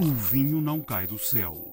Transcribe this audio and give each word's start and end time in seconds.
O 0.00 0.04
vinho 0.04 0.60
não 0.60 0.80
cai 0.80 1.08
do 1.08 1.18
céu. 1.18 1.72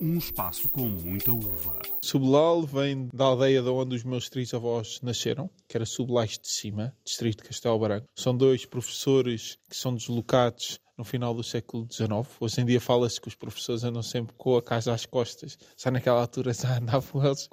Um 0.00 0.16
espaço 0.16 0.68
com 0.68 0.86
muita 0.86 1.32
uva. 1.32 1.80
Sublal 2.04 2.62
vem 2.62 3.08
da 3.12 3.24
aldeia 3.24 3.60
de 3.60 3.68
onde 3.68 3.96
os 3.96 4.04
meus 4.04 4.28
três 4.28 4.54
avós 4.54 5.00
nasceram, 5.02 5.50
que 5.66 5.76
era 5.76 5.84
Sublais 5.84 6.38
de 6.38 6.48
Cima, 6.48 6.94
distrito 7.04 7.42
de 7.42 7.48
Castelo 7.48 7.80
Branco. 7.80 8.06
São 8.14 8.36
dois 8.36 8.64
professores 8.64 9.58
que 9.68 9.76
são 9.76 9.92
deslocados 9.92 10.78
no 10.96 11.02
final 11.02 11.34
do 11.34 11.42
século 11.42 11.88
XIX. 11.90 12.10
Hoje 12.38 12.60
em 12.60 12.64
dia 12.64 12.80
fala-se 12.80 13.20
que 13.20 13.26
os 13.26 13.34
professores 13.34 13.82
andam 13.82 14.04
sempre 14.04 14.36
com 14.38 14.56
a 14.56 14.62
casa 14.62 14.92
às 14.92 15.04
costas. 15.04 15.58
Só 15.76 15.90
naquela 15.90 16.20
altura 16.20 16.52
já 16.54 16.78
andavam 16.78 17.24
eles 17.26 17.48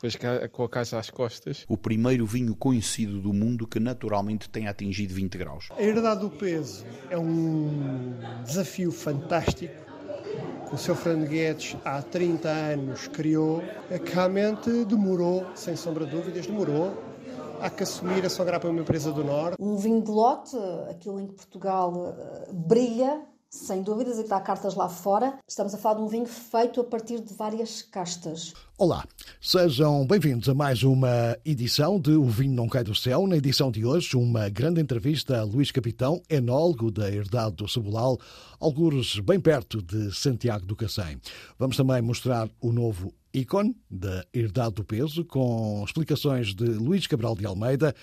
com 0.51 0.63
a 0.63 0.69
casa 0.69 0.99
às 0.99 1.09
costas. 1.09 1.65
O 1.67 1.75
primeiro 1.75 2.27
vinho 2.27 2.55
conhecido 2.55 3.19
do 3.19 3.33
mundo 3.33 3.65
que 3.65 3.79
naturalmente 3.79 4.47
tem 4.51 4.67
atingido 4.67 5.15
20 5.15 5.37
graus. 5.39 5.69
A 5.71 5.81
herdade 5.81 6.21
do 6.21 6.29
peso 6.29 6.85
é 7.09 7.17
um 7.17 8.13
desafio 8.45 8.91
fantástico 8.91 9.89
o 10.71 10.77
Sr. 10.77 10.95
Fernando 10.95 11.27
Guedes 11.27 11.75
há 11.83 12.01
30 12.01 12.49
anos 12.49 13.07
criou, 13.07 13.61
é 13.89 13.99
que 13.99 14.13
realmente 14.13 14.85
demorou, 14.85 15.45
sem 15.53 15.75
sombra 15.75 16.05
de 16.05 16.11
dúvidas, 16.11 16.47
demorou 16.47 16.93
há 17.61 17.69
que 17.69 17.83
assumir 17.83 18.25
a 18.25 18.29
sua 18.29 18.43
grapa 18.43 18.67
uma 18.67 18.81
empresa 18.81 19.11
do 19.11 19.23
Norte. 19.23 19.55
Um 19.59 19.77
vinho 19.77 20.01
de 20.01 20.09
lote, 20.09 20.57
aquilo 20.89 21.19
em 21.19 21.27
que 21.27 21.33
Portugal 21.33 21.93
uh, 21.93 22.53
brilha, 22.53 23.21
sem 23.51 23.83
dúvidas, 23.83 24.17
e 24.17 24.21
está 24.21 24.39
cartas 24.39 24.75
lá 24.75 24.87
fora. 24.87 25.37
Estamos 25.45 25.73
a 25.73 25.77
falar 25.77 25.95
de 25.95 26.01
um 26.03 26.07
vinho 26.07 26.25
feito 26.25 26.79
a 26.79 26.83
partir 26.85 27.19
de 27.19 27.33
várias 27.33 27.81
castas. 27.81 28.53
Olá, 28.77 29.05
sejam 29.41 30.07
bem-vindos 30.07 30.47
a 30.47 30.53
mais 30.53 30.83
uma 30.83 31.37
edição 31.45 31.99
de 31.99 32.11
O 32.11 32.23
Vinho 32.23 32.53
Não 32.53 32.69
Cai 32.69 32.81
do 32.81 32.95
Céu. 32.95 33.27
Na 33.27 33.35
edição 33.35 33.69
de 33.69 33.85
hoje, 33.85 34.15
uma 34.15 34.47
grande 34.47 34.79
entrevista 34.79 35.37
a 35.37 35.43
Luís 35.43 35.69
Capitão, 35.69 36.21
enólogo 36.29 36.89
da 36.89 37.11
Herdade 37.11 37.57
do 37.57 37.67
Cebolal, 37.67 38.17
alguns 38.57 39.19
bem 39.19 39.39
perto 39.39 39.81
de 39.81 40.15
Santiago 40.15 40.65
do 40.65 40.75
Cacém. 40.75 41.19
Vamos 41.59 41.75
também 41.75 42.01
mostrar 42.01 42.49
o 42.61 42.71
novo 42.71 43.13
ícone 43.33 43.75
da 43.89 44.25
Herdade 44.33 44.75
do 44.75 44.85
Peso, 44.85 45.25
com 45.25 45.83
explicações 45.85 46.55
de 46.55 46.63
Luís 46.63 47.05
Cabral 47.05 47.35
de 47.35 47.45
Almeida. 47.45 47.93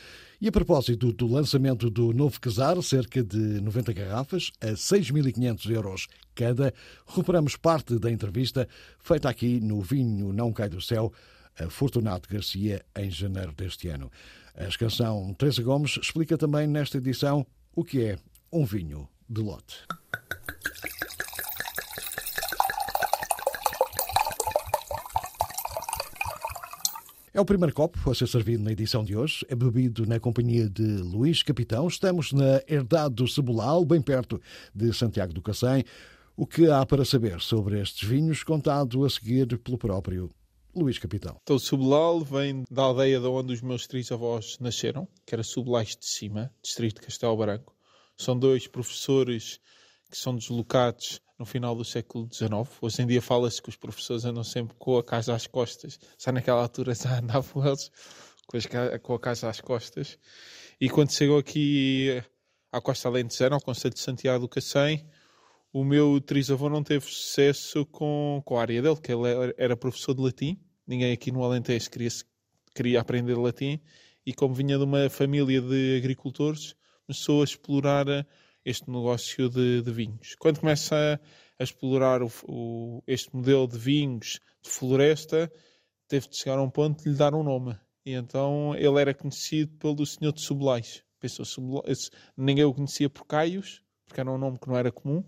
E 0.41 0.47
a 0.47 0.53
propósito 0.53 1.13
do 1.13 1.27
lançamento 1.27 1.91
do 1.91 2.13
novo 2.13 2.41
casar, 2.41 2.81
cerca 2.81 3.25
de 3.25 3.61
90 3.61 3.93
garrafas, 3.93 4.53
a 4.61 4.69
6.500 4.69 5.69
euros 5.69 6.07
cada, 6.33 6.73
recuperamos 7.05 7.57
parte 7.57 7.99
da 7.99 8.09
entrevista 8.09 8.69
feita 9.01 9.29
aqui 9.29 9.59
no 9.59 9.81
Vinho 9.81 10.33
Não 10.33 10.53
Cai 10.53 10.69
do 10.69 10.81
Céu, 10.81 11.13
a 11.59 11.69
Fortunato 11.69 12.29
Garcia, 12.33 12.85
em 12.97 13.11
janeiro 13.11 13.51
deste 13.51 13.89
ano. 13.89 14.13
A 14.55 14.79
canção 14.79 15.35
Teresa 15.35 15.61
Gomes 15.61 15.99
explica 16.01 16.39
também 16.39 16.69
nesta 16.69 16.99
edição 16.99 17.45
o 17.75 17.83
que 17.83 18.05
é 18.05 18.17
um 18.53 18.65
vinho 18.65 19.09
de 19.29 19.41
lote. 19.41 19.79
É 27.39 27.41
o 27.41 27.45
primeiro 27.45 27.73
copo 27.73 28.11
a 28.11 28.15
ser 28.17 28.27
servido 28.27 28.65
na 28.65 28.73
edição 28.73 29.05
de 29.05 29.17
hoje. 29.17 29.47
É 29.49 29.55
bebido 29.55 30.05
na 30.05 30.19
companhia 30.19 30.69
de 30.69 30.83
Luís 30.83 31.41
Capitão. 31.41 31.87
Estamos 31.87 32.33
na 32.33 32.61
Herdade 32.67 33.15
do 33.15 33.29
Cebolal, 33.29 33.85
bem 33.85 34.03
perto 34.03 34.43
de 34.75 34.93
Santiago 34.93 35.33
do 35.33 35.41
Cacém. 35.41 35.85
O 36.37 36.45
que 36.45 36.69
há 36.69 36.85
para 36.85 37.05
saber 37.05 37.41
sobre 37.41 37.81
estes 37.81 38.09
vinhos, 38.09 38.43
contado 38.43 39.05
a 39.05 39.09
seguir 39.09 39.57
pelo 39.61 39.79
próprio 39.79 40.29
Luís 40.75 40.99
Capitão. 40.99 41.37
Então, 41.45 41.55
o 41.55 42.25
vem 42.25 42.65
da 42.69 42.83
aldeia 42.83 43.21
de 43.21 43.29
onde 43.29 43.53
os 43.53 43.63
meus 43.63 43.87
três 43.87 44.11
avós 44.11 44.59
nasceram, 44.59 45.07
que 45.25 45.33
era 45.33 45.45
Sublais 45.45 45.91
de 45.91 46.07
Cima, 46.07 46.53
distrito 46.61 46.97
de 46.97 47.03
Castelo 47.03 47.37
Branco. 47.37 47.73
São 48.17 48.37
dois 48.37 48.67
professores 48.67 49.61
que 50.11 50.19
são 50.19 50.35
deslocados 50.35 51.21
no 51.39 51.47
final 51.47 51.75
do 51.75 51.85
século 51.85 52.29
XIX. 52.33 52.51
Hoje 52.81 53.03
em 53.03 53.07
dia 53.07 53.23
fala-se 53.23 53.63
que 53.63 53.69
os 53.69 53.77
professores 53.77 54.25
andam 54.25 54.43
sempre 54.43 54.75
com 54.79 54.99
a 54.99 55.05
casa 55.05 55.35
às 55.35 55.47
costas. 55.47 55.99
Só 56.19 56.33
naquela 56.33 56.63
altura 56.63 56.95
já 56.95 57.19
andavam 57.21 57.65
eles 57.67 57.91
com 59.03 59.15
a 59.15 59.21
casa 59.21 59.49
às 59.49 59.61
costas. 59.61 60.19
E 60.81 60.89
quando 60.89 61.13
chegou 61.13 61.39
aqui 61.39 62.23
à 62.73 62.81
Costa 62.81 63.09
Alentejana, 63.09 63.57
ao 63.57 63.61
Conselho 63.61 63.95
de 63.95 64.01
Santiago 64.01 64.41
do 64.41 64.49
Cacém, 64.49 65.07
o 65.73 65.85
meu 65.85 66.21
trisavô 66.21 66.69
não 66.69 66.83
teve 66.83 67.05
sucesso 67.05 67.87
com, 67.87 68.43
com 68.45 68.57
a 68.57 68.63
área 68.63 68.83
dele, 68.83 68.97
que 68.97 69.13
ele 69.13 69.55
era 69.57 69.77
professor 69.77 70.15
de 70.15 70.23
latim. 70.23 70.59
Ninguém 70.87 71.13
aqui 71.13 71.31
no 71.31 71.45
Alentejo 71.45 71.91
queria, 71.91 72.09
queria 72.75 73.01
aprender 73.01 73.37
latim. 73.37 73.81
E 74.25 74.33
como 74.33 74.55
vinha 74.55 74.77
de 74.77 74.85
uma 74.85 75.09
família 75.09 75.61
de 75.61 75.99
agricultores, 75.99 76.75
começou 77.07 77.43
a 77.43 77.45
explorar 77.45 78.07
este 78.69 78.91
negócio 78.91 79.49
de, 79.49 79.81
de 79.81 79.91
vinhos. 79.91 80.35
Quando 80.39 80.61
começa 80.61 80.95
a, 80.95 81.19
a 81.59 81.65
explorar 81.65 82.23
o, 82.23 82.31
o, 82.47 83.03
este 83.07 83.35
modelo 83.35 83.67
de 83.67 83.79
vinhos 83.79 84.41
de 84.63 84.69
floresta, 84.69 85.51
teve 86.07 86.29
de 86.29 86.37
chegar 86.37 86.59
a 86.59 86.63
um 86.63 86.71
ponto 86.71 87.03
de 87.03 87.09
lhe 87.09 87.17
dar 87.17 87.35
um 87.35 87.43
nome. 87.43 87.75
E 88.05 88.13
então 88.13 88.75
ele 88.75 89.01
era 89.01 89.15
conhecido 89.15 89.73
pelo 89.79 90.05
Senhor 90.05 90.33
de 90.33 90.43
Sublais. 90.43 91.03
Pensou, 91.19 91.45
ninguém 92.37 92.65
o 92.65 92.75
conhecia 92.75 93.09
por 93.09 93.25
Caios, 93.25 93.83
porque 94.05 94.21
era 94.21 94.31
um 94.31 94.39
nome 94.39 94.59
que 94.59 94.69
não 94.69 94.77
era 94.77 94.93
comum. 94.93 95.25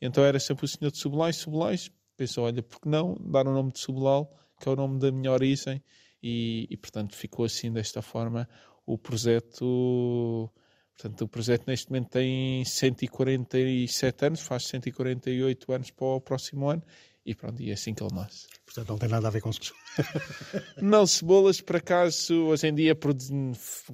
Então 0.00 0.22
era 0.22 0.38
sempre 0.38 0.66
o 0.66 0.68
Senhor 0.68 0.90
de 0.90 0.98
Sublais, 0.98 1.36
Sublais. 1.36 1.90
Pensou, 2.16 2.44
olha, 2.44 2.62
por 2.62 2.80
que 2.80 2.88
não 2.88 3.16
dar 3.18 3.48
o 3.48 3.52
nome 3.52 3.72
de 3.72 3.80
Sublal, 3.80 4.30
que 4.60 4.68
é 4.68 4.72
o 4.72 4.76
nome 4.76 4.98
da 4.98 5.10
minha 5.10 5.32
origem, 5.32 5.82
e, 6.22 6.66
e 6.70 6.76
portanto 6.76 7.16
ficou 7.16 7.44
assim 7.44 7.72
desta 7.72 8.00
forma 8.02 8.48
o 8.86 8.98
projeto 8.98 10.50
Portanto, 10.96 11.22
o 11.22 11.28
projeto 11.28 11.64
neste 11.66 11.90
momento 11.90 12.10
tem 12.10 12.64
147 12.64 14.26
anos, 14.26 14.40
faz 14.40 14.66
148 14.66 15.72
anos 15.72 15.90
para 15.90 16.06
o 16.06 16.20
próximo 16.20 16.68
ano 16.68 16.82
e 17.26 17.34
pronto, 17.34 17.62
e 17.62 17.70
é 17.70 17.72
assim 17.72 17.94
que 17.94 18.02
ele 18.02 18.14
nasce. 18.14 18.46
Portanto, 18.66 18.88
não 18.90 18.98
tem 18.98 19.08
nada 19.08 19.28
a 19.28 19.30
ver 19.30 19.40
com 19.40 19.50
cebolas. 19.50 19.72
não, 20.80 21.06
cebolas, 21.06 21.60
por 21.60 21.76
acaso, 21.76 22.34
hoje 22.44 22.68
em 22.68 22.74
dia, 22.74 22.96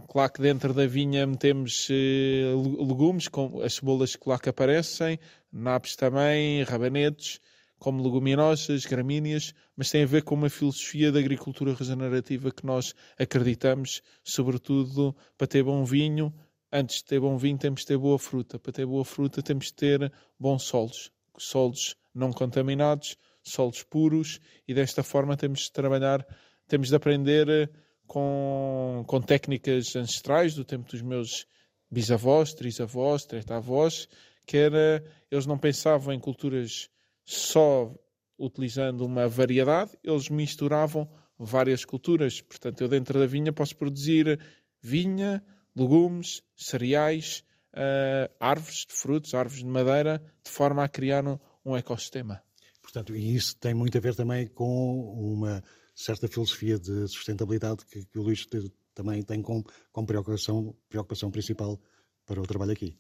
claro 0.09 0.33
que 0.33 0.43
dentro 0.43 0.75
da 0.75 0.87
vinha 0.87 1.27
metemos 1.27 1.89
uh, 1.91 2.85
legumes, 2.85 3.29
com 3.29 3.63
as 3.63 3.75
cebolas 3.75 4.17
que 4.17 4.29
lá 4.29 4.39
que 4.39 4.49
aparecem, 4.49 5.19
nabos 5.53 5.95
também, 5.95 6.65
rabanetes, 6.65 7.41
como 7.79 8.03
leguminosas, 8.03 8.85
gramíneas, 8.85 9.55
mas 9.77 9.91
tem 9.91 10.03
a 10.03 10.07
ver 10.07 10.23
com 10.23 10.35
uma 10.35 10.51
filosofia 10.51 11.13
da 11.13 11.21
agricultura 11.21 11.73
regenerativa 11.73 12.51
que 12.51 12.67
nós 12.67 12.95
acreditamos, 13.19 14.03
sobretudo 14.25 15.17
para 15.39 15.47
ter 15.47 15.63
bom 15.63 15.85
vinho, 15.85 16.35
antes 16.73 16.97
de 16.97 17.05
ter 17.05 17.21
bom 17.21 17.37
vinho, 17.37 17.59
temos 17.59 17.81
de 17.81 17.87
ter 17.87 17.99
boa 17.99 18.19
fruta. 18.19 18.59
Para 18.59 18.73
ter 18.73 18.87
boa 18.87 19.05
fruta, 19.05 19.43
temos 19.43 19.67
de 19.67 19.75
ter 19.75 20.13
bons 20.39 20.63
solos. 20.63 21.11
Solos 21.39 21.97
não 22.15 22.33
contaminados, 22.33 23.17
solos 23.43 23.83
puros, 23.83 24.41
e 24.67 24.75
desta 24.75 25.03
forma 25.03 25.37
temos 25.37 25.61
de 25.61 25.73
trabalhar, 25.73 26.27
temos 26.67 26.89
de 26.89 26.97
aprender 26.97 27.49
eh, 27.49 27.69
com, 28.07 29.05
com 29.07 29.21
técnicas 29.21 29.95
ancestrais 29.97 30.55
do 30.55 30.65
tempo 30.65 30.91
dos 30.91 31.03
meus 31.03 31.47
bisavós, 31.91 32.53
trisavós, 32.53 33.25
tretavós, 33.25 34.09
que 34.47 34.57
era, 34.57 35.05
eles 35.31 35.47
não 35.47 35.59
pensavam 35.59 36.13
em 36.13 36.21
culturas 36.21 36.89
só 37.25 37.95
utilizando 38.39 39.05
uma 39.05 39.29
variedade, 39.29 39.93
eles 40.03 40.29
misturavam 40.29 41.09
várias 41.39 41.85
culturas. 41.85 42.41
Portanto, 42.41 42.81
eu 42.81 42.89
dentro 42.89 43.19
da 43.19 43.27
vinha 43.27 43.53
posso 43.53 43.77
produzir 43.77 44.41
vinha, 44.83 45.43
legumes, 45.77 46.43
cereais, 46.57 47.45
uh, 47.75 48.33
árvores 48.39 48.87
de 48.87 48.95
frutos, 48.95 49.35
árvores 49.35 49.63
de 49.63 49.69
madeira, 49.69 50.23
de 50.43 50.51
forma 50.51 50.85
a 50.85 50.89
criar 50.89 51.27
um, 51.27 51.39
um 51.65 51.77
ecossistema. 51.77 52.43
Portanto, 52.83 53.15
e 53.15 53.35
isso 53.35 53.57
tem 53.57 53.75
muito 53.75 53.97
a 53.97 54.01
ver 54.01 54.15
também 54.15 54.47
com 54.47 55.13
uma 55.13 55.63
certa 55.95 56.27
filosofia 56.27 56.79
de 56.79 57.07
sustentabilidade 57.09 57.85
que, 57.87 58.05
que 58.05 58.19
o 58.19 58.23
Luís 58.23 58.47
também 58.95 59.23
tem 59.23 59.43
como, 59.43 59.65
como 59.93 60.07
preocupação, 60.07 60.75
preocupação 60.89 61.31
principal 61.31 61.81
para 62.27 62.41
o 62.41 62.47
trabalho 62.47 62.73
aqui. 62.73 62.97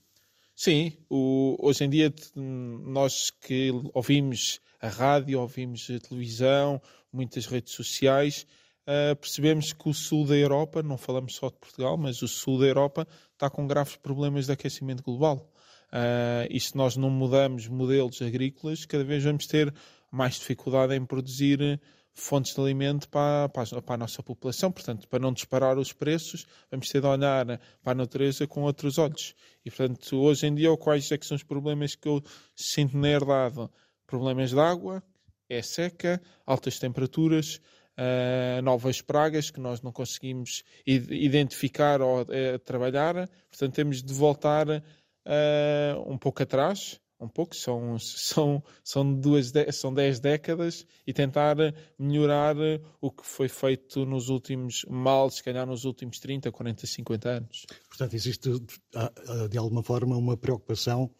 Sim, 0.54 0.92
o, 1.08 1.56
hoje 1.58 1.84
em 1.84 1.90
dia 1.90 2.12
nós 2.36 3.30
que 3.30 3.70
ouvimos 3.94 4.60
a 4.80 4.88
rádio, 4.88 5.40
ouvimos 5.40 5.88
a 5.90 5.98
televisão, 5.98 6.80
muitas 7.12 7.46
redes 7.46 7.72
sociais, 7.72 8.46
uh, 8.90 9.16
percebemos 9.16 9.72
que 9.72 9.88
o 9.88 9.94
sul 9.94 10.26
da 10.26 10.36
Europa, 10.36 10.82
não 10.82 10.98
falamos 10.98 11.36
só 11.36 11.48
de 11.48 11.56
Portugal, 11.56 11.96
mas 11.96 12.20
o 12.22 12.28
sul 12.28 12.58
da 12.58 12.66
Europa 12.66 13.06
está 13.32 13.48
com 13.48 13.66
graves 13.66 13.96
problemas 13.96 14.46
de 14.46 14.52
aquecimento 14.52 15.02
global. 15.02 15.48
Uh, 15.92 16.46
e 16.50 16.58
se 16.60 16.76
nós 16.76 16.96
não 16.96 17.10
mudamos 17.10 17.68
modelos 17.68 18.20
agrícolas, 18.20 18.84
cada 18.84 19.04
vez 19.04 19.24
vamos 19.24 19.46
ter 19.46 19.72
mais 20.10 20.34
dificuldade 20.34 20.94
em 20.94 21.04
produzir 21.04 21.80
fontes 22.12 22.54
de 22.54 22.60
alimento 22.60 23.08
para, 23.08 23.48
para, 23.48 23.82
para, 23.82 23.94
a 23.94 23.98
nossa 23.98 24.22
população. 24.22 24.70
Portanto, 24.70 25.08
para 25.08 25.18
não 25.18 25.32
disparar 25.32 25.78
os 25.78 25.92
preços, 25.92 26.46
vamos 26.70 26.88
ter 26.88 27.00
de 27.00 27.06
olhar 27.06 27.46
para 27.82 27.92
a 27.92 27.94
natureza 27.94 28.46
com 28.46 28.62
outros 28.62 28.98
olhos. 28.98 29.34
E, 29.64 29.70
portanto, 29.70 30.16
hoje 30.16 30.46
em 30.46 30.54
dia, 30.54 30.76
quais 30.76 31.10
é 31.10 31.18
são 31.22 31.36
os 31.36 31.42
problemas 31.42 31.94
que 31.94 32.08
eu 32.08 32.22
sinto 32.54 32.96
na 32.96 33.08
herdade? 33.08 33.68
Problemas 34.06 34.50
de 34.50 34.58
água, 34.58 35.02
é 35.48 35.62
seca, 35.62 36.20
altas 36.46 36.78
temperaturas, 36.78 37.60
uh, 38.00 38.62
novas 38.62 39.02
pragas 39.02 39.50
que 39.50 39.60
nós 39.60 39.82
não 39.82 39.92
conseguimos 39.92 40.64
identificar 40.86 42.00
ou 42.00 42.22
uh, 42.22 42.58
trabalhar. 42.64 43.28
Portanto, 43.48 43.74
temos 43.74 44.02
de 44.02 44.12
voltar 44.14 44.68
uh, 44.68 44.82
um 46.06 46.16
pouco 46.16 46.42
atrás, 46.42 46.98
um 47.20 47.28
pouco, 47.28 47.54
são, 47.54 47.98
são, 48.00 48.62
são, 48.82 49.14
duas, 49.14 49.52
são 49.72 49.92
dez 49.92 50.18
décadas 50.18 50.86
e 51.06 51.12
tentar 51.12 51.56
melhorar 51.98 52.56
o 53.00 53.10
que 53.10 53.26
foi 53.26 53.48
feito 53.48 54.06
nos 54.06 54.30
últimos, 54.30 54.86
mal, 54.88 55.28
se 55.30 55.42
calhar 55.42 55.66
nos 55.66 55.84
últimos 55.84 56.18
30, 56.18 56.50
40, 56.50 56.86
50 56.86 57.28
anos. 57.28 57.66
Portanto, 57.88 58.14
existe 58.14 58.48
de 59.50 59.58
alguma 59.58 59.82
forma 59.82 60.16
uma 60.16 60.36
preocupação 60.36 61.10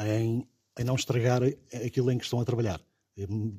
em, 0.00 0.44
em 0.76 0.84
não 0.84 0.96
estragar 0.96 1.42
aquilo 1.72 2.10
em 2.10 2.18
que 2.18 2.24
estão 2.24 2.40
a 2.40 2.44
trabalhar, 2.44 2.80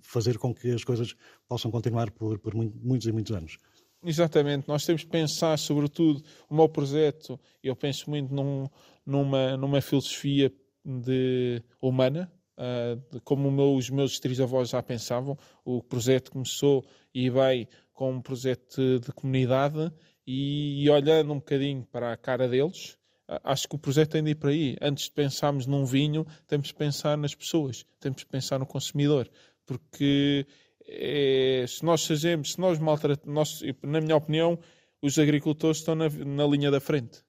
fazer 0.01 0.37
com 0.37 0.53
que 0.53 0.71
as 0.71 0.83
coisas 0.83 1.15
possam 1.47 1.71
continuar 1.71 2.11
por, 2.11 2.39
por 2.39 2.53
muitos 2.53 3.07
e 3.07 3.11
muitos 3.11 3.35
anos. 3.35 3.57
Exatamente, 4.03 4.67
nós 4.67 4.85
temos 4.85 5.03
que 5.03 5.09
pensar, 5.09 5.57
sobretudo, 5.57 6.21
o 6.49 6.55
meu 6.55 6.69
projeto, 6.69 7.39
eu 7.63 7.75
penso 7.75 8.09
muito 8.09 8.33
num, 8.33 8.67
numa, 9.05 9.57
numa 9.57 9.81
filosofia 9.81 10.53
de, 10.85 11.63
humana, 11.81 12.31
uh, 12.57 13.19
como 13.21 13.51
meu, 13.51 13.75
os 13.75 13.89
meus 13.89 14.19
trisavós 14.19 14.69
já 14.69 14.83
pensavam. 14.83 15.37
O 15.63 15.81
projeto 15.81 16.31
começou 16.31 16.85
e 17.13 17.29
vai 17.29 17.67
com 17.93 18.11
um 18.11 18.21
projeto 18.21 18.99
de 18.99 19.11
comunidade 19.13 19.91
e, 20.27 20.83
e 20.83 20.89
olhando 20.89 21.33
um 21.33 21.37
bocadinho 21.37 21.83
para 21.91 22.13
a 22.13 22.17
cara 22.17 22.47
deles, 22.47 22.97
acho 23.27 23.67
que 23.67 23.75
o 23.75 23.79
projeto 23.79 24.11
tem 24.11 24.23
de 24.23 24.31
ir 24.31 24.35
para 24.35 24.49
aí. 24.49 24.75
Antes 24.81 25.05
de 25.05 25.11
pensarmos 25.11 25.65
num 25.65 25.85
vinho, 25.85 26.25
temos 26.47 26.67
de 26.67 26.73
pensar 26.73 27.17
nas 27.17 27.33
pessoas, 27.33 27.85
temos 27.99 28.19
de 28.19 28.25
pensar 28.25 28.59
no 28.59 28.65
consumidor, 28.65 29.29
porque 29.65 30.45
é, 30.87 31.65
se 31.67 31.83
nós 31.83 32.05
fazemos, 32.05 32.53
se 32.53 32.59
nós 32.59 32.79
maltratamos, 32.79 33.63
na 33.83 34.01
minha 34.01 34.15
opinião, 34.15 34.59
os 35.01 35.17
agricultores 35.17 35.77
estão 35.77 35.95
na, 35.95 36.09
na 36.09 36.45
linha 36.45 36.69
da 36.69 36.79
frente, 36.79 37.23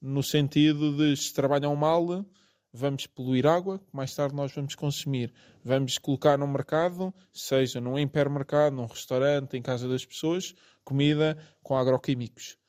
no 0.00 0.22
sentido 0.22 0.96
de 0.96 1.16
se 1.16 1.32
trabalham 1.32 1.74
mal, 1.76 2.24
vamos 2.72 3.06
poluir 3.06 3.46
água, 3.46 3.78
que 3.78 3.94
mais 3.94 4.14
tarde 4.14 4.34
nós 4.34 4.52
vamos 4.54 4.74
consumir. 4.74 5.32
Vamos 5.62 5.98
colocar 5.98 6.38
no 6.38 6.46
mercado, 6.46 7.12
seja 7.32 7.80
num 7.80 7.98
hipermercado, 7.98 8.76
num 8.76 8.86
restaurante, 8.86 9.56
em 9.56 9.62
casa 9.62 9.88
das 9.88 10.04
pessoas, 10.04 10.54
comida 10.84 11.36
com 11.62 11.76
agroquímicos. 11.76 12.59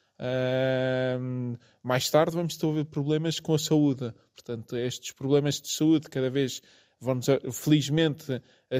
Mais 1.83 2.09
tarde 2.09 2.35
vamos 2.35 2.57
ter 2.57 2.85
problemas 2.85 3.39
com 3.39 3.53
a 3.53 3.59
saúde. 3.59 4.13
Portanto, 4.35 4.77
estes 4.77 5.11
problemas 5.11 5.61
de 5.61 5.69
saúde 5.69 6.09
cada 6.09 6.29
vez 6.29 6.61
vamos, 6.99 7.25
felizmente 7.51 8.31
a, 8.31 8.37
a, 8.75 8.77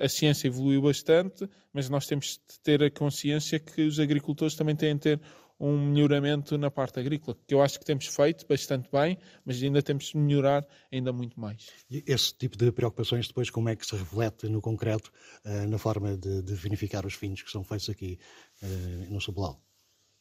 a, 0.00 0.04
a, 0.04 0.08
ciência 0.08 0.46
evoluiu 0.46 0.82
bastante, 0.82 1.48
mas 1.72 1.88
nós 1.88 2.06
temos 2.06 2.38
de 2.48 2.60
ter 2.62 2.82
a 2.82 2.90
consciência 2.90 3.58
que 3.58 3.82
os 3.82 3.98
agricultores 3.98 4.54
também 4.54 4.76
têm 4.76 4.94
de 4.94 5.00
ter 5.00 5.20
um 5.58 5.90
melhoramento 5.90 6.56
na 6.56 6.70
parte 6.70 6.98
agrícola, 6.98 7.36
que 7.46 7.54
eu 7.54 7.60
acho 7.60 7.78
que 7.78 7.84
temos 7.84 8.06
feito 8.06 8.46
bastante 8.46 8.88
bem, 8.90 9.18
mas 9.44 9.62
ainda 9.62 9.82
temos 9.82 10.06
de 10.06 10.16
melhorar 10.16 10.66
ainda 10.90 11.12
muito 11.12 11.38
mais. 11.38 11.68
E 11.90 12.02
esse 12.06 12.34
tipo 12.34 12.56
de 12.56 12.72
preocupações 12.72 13.28
depois 13.28 13.50
como 13.50 13.68
é 13.68 13.76
que 13.76 13.84
se 13.84 13.94
reflete 13.94 14.48
no 14.48 14.62
concreto 14.62 15.12
uh, 15.44 15.68
na 15.68 15.76
forma 15.76 16.16
de, 16.16 16.40
de, 16.40 16.54
vinificar 16.54 17.04
os 17.04 17.14
vinhos 17.14 17.42
que 17.42 17.50
são 17.50 17.62
feitos 17.62 17.90
aqui 17.90 18.18
uh, 18.62 19.12
no 19.12 19.20
Sobral? 19.20 19.60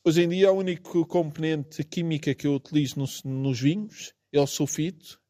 Hoje 0.09 0.23
em 0.23 0.29
dia 0.29 0.49
a 0.49 0.51
única 0.51 1.05
componente 1.05 1.83
química 1.83 2.33
que 2.33 2.47
eu 2.47 2.55
utilizo 2.55 2.97
nos, 2.97 3.23
nos 3.23 3.59
vinhos 3.59 4.11
é 4.33 4.41
o 4.41 4.47
sulfito, 4.47 5.21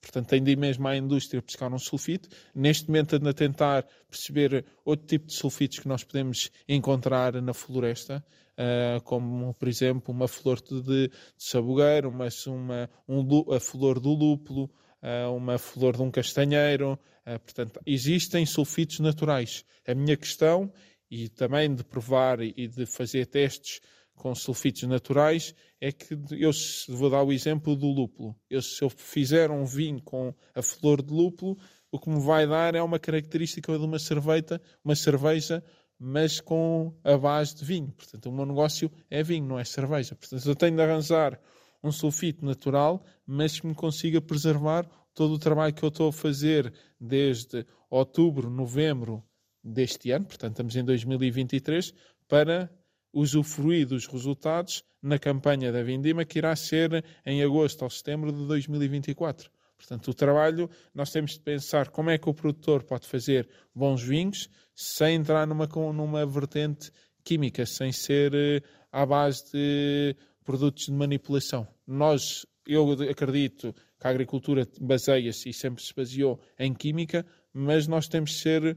portanto 0.00 0.26
tem 0.26 0.42
de 0.42 0.50
ir 0.50 0.56
mesmo 0.56 0.88
à 0.88 0.96
indústria 0.96 1.40
buscar 1.40 1.72
um 1.72 1.78
sulfito. 1.78 2.28
Neste 2.52 2.88
momento 2.88 3.14
ando 3.14 3.28
a 3.28 3.32
tentar 3.32 3.86
perceber 4.10 4.64
outro 4.84 5.06
tipo 5.06 5.26
de 5.26 5.34
sulfitos 5.34 5.78
que 5.78 5.86
nós 5.86 6.02
podemos 6.02 6.50
encontrar 6.68 7.40
na 7.40 7.54
floresta, 7.54 8.26
uh, 8.58 9.00
como 9.04 9.54
por 9.54 9.68
exemplo 9.68 10.12
uma 10.12 10.26
flor 10.26 10.60
de, 10.60 10.82
de 10.82 11.10
sabugueiro, 11.38 12.08
uma, 12.08 12.26
uma, 12.48 12.90
um, 13.06 13.54
a 13.54 13.60
flor 13.60 14.00
do 14.00 14.10
lúpulo, 14.12 14.68
uh, 15.00 15.32
uma 15.32 15.58
flor 15.58 15.94
de 15.94 16.02
um 16.02 16.10
castanheiro. 16.10 16.98
Uh, 17.24 17.38
portanto, 17.38 17.80
existem 17.86 18.44
sulfitos 18.44 18.98
naturais. 18.98 19.64
A 19.86 19.94
minha 19.94 20.16
questão, 20.16 20.72
e 21.08 21.28
também 21.28 21.72
de 21.72 21.84
provar 21.84 22.40
e 22.40 22.66
de 22.66 22.84
fazer 22.84 23.26
testes 23.26 23.80
com 24.14 24.34
sulfitos 24.34 24.84
naturais, 24.84 25.54
é 25.80 25.92
que 25.92 26.14
eu 26.30 26.50
vou 26.88 27.10
dar 27.10 27.22
o 27.22 27.32
exemplo 27.32 27.76
do 27.76 27.86
lúpulo. 27.86 28.34
Eu, 28.48 28.62
se 28.62 28.82
eu 28.82 28.88
fizer 28.88 29.50
um 29.50 29.64
vinho 29.64 30.00
com 30.02 30.34
a 30.54 30.62
flor 30.62 31.02
de 31.02 31.12
lúpulo, 31.12 31.58
o 31.90 31.98
que 31.98 32.08
me 32.08 32.20
vai 32.20 32.46
dar 32.46 32.74
é 32.74 32.82
uma 32.82 32.98
característica 32.98 33.76
de 33.78 33.84
uma 33.84 33.98
cerveja, 33.98 34.60
uma 34.84 34.94
cerveja 34.96 35.62
mas 35.98 36.40
com 36.40 36.92
a 37.04 37.16
base 37.16 37.56
de 37.56 37.64
vinho. 37.64 37.92
Portanto, 37.92 38.26
o 38.26 38.32
meu 38.32 38.44
negócio 38.44 38.90
é 39.10 39.22
vinho, 39.22 39.46
não 39.46 39.58
é 39.58 39.64
cerveja. 39.64 40.14
Portanto, 40.14 40.46
eu 40.46 40.54
tenho 40.54 40.76
de 40.76 40.82
arranjar 40.82 41.40
um 41.82 41.92
sulfito 41.92 42.44
natural, 42.44 43.04
mas 43.26 43.60
que 43.60 43.66
me 43.66 43.74
consiga 43.74 44.20
preservar 44.20 44.88
todo 45.14 45.34
o 45.34 45.38
trabalho 45.38 45.72
que 45.72 45.82
eu 45.82 45.88
estou 45.88 46.08
a 46.08 46.12
fazer 46.12 46.72
desde 47.00 47.66
outubro, 47.88 48.50
novembro 48.50 49.22
deste 49.62 50.10
ano, 50.10 50.26
portanto, 50.26 50.52
estamos 50.52 50.76
em 50.76 50.84
2023, 50.84 51.94
para 52.28 52.70
usufruir 53.14 53.86
dos 53.86 54.06
resultados 54.06 54.84
na 55.00 55.18
campanha 55.18 55.70
da 55.70 55.82
Vindima, 55.82 56.24
que 56.24 56.38
irá 56.38 56.54
ser 56.56 57.04
em 57.24 57.42
agosto 57.42 57.82
ou 57.82 57.90
setembro 57.90 58.32
de 58.32 58.46
2024. 58.46 59.50
Portanto, 59.76 60.08
o 60.08 60.14
trabalho, 60.14 60.70
nós 60.94 61.10
temos 61.10 61.32
de 61.32 61.40
pensar 61.40 61.88
como 61.90 62.10
é 62.10 62.18
que 62.18 62.28
o 62.28 62.34
produtor 62.34 62.82
pode 62.82 63.06
fazer 63.06 63.48
bons 63.74 64.02
vinhos 64.02 64.48
sem 64.74 65.16
entrar 65.16 65.46
numa, 65.46 65.66
numa 65.92 66.26
vertente 66.26 66.90
química, 67.22 67.64
sem 67.66 67.92
ser 67.92 68.32
uh, 68.34 68.66
à 68.90 69.04
base 69.04 69.44
de 69.52 70.16
produtos 70.44 70.86
de 70.86 70.92
manipulação. 70.92 71.66
Nós, 71.86 72.46
eu 72.66 72.92
acredito 73.10 73.74
que 74.00 74.06
a 74.06 74.10
agricultura 74.10 74.66
baseia-se 74.80 75.48
e 75.48 75.52
sempre 75.52 75.82
se 75.82 75.94
baseou 75.94 76.40
em 76.58 76.72
química, 76.72 77.26
mas 77.52 77.86
nós 77.86 78.08
temos 78.08 78.30
de 78.30 78.36
ser, 78.38 78.76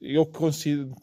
eu 0.00 0.30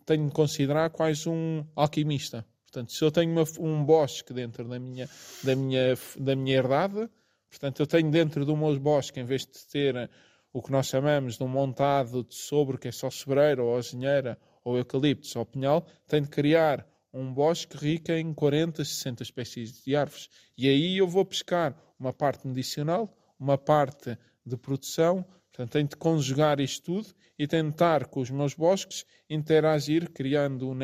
tenho 0.06 0.28
de 0.28 0.34
considerar 0.34 0.90
quase 0.90 1.30
um 1.30 1.66
alquimista. 1.76 2.46
Portanto, 2.64 2.92
se 2.92 3.04
eu 3.04 3.12
tenho 3.12 3.32
uma, 3.32 3.44
um 3.60 3.84
bosque 3.84 4.34
dentro 4.34 4.68
da 4.68 4.80
minha, 4.80 5.10
da, 5.44 5.56
minha, 5.56 5.98
da 6.20 6.36
minha 6.36 6.58
herdade, 6.58 7.10
portanto, 7.50 7.80
eu 7.80 7.88
tenho 7.88 8.12
dentro 8.12 8.46
do 8.46 8.56
meu 8.56 8.80
bosque, 8.80 9.20
em 9.20 9.26
vez 9.26 9.42
de 9.42 9.66
ter 9.68 10.10
o 10.54 10.62
que 10.62 10.72
nós 10.72 10.88
chamamos 10.88 11.38
de 11.38 11.44
um 11.44 11.48
montado 11.48 12.24
de 12.24 12.36
sobre, 12.36 12.78
que 12.78 12.88
é 12.88 12.92
só 12.92 13.10
sobreiro, 13.10 13.66
ou 13.66 13.78
azinheira, 13.78 14.38
ou 14.64 14.78
eucalipto, 14.78 15.40
ou 15.40 15.46
pinhal, 15.46 15.86
tem 16.08 16.22
de 16.22 16.30
criar 16.30 16.88
um 17.14 17.34
bosque 17.34 17.76
rico 17.78 18.12
em 18.12 18.34
40, 18.34 18.84
60 18.84 19.24
espécies 19.24 19.84
de 19.84 19.96
árvores. 19.96 20.30
E 20.58 20.68
aí 20.68 20.98
eu 20.98 21.08
vou 21.08 21.26
pescar 21.26 21.76
uma 22.00 22.14
parte 22.14 22.48
medicinal, 22.48 23.12
uma 23.40 23.58
parte 23.58 24.18
de 24.46 24.58
produção, 24.58 25.26
portanto 25.60 25.74
tenho 25.74 25.88
de 25.90 25.98
conjugar 25.98 26.62
isto 26.62 26.86
tudo 26.86 27.14
e 27.38 27.46
tentar 27.46 28.06
com 28.06 28.22
os 28.22 28.30
meus 28.30 28.54
bosques 28.54 29.06
interagir, 29.30 30.10
criando 30.12 30.70
um, 30.70 30.78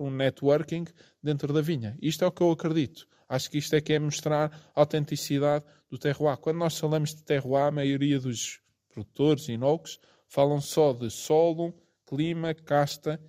um 0.00 0.10
networking 0.10 0.86
dentro 1.22 1.52
da 1.52 1.60
vinha. 1.60 1.94
Isto 2.00 2.24
é 2.24 2.28
o 2.28 2.32
que 2.32 2.42
eu 2.42 2.50
acredito. 2.50 3.06
Acho 3.28 3.50
que 3.50 3.58
isto 3.58 3.76
é 3.76 3.82
que 3.82 3.92
é 3.92 3.98
mostrar 3.98 4.50
a 4.74 4.80
autenticidade 4.80 5.66
do 5.90 5.98
terroir. 5.98 6.38
Quando 6.38 6.56
nós 6.56 6.78
falamos 6.78 7.14
de 7.14 7.22
terroir, 7.22 7.66
a 7.66 7.70
maioria 7.70 8.18
dos 8.18 8.60
produtores, 8.88 9.46
inólogos, 9.50 10.00
falam 10.26 10.58
só 10.58 10.94
de 10.94 11.10
solo, 11.10 11.74
clima, 12.06 12.54
casta 12.54 13.20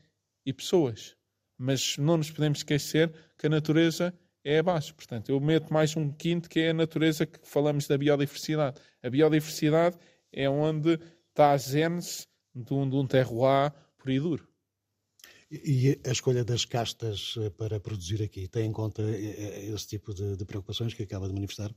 e 0.45 0.53
pessoas. 0.53 1.17
Mas 1.57 1.97
não 1.97 2.15
nos 2.15 2.31
podemos 2.31 2.59
esquecer 2.59 3.13
que 3.37 3.47
a 3.47 3.49
natureza 3.49 4.13
é 4.45 4.59
a 4.59 4.63
base. 4.63 4.93
Portanto, 4.93 5.29
eu 5.29 5.41
meto 5.41 5.73
mais 5.73 5.97
um 5.97 6.09
quinto 6.09 6.47
que 6.47 6.61
é 6.61 6.69
a 6.69 6.73
natureza 6.73 7.25
que 7.25 7.39
falamos 7.43 7.85
da 7.85 7.97
biodiversidade. 7.97 8.79
A 9.03 9.09
biodiversidade 9.09 9.97
é 10.35 10.49
onde 10.49 10.99
está 11.29 11.51
a 11.51 11.57
gênese 11.57 12.27
de 12.53 12.73
um, 12.73 12.87
de 12.87 12.95
um 12.95 13.07
terroir 13.07 13.73
por 13.97 14.11
e 14.11 14.19
duro. 14.19 14.47
E 15.51 15.99
a 16.05 16.11
escolha 16.11 16.43
das 16.43 16.65
castas 16.65 17.35
eh, 17.37 17.49
para 17.51 17.79
produzir 17.79 18.21
aqui 18.21 18.47
tem 18.47 18.65
em 18.65 18.71
conta 18.71 19.01
eh, 19.03 19.35
eh, 19.37 19.65
esse 19.73 19.87
tipo 19.87 20.13
de, 20.13 20.35
de 20.35 20.45
preocupações 20.45 20.93
que 20.93 21.03
acaba 21.03 21.27
de 21.27 21.33
manifestar? 21.33 21.73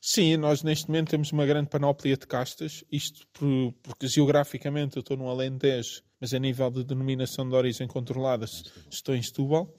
Sim, 0.00 0.36
nós 0.36 0.62
neste 0.62 0.88
momento 0.88 1.10
temos 1.10 1.32
uma 1.32 1.46
grande 1.46 1.68
panóplia 1.68 2.16
de 2.16 2.26
castas, 2.26 2.84
isto 2.90 3.26
por, 3.32 3.72
porque 3.82 4.06
geograficamente 4.06 4.96
eu 4.96 5.00
estou 5.00 5.16
no 5.16 5.28
Alentejo, 5.28 6.02
mas 6.20 6.34
a 6.34 6.38
nível 6.38 6.70
de 6.70 6.84
denominação 6.84 7.48
de 7.48 7.54
origem 7.54 7.88
controlada 7.88 8.46
estou 8.90 9.14
em 9.14 9.22
Setúbal, 9.22 9.74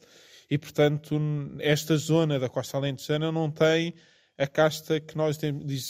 e 0.50 0.58
portanto 0.58 1.16
esta 1.60 1.96
zona 1.96 2.40
da 2.40 2.50
costa 2.50 2.78
alentejana 2.78 3.32
não 3.32 3.50
tem 3.50 3.94
a 4.38 4.48
casta 4.48 5.00
que 5.00 5.16
nós 5.16 5.38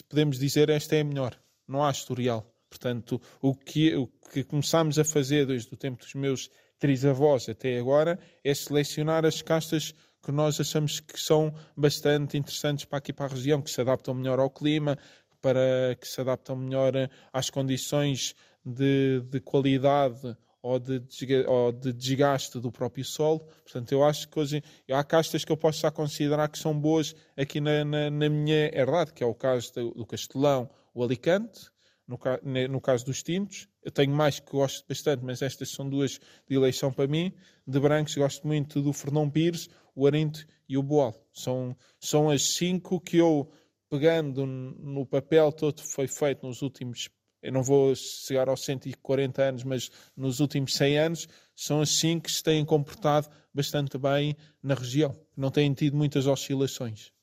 podemos 0.07 0.37
dizer 0.37 0.69
esta 0.69 0.95
é 0.95 1.01
a 1.01 1.03
melhor, 1.03 1.39
não 1.69 1.83
há 1.83 1.91
historial. 1.91 2.45
Portanto, 2.69 3.19
o 3.41 3.55
que, 3.55 3.95
o 3.95 4.07
que 4.31 4.43
começámos 4.43 4.99
a 4.99 5.03
fazer 5.03 5.45
desde 5.45 5.73
o 5.73 5.77
tempo 5.77 6.03
dos 6.03 6.13
meus 6.13 6.49
trisavós 6.77 7.49
até 7.49 7.77
agora 7.79 8.19
é 8.43 8.53
selecionar 8.53 9.25
as 9.25 9.41
castas 9.41 9.93
que 10.23 10.31
nós 10.31 10.59
achamos 10.59 10.99
que 10.99 11.19
são 11.19 11.53
bastante 11.75 12.37
interessantes 12.37 12.85
para 12.85 12.99
aqui 12.99 13.11
para 13.11 13.25
a 13.25 13.29
região, 13.29 13.61
que 13.61 13.71
se 13.71 13.81
adaptam 13.81 14.13
melhor 14.13 14.39
ao 14.39 14.49
clima, 14.49 14.97
para 15.41 15.95
que 15.99 16.07
se 16.07 16.19
adaptam 16.21 16.55
melhor 16.55 16.93
às 17.31 17.49
condições 17.49 18.35
de, 18.63 19.21
de 19.21 19.39
qualidade 19.39 20.35
ou 20.61 20.77
de, 20.77 21.01
ou 21.47 21.71
de 21.71 21.93
desgaste 21.93 22.59
do 22.59 22.71
próprio 22.71 23.05
solo. 23.05 23.39
Portanto, 23.63 23.91
eu 23.91 24.03
acho 24.03 24.27
que 24.27 24.39
hoje 24.39 24.63
há 24.91 25.03
castas 25.03 25.45
que 25.45 25.51
eu 25.51 25.57
posso 25.57 25.79
já 25.79 25.91
considerar 25.91 26.49
que 26.49 26.59
são 26.59 26.77
boas 26.77 27.15
aqui 27.37 27.61
na, 27.61 27.85
na, 27.85 28.09
na 28.09 28.29
minha 28.29 28.69
herdade, 28.77 29.13
que 29.13 29.23
é 29.23 29.27
o 29.27 29.33
caso 29.33 29.73
do, 29.73 29.91
do 29.91 30.05
Castelão, 30.05 30.69
o 30.99 31.03
Alicante, 31.03 31.69
no, 32.05 32.19
no, 32.67 32.81
caso 32.81 33.05
dos 33.05 33.23
tintos. 33.23 33.69
Eu 33.81 33.91
tenho 33.91 34.11
mais 34.11 34.39
que 34.39 34.51
gosto 34.51 34.85
bastante, 34.85 35.23
mas 35.23 35.41
estas 35.41 35.71
são 35.71 35.89
duas 35.89 36.19
de 36.47 36.55
eleição 36.55 36.91
para 36.91 37.07
mim. 37.07 37.31
De 37.65 37.79
brancos, 37.79 38.15
gosto 38.15 38.45
muito 38.45 38.81
do 38.81 38.91
Fernão 38.91 39.29
Pires, 39.29 39.69
o 39.95 40.05
Arinto 40.05 40.45
e 40.67 40.77
o 40.77 40.83
Boal. 40.83 41.15
São, 41.31 41.75
são 41.99 42.29
as 42.29 42.55
cinco 42.55 42.99
que 42.99 43.17
eu, 43.17 43.49
pegando 43.89 44.45
no 44.45 45.05
papel, 45.05 45.53
todo 45.53 45.81
foi 45.81 46.07
feito 46.07 46.45
nos 46.45 46.61
últimos. 46.61 47.09
Eu 47.41 47.53
não 47.53 47.63
vou 47.63 47.95
chegar 47.95 48.49
aos 48.49 48.65
140 48.65 49.41
anos, 49.41 49.63
mas 49.63 49.89
nos 50.17 50.41
últimos 50.41 50.73
100 50.73 50.99
anos, 50.99 51.27
são 51.55 51.79
as 51.79 51.97
cinco 51.97 52.25
que 52.25 52.31
se 52.31 52.43
têm 52.43 52.65
comportado 52.65 53.29
bastante 53.53 53.97
bem 53.97 54.35
na 54.61 54.73
região. 54.73 55.17
Não 55.37 55.49
têm 55.49 55.73
tido 55.73 55.95
muitas 55.95 56.27
oscilações. 56.27 57.13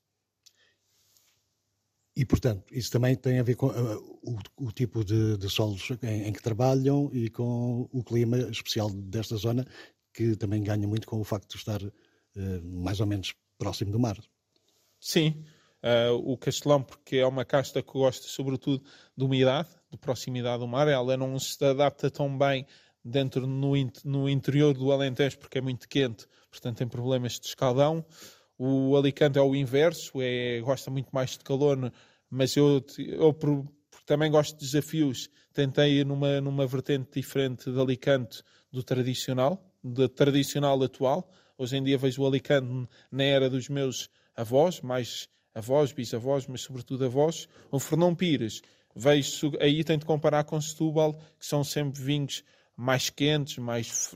E, 2.16 2.25
portanto, 2.25 2.64
isso 2.73 2.90
também 2.90 3.14
tem 3.14 3.38
a 3.38 3.42
ver 3.42 3.56
com 3.56 3.66
uh, 3.66 4.20
o, 4.23 4.66
o, 4.68 4.73
tipo 4.73 5.04
de, 5.04 5.37
de 5.37 5.50
solos 5.50 5.90
em, 6.02 6.28
em, 6.28 6.32
que 6.32 6.42
trabalham 6.42 7.11
e 7.12 7.28
com 7.28 7.87
o 7.92 8.02
clima 8.02 8.38
especial 8.38 8.88
desta 8.90 9.37
zona, 9.37 9.66
que 10.14 10.35
também 10.35 10.62
ganha 10.62 10.88
muito 10.88 11.06
com 11.06 11.20
o 11.20 11.25
facto 11.25 11.50
de 11.50 11.56
estar 11.58 11.82
uh, 11.82 11.92
mais 12.64 13.00
ou 13.00 13.06
menos 13.06 13.35
próximo 13.58 13.92
do 13.92 13.99
mar. 13.99 14.18
Sim, 14.99 15.44
uh, 15.85 16.14
o 16.14 16.38
Castelão, 16.38 16.82
porque 16.82 17.16
é 17.16 17.26
uma 17.26 17.44
casta 17.44 17.82
que 17.82 17.92
gosta 17.92 18.26
sobretudo 18.26 18.82
de 19.14 19.23
umidade, 19.23 19.68
de 19.90 19.99
proximidade 19.99 20.61
do 20.61 20.66
mar, 20.66 20.88
ela 20.88 21.18
não 21.18 21.38
se 21.38 21.62
adapta 21.62 22.11
tão 22.11 22.37
bem 22.37 22.66
dentro 23.04 23.46
no, 23.46 23.73
no 24.04 24.28
interior 24.28 24.73
do 24.73 24.90
Alentejo 24.90 25.38
porque 25.38 25.58
é 25.58 25.61
muito 25.61 25.87
quente, 25.87 26.26
portanto 26.50 26.78
tem 26.78 26.88
problemas 26.88 27.38
de 27.38 27.46
escaldão. 27.46 28.04
O 28.59 28.97
Alicante 28.97 29.39
é 29.39 29.43
o 29.43 29.55
inverso, 29.55 30.21
é, 30.21 30.61
gosta 30.61 30.91
muito 30.91 31.11
mais 31.13 31.31
de 31.33 31.41
calor, 31.41 31.93
mas 32.31 32.57
eu, 32.57 32.85
eu 32.99 33.33
por, 33.35 33.67
também 34.07 34.31
gosto 34.31 34.59
de 34.59 34.65
desafios. 34.65 35.29
Tentei 35.53 36.05
numa, 36.05 36.41
numa 36.41 36.67
vertente 36.67 37.21
diferente 37.21 37.71
de 37.71 37.81
Alicante 37.81 38.43
do 38.73 38.83
tradicional, 38.83 39.63
do 39.83 40.09
tradicional 40.09 40.83
atual. 40.83 41.31
Hoje 41.59 41.77
em 41.77 41.83
dia 41.83 41.99
vejo 41.99 42.23
o 42.23 42.27
Alicante 42.27 42.89
na 43.11 43.25
era 43.25 43.51
dos 43.51 43.69
meus 43.69 44.09
avós, 44.35 44.81
mais 44.81 45.29
avós, 45.55 45.93
bisavós, 45.93 46.47
mas 46.47 46.63
sobretudo 46.63 47.05
avós. 47.05 47.49
O 47.71 47.79
Fernão 47.79 48.15
Pires, 48.15 48.63
vejo, 48.95 49.53
aí 49.61 49.83
de 49.83 49.99
comparar 50.05 50.45
com 50.45 50.61
Setúbal, 50.61 51.15
que 51.39 51.47
são 51.47 51.63
sempre 51.63 52.01
vinhos 52.01 52.43
mais 52.76 53.09
quentes, 53.09 53.59
mais, 53.59 54.14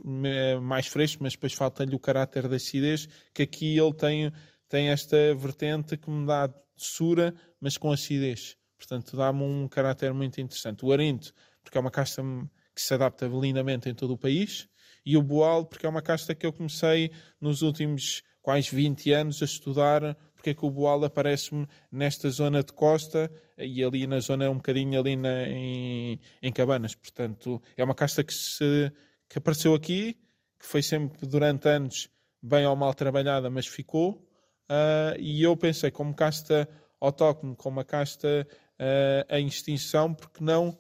mais 0.61 0.87
frescos, 0.87 1.21
mas 1.21 1.33
depois 1.33 1.55
falta-lhe 1.55 1.95
o 1.95 1.99
caráter 1.99 2.47
da 2.47 2.57
acidez, 2.57 3.09
que 3.33 3.43
aqui 3.43 3.79
ele 3.79 3.95
tem, 3.95 4.33
tem 4.69 4.89
esta 4.89 5.35
vertente 5.35 5.97
que 5.97 6.11
me 6.11 6.27
dá 6.27 6.53
doçura, 6.77 7.35
mas 7.61 7.77
com 7.77 7.91
acidez. 7.91 8.57
Portanto, 8.77 9.17
dá-me 9.17 9.43
um 9.43 9.69
caráter 9.69 10.13
muito 10.13 10.41
interessante. 10.41 10.85
O 10.85 10.93
Arinto, 10.93 11.33
porque 11.63 11.77
é 11.77 11.81
uma 11.81 11.91
casta 11.91 12.23
que 12.75 12.83
se 12.83 12.95
adapta 12.95 13.27
lindamente 13.27 13.89
em 13.89 13.95
todo 13.95 14.13
o 14.13 14.19
país, 14.19 14.69
e 15.05 15.17
o 15.17 15.23
Boal, 15.23 15.65
porque 15.65 15.87
é 15.87 15.89
uma 15.89 16.03
casta 16.03 16.35
que 16.35 16.47
eu 16.47 16.53
comecei 16.53 17.11
nos 17.41 17.63
últimos 17.63 18.23
quase 18.43 18.75
20 18.75 19.13
anos 19.13 19.43
a 19.43 19.45
estudar 19.45 20.17
porque 20.41 20.51
é 20.51 20.55
que 20.55 20.65
o 20.65 20.71
Boal 20.71 21.05
aparece-me 21.05 21.69
nesta 21.93 22.31
zona 22.31 22.65
de 22.65 22.73
costa 22.73 23.31
e 23.59 23.85
ali 23.85 24.07
na 24.07 24.21
zona 24.21 24.49
um 24.49 24.55
bocadinho 24.55 24.99
ali 24.99 25.15
na, 25.15 25.47
em, 25.47 26.19
em 26.41 26.51
Cabanas. 26.51 26.95
Portanto, 26.95 27.61
é 27.77 27.85
uma 27.85 27.95
casta 27.95 28.25
que, 28.25 28.33
se, 28.33 28.91
que 29.29 29.37
apareceu 29.37 29.75
aqui, 29.75 30.15
que 30.59 30.65
foi 30.65 30.83
sempre 30.83 31.27
durante 31.27 31.69
anos 31.69 32.09
bem 32.43 32.67
ou 32.67 32.75
mal 32.75 32.95
trabalhada, 32.95 33.51
mas 33.51 33.67
ficou. 33.67 34.13
Uh, 34.71 35.19
e 35.19 35.43
eu 35.43 35.55
pensei, 35.59 35.91
como 35.91 36.15
casta 36.15 36.67
autóctone, 36.99 37.55
como 37.55 37.77
uma 37.77 37.85
casta 37.85 38.49
uh, 38.49 39.35
em 39.37 39.47
extinção, 39.47 40.15
porque 40.15 40.43
não 40.43 40.79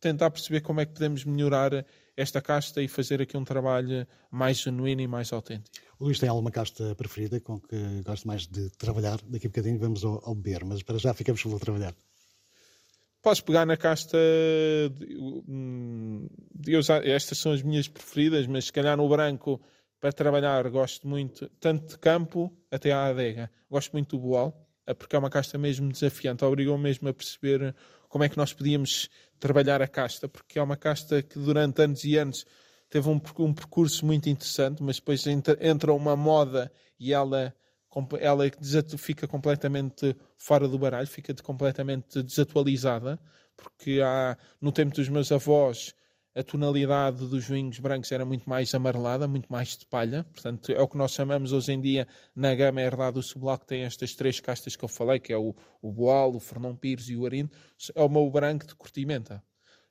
tentar 0.00 0.30
perceber 0.30 0.62
como 0.62 0.80
é 0.80 0.86
que 0.86 0.92
podemos 0.94 1.22
melhorar 1.26 1.84
esta 2.16 2.40
casta 2.40 2.82
e 2.82 2.88
fazer 2.88 3.20
aqui 3.20 3.36
um 3.36 3.44
trabalho 3.44 4.06
mais 4.30 4.58
genuíno 4.58 5.02
e 5.02 5.06
mais 5.06 5.32
autêntico. 5.34 5.76
Luís 6.02 6.18
tem 6.18 6.28
alguma 6.28 6.50
casta 6.50 6.94
preferida 6.96 7.40
com 7.40 7.60
que 7.60 7.76
gosta 8.04 8.26
mais 8.26 8.46
de 8.46 8.70
trabalhar? 8.70 9.20
Daqui 9.24 9.46
a 9.46 9.50
bocadinho 9.50 9.78
vamos 9.78 10.04
ao, 10.04 10.20
ao 10.24 10.34
beber, 10.34 10.64
mas 10.64 10.82
para 10.82 10.98
já 10.98 11.14
ficamos 11.14 11.42
pelo 11.42 11.60
trabalhar. 11.60 11.94
Podes 13.22 13.40
pegar 13.40 13.64
na 13.64 13.76
casta. 13.76 14.18
De, 14.18 15.16
hum, 15.48 16.28
de, 16.52 16.74
estas 17.04 17.38
são 17.38 17.52
as 17.52 17.62
minhas 17.62 17.86
preferidas, 17.86 18.48
mas 18.48 18.64
se 18.64 18.72
calhar 18.72 18.96
no 18.96 19.08
branco, 19.08 19.60
para 20.00 20.12
trabalhar, 20.12 20.68
gosto 20.68 21.06
muito, 21.06 21.48
tanto 21.60 21.90
de 21.90 21.98
campo 21.98 22.52
até 22.68 22.90
à 22.90 23.06
adega. 23.06 23.48
Gosto 23.70 23.92
muito 23.92 24.16
do 24.16 24.22
boal, 24.22 24.68
é 24.84 24.92
porque 24.92 25.14
é 25.14 25.18
uma 25.20 25.30
casta 25.30 25.56
mesmo 25.56 25.92
desafiante. 25.92 26.44
Obrigou 26.44 26.76
mesmo 26.76 27.08
a 27.08 27.14
perceber 27.14 27.76
como 28.08 28.24
é 28.24 28.28
que 28.28 28.36
nós 28.36 28.52
podíamos 28.52 29.08
trabalhar 29.38 29.80
a 29.80 29.86
casta, 29.86 30.28
porque 30.28 30.58
é 30.58 30.62
uma 30.62 30.76
casta 30.76 31.22
que 31.22 31.38
durante 31.38 31.80
anos 31.80 32.02
e 32.02 32.16
anos 32.16 32.44
teve 32.92 33.08
um, 33.08 33.18
um 33.38 33.54
percurso 33.54 34.04
muito 34.04 34.28
interessante, 34.28 34.82
mas 34.82 34.96
depois 34.96 35.26
entra, 35.26 35.56
entra 35.66 35.94
uma 35.94 36.14
moda 36.14 36.70
e 37.00 37.14
ela, 37.14 37.54
ela 38.20 38.44
fica 38.98 39.26
completamente 39.26 40.14
fora 40.36 40.68
do 40.68 40.78
baralho, 40.78 41.06
fica 41.06 41.34
completamente 41.42 42.22
desatualizada, 42.22 43.18
porque 43.56 44.02
há, 44.04 44.36
no 44.60 44.70
tempo 44.70 44.94
dos 44.94 45.08
meus 45.08 45.32
avós 45.32 45.94
a 46.34 46.42
tonalidade 46.42 47.26
dos 47.26 47.46
vinhos 47.46 47.78
brancos 47.78 48.12
era 48.12 48.26
muito 48.26 48.48
mais 48.48 48.74
amarelada, 48.74 49.26
muito 49.26 49.50
mais 49.50 49.74
de 49.76 49.86
palha. 49.86 50.24
Portanto, 50.24 50.70
é 50.72 50.80
o 50.80 50.88
que 50.88 50.96
nós 50.96 51.12
chamamos 51.12 51.52
hoje 51.52 51.72
em 51.72 51.80
dia 51.80 52.06
na 52.36 52.54
gama 52.54 52.82
herdada 52.82 53.20
do 53.20 53.58
que 53.58 53.66
tem 53.66 53.84
estas 53.84 54.14
três 54.14 54.38
castas 54.38 54.76
que 54.76 54.84
eu 54.84 54.88
falei, 54.88 55.18
que 55.18 55.32
é 55.32 55.36
o, 55.36 55.54
o 55.80 55.92
Boal, 55.92 56.34
o 56.34 56.40
Fernão 56.40 56.76
Pires 56.76 57.08
e 57.08 57.16
o 57.16 57.24
Arindo. 57.24 57.50
É 57.94 58.02
o 58.02 58.08
meu 58.08 58.30
branco 58.30 58.66
de 58.66 58.74
cortimenta 58.74 59.42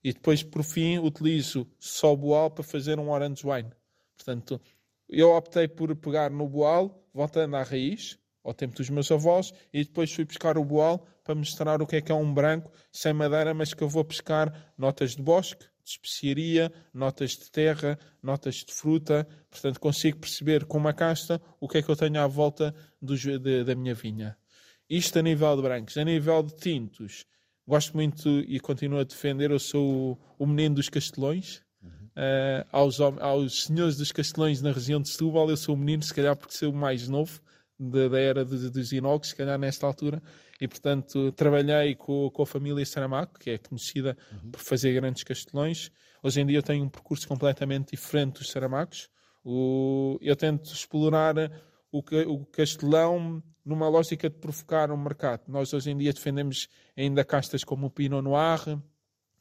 e 0.04 0.14
depois, 0.14 0.44
por 0.44 0.64
fim, 0.64 0.98
utilizo 0.98 1.68
só 1.80 2.16
boal 2.16 2.50
para 2.50 2.64
fazer 2.64 3.00
um 3.00 3.10
orange 3.10 3.46
wine. 3.46 3.72
Portanto, 4.16 4.60
eu 5.08 5.32
optei 5.32 5.68
por 5.68 5.96
pegar 5.96 6.32
no 6.32 6.48
boal, 6.48 7.06
voltando 7.14 7.56
à 7.56 7.64
raiz, 7.64 8.18
ao 8.44 8.54
tempo 8.54 8.76
dos 8.76 8.90
meus 8.90 9.12
avós, 9.12 9.54
e 9.72 9.84
depois 9.84 10.12
fui 10.12 10.26
buscar 10.26 10.58
o 10.58 10.66
boal 10.66 11.06
para 11.24 11.36
mostrar 11.36 11.82
o 11.82 11.88
que 11.88 11.98
é 11.98 12.02
que 12.02 12.12
é 12.12 12.16
um 12.16 12.34
branco 12.34 12.72
sem 12.92 13.14
madeira, 13.14 13.54
mas 13.54 13.74
que 13.74 13.84
eu 13.84 13.90
vou 13.90 14.04
pescar 14.04 14.74
notas 14.78 15.16
de 15.16 15.22
bosque, 15.22 15.66
de 15.84 15.92
especiaria, 15.92 16.72
notas 16.94 17.32
de 17.32 17.52
terra, 17.52 18.00
notas 18.22 18.56
de 18.56 18.74
fruta. 18.74 19.28
Portanto, 19.50 19.80
consigo 19.80 20.20
perceber 20.20 20.66
com 20.66 20.78
uma 20.78 20.94
casta 20.94 21.42
o 21.60 21.68
que 21.68 21.80
é 21.80 21.82
que 21.82 21.90
eu 21.90 21.96
tenho 21.96 22.20
à 22.20 22.28
volta 22.28 22.74
do, 23.02 23.16
de, 23.16 23.64
da 23.64 23.76
minha 23.76 23.94
vinha. 23.94 24.38
Isto 24.90 25.20
a 25.20 25.22
nível 25.22 25.56
de 25.56 25.62
brancos. 25.62 25.98
A 25.98 26.04
nível 26.04 26.44
de 26.44 26.56
tintos, 26.56 27.26
gosto 27.68 27.94
muito 27.94 28.28
e 28.28 28.60
continuo 28.60 29.00
a 29.00 29.04
defender. 29.04 29.52
Eu 29.52 29.60
sou 29.60 30.20
o, 30.38 30.46
menino 30.46 30.76
dos 30.76 30.90
Castelões. 30.90 31.62
Uh, 32.12 32.68
aos, 32.72 33.00
aos 33.00 33.64
senhores 33.64 33.96
dos 33.96 34.12
Castelões 34.12 34.62
na 34.62 34.72
região 34.72 35.02
de 35.02 35.10
Setúbal, 35.10 35.50
eu 35.50 35.56
sou 35.56 35.76
o 35.76 35.78
menino, 35.78 36.04
se 36.04 36.14
calhar 36.14 36.36
porque 36.36 36.54
sou 36.54 36.70
o 36.70 36.76
mais 36.76 37.08
novo 37.08 37.42
da, 37.80 38.08
da 38.10 38.20
era 38.20 38.46
de, 38.46 38.70
dos 38.70 38.92
inox, 38.92 39.30
se 39.30 39.36
calhar 39.36 39.58
nesta 39.58 39.88
altura, 39.88 40.22
e 40.60 40.68
portanto 40.68 41.32
trabalhei 41.32 41.96
com, 41.96 42.30
com 42.30 42.44
a 42.44 42.46
família 42.46 42.86
Saramago, 42.86 43.40
que 43.40 43.52
é 43.52 43.58
conhecida 43.58 44.16
uhum. 44.32 44.52
por 44.52 44.60
fazer 44.60 44.94
grandes 44.94 45.24
castelões. 45.24 45.90
Hoje 46.22 46.42
em 46.42 46.46
dia 46.46 46.60
eu 46.60 46.64
tenho 46.64 46.84
um 46.84 46.90
percurso 46.90 47.28
completamente 47.28 47.92
diferente 47.92 48.40
dos 48.40 48.52
Saramagos. 48.52 49.10
O, 49.44 50.20
eu 50.22 50.36
tento 50.36 50.72
explorar 50.72 51.36
o, 51.92 52.00
o 52.28 52.46
castelão 52.46 53.44
numa 53.64 53.88
lógica 53.88 54.30
de 54.30 54.38
provocar 54.38 54.92
um 54.92 54.98
mercado. 54.98 55.44
Nós 55.48 55.74
hoje 55.74 55.92
em 55.92 55.98
dia 55.98 56.14
defendemos 56.14 56.68
ainda 56.98 57.24
castas 57.24 57.64
como 57.64 57.88
o 57.88 57.92
Pinot 57.92 58.24
Noir, 58.24 58.80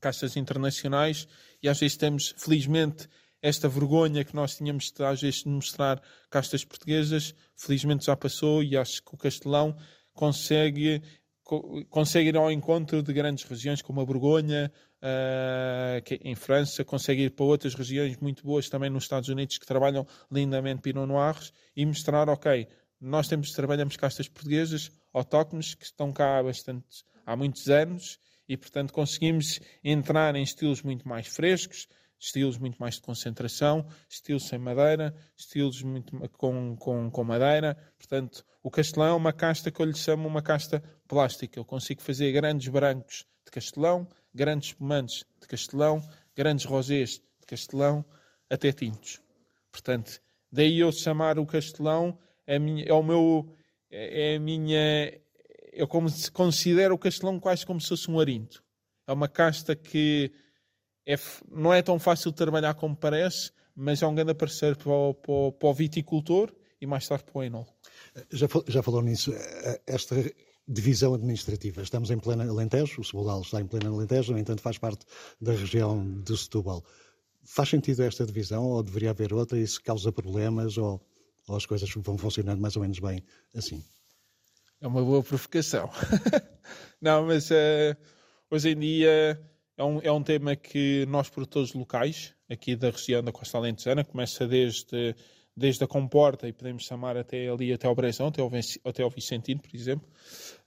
castas 0.00 0.36
internacionais, 0.36 1.26
e 1.62 1.68
às 1.68 1.78
vezes 1.78 1.96
temos, 1.96 2.34
felizmente, 2.36 3.08
esta 3.42 3.68
vergonha 3.68 4.24
que 4.24 4.34
nós 4.34 4.56
tínhamos 4.56 4.92
às 4.98 5.20
vezes 5.20 5.42
de 5.42 5.48
mostrar 5.48 6.02
castas 6.28 6.64
portuguesas, 6.64 7.34
felizmente 7.56 8.04
já 8.04 8.16
passou 8.16 8.62
e 8.62 8.76
acho 8.76 9.02
que 9.02 9.14
o 9.14 9.18
Castelão 9.18 9.74
consegue, 10.12 11.02
consegue 11.88 12.28
ir 12.28 12.36
ao 12.36 12.50
encontro 12.50 13.02
de 13.02 13.12
grandes 13.12 13.44
regiões 13.44 13.80
como 13.80 14.00
a 14.00 14.04
Borgonha, 14.04 14.70
uh, 15.02 16.02
que 16.02 16.20
em 16.24 16.34
França, 16.34 16.84
consegue 16.84 17.24
ir 17.24 17.30
para 17.30 17.44
outras 17.44 17.74
regiões 17.74 18.16
muito 18.18 18.44
boas 18.44 18.68
também 18.68 18.90
nos 18.90 19.04
Estados 19.04 19.28
Unidos 19.28 19.58
que 19.58 19.66
trabalham 19.66 20.06
lindamente 20.30 20.82
Pinot 20.82 21.06
Noirs 21.06 21.52
e 21.74 21.84
mostrar, 21.84 22.28
ok, 22.28 22.68
nós 23.00 23.28
temos, 23.28 23.52
trabalhamos 23.52 23.96
castas 23.96 24.28
portuguesas, 24.28 24.90
autóctones, 25.12 25.74
que 25.74 25.84
estão 25.84 26.12
cá 26.12 26.38
há, 26.38 26.42
bastante, 26.42 27.04
há 27.24 27.34
muitos 27.34 27.68
anos 27.68 28.18
e, 28.48 28.56
portanto, 28.56 28.92
conseguimos 28.92 29.60
entrar 29.82 30.34
em 30.36 30.42
estilos 30.42 30.82
muito 30.82 31.08
mais 31.08 31.26
frescos, 31.28 31.86
estilos 32.18 32.58
muito 32.58 32.76
mais 32.76 32.96
de 32.96 33.00
concentração, 33.00 33.86
estilos 34.08 34.46
sem 34.46 34.58
madeira, 34.58 35.14
estilos 35.36 35.82
muito 35.82 36.18
com, 36.30 36.76
com, 36.76 37.10
com 37.10 37.24
madeira. 37.24 37.76
Portanto, 37.96 38.44
o 38.62 38.70
castelão 38.70 39.08
é 39.08 39.14
uma 39.14 39.32
casta 39.32 39.70
que 39.70 39.80
eu 39.80 39.86
lhe 39.86 39.96
chamo 39.96 40.28
uma 40.28 40.42
casta 40.42 40.82
plástica. 41.08 41.58
Eu 41.58 41.64
consigo 41.64 42.02
fazer 42.02 42.30
grandes 42.32 42.68
brancos 42.68 43.24
de 43.44 43.50
castelão, 43.50 44.06
grandes 44.34 44.70
espumantes 44.70 45.24
de 45.40 45.46
castelão, 45.46 46.02
grandes 46.34 46.64
rosés 46.64 47.20
de 47.40 47.46
castelão, 47.46 48.04
até 48.48 48.72
tintos. 48.72 49.20
Portanto, 49.70 50.20
daí 50.50 50.80
eu 50.80 50.90
chamar 50.92 51.38
o 51.38 51.46
castelão 51.46 52.18
é, 52.50 52.58
minha, 52.58 52.84
é 52.84 52.92
o 52.92 53.02
meu. 53.02 53.48
É, 53.88 54.32
é 54.32 54.36
a 54.36 54.40
minha. 54.40 55.20
Eu 55.72 55.86
como 55.86 56.08
considero 56.32 56.94
o 56.94 56.98
Castelão 56.98 57.38
quase 57.38 57.64
como 57.64 57.80
se 57.80 57.88
fosse 57.88 58.10
um 58.10 58.18
arinto. 58.18 58.64
é 59.06 59.12
uma 59.12 59.28
casta 59.28 59.76
que 59.76 60.32
é, 61.06 61.14
não 61.48 61.72
é 61.72 61.80
tão 61.80 61.96
fácil 62.00 62.32
de 62.32 62.36
trabalhar 62.36 62.74
como 62.74 62.96
parece, 62.96 63.52
mas 63.74 64.02
é 64.02 64.06
um 64.06 64.14
grande 64.14 64.34
parceiro 64.34 64.76
para 64.76 64.90
o, 64.90 65.14
para 65.14 65.32
o, 65.32 65.52
para 65.52 65.68
o 65.68 65.74
viticultor 65.74 66.52
e 66.80 66.86
mais 66.86 67.06
tarde 67.06 67.24
para 67.24 67.38
o 67.38 67.44
enol. 67.44 67.66
Já, 68.32 68.48
já 68.66 68.82
falou 68.82 69.00
nisso, 69.00 69.32
eh, 69.32 69.80
esta 69.86 70.16
divisão 70.70 71.14
administrativa. 71.14 71.82
Estamos 71.82 72.10
em 72.10 72.18
plena 72.18 72.48
Alentejo, 72.48 73.00
o 73.00 73.04
Sebudal 73.04 73.40
está 73.42 73.60
em 73.60 73.66
plena 73.66 73.88
Alentejo, 73.88 74.32
no 74.32 74.38
entanto 74.38 74.62
faz 74.62 74.78
parte 74.78 75.04
da 75.40 75.52
região 75.52 76.20
de 76.22 76.36
Setúbal. 76.36 76.84
Faz 77.42 77.68
sentido 77.68 78.02
esta 78.04 78.24
divisão 78.24 78.64
ou 78.64 78.82
deveria 78.82 79.10
haver 79.10 79.32
outra? 79.32 79.58
Isso 79.58 79.82
causa 79.82 80.12
problemas 80.12 80.78
ou, 80.78 81.04
ou 81.48 81.56
as 81.56 81.66
coisas 81.66 81.90
vão 81.96 82.16
funcionando 82.16 82.60
mais 82.60 82.76
ou 82.76 82.82
menos 82.82 83.00
bem 83.00 83.22
assim? 83.54 83.82
É 84.80 84.86
uma 84.86 85.02
boa 85.02 85.22
provocação. 85.22 85.90
Não, 87.02 87.26
mas 87.26 87.50
uh, 87.50 87.96
hoje 88.50 88.70
em 88.70 88.78
dia 88.78 89.40
é 89.76 89.84
um, 89.84 90.00
é 90.02 90.12
um 90.12 90.22
tema 90.22 90.54
que 90.54 91.04
nós, 91.06 91.28
produtores 91.28 91.74
locais, 91.74 92.32
aqui 92.48 92.76
da 92.76 92.90
região 92.90 93.22
da 93.22 93.32
Costa 93.32 93.58
Alentejana, 93.58 94.04
começa 94.04 94.46
desde, 94.46 95.16
desde 95.60 95.84
a 95.84 95.86
Comporta 95.86 96.48
e 96.48 96.52
podemos 96.52 96.84
chamar 96.84 97.16
até 97.16 97.48
ali, 97.48 97.72
até 97.72 97.86
ao 97.86 97.94
Brezão, 97.94 98.28
até 98.28 98.40
ao, 98.40 98.50
até 98.84 99.02
ao 99.02 99.10
Vicentino, 99.10 99.60
por 99.60 99.74
exemplo. 99.76 100.08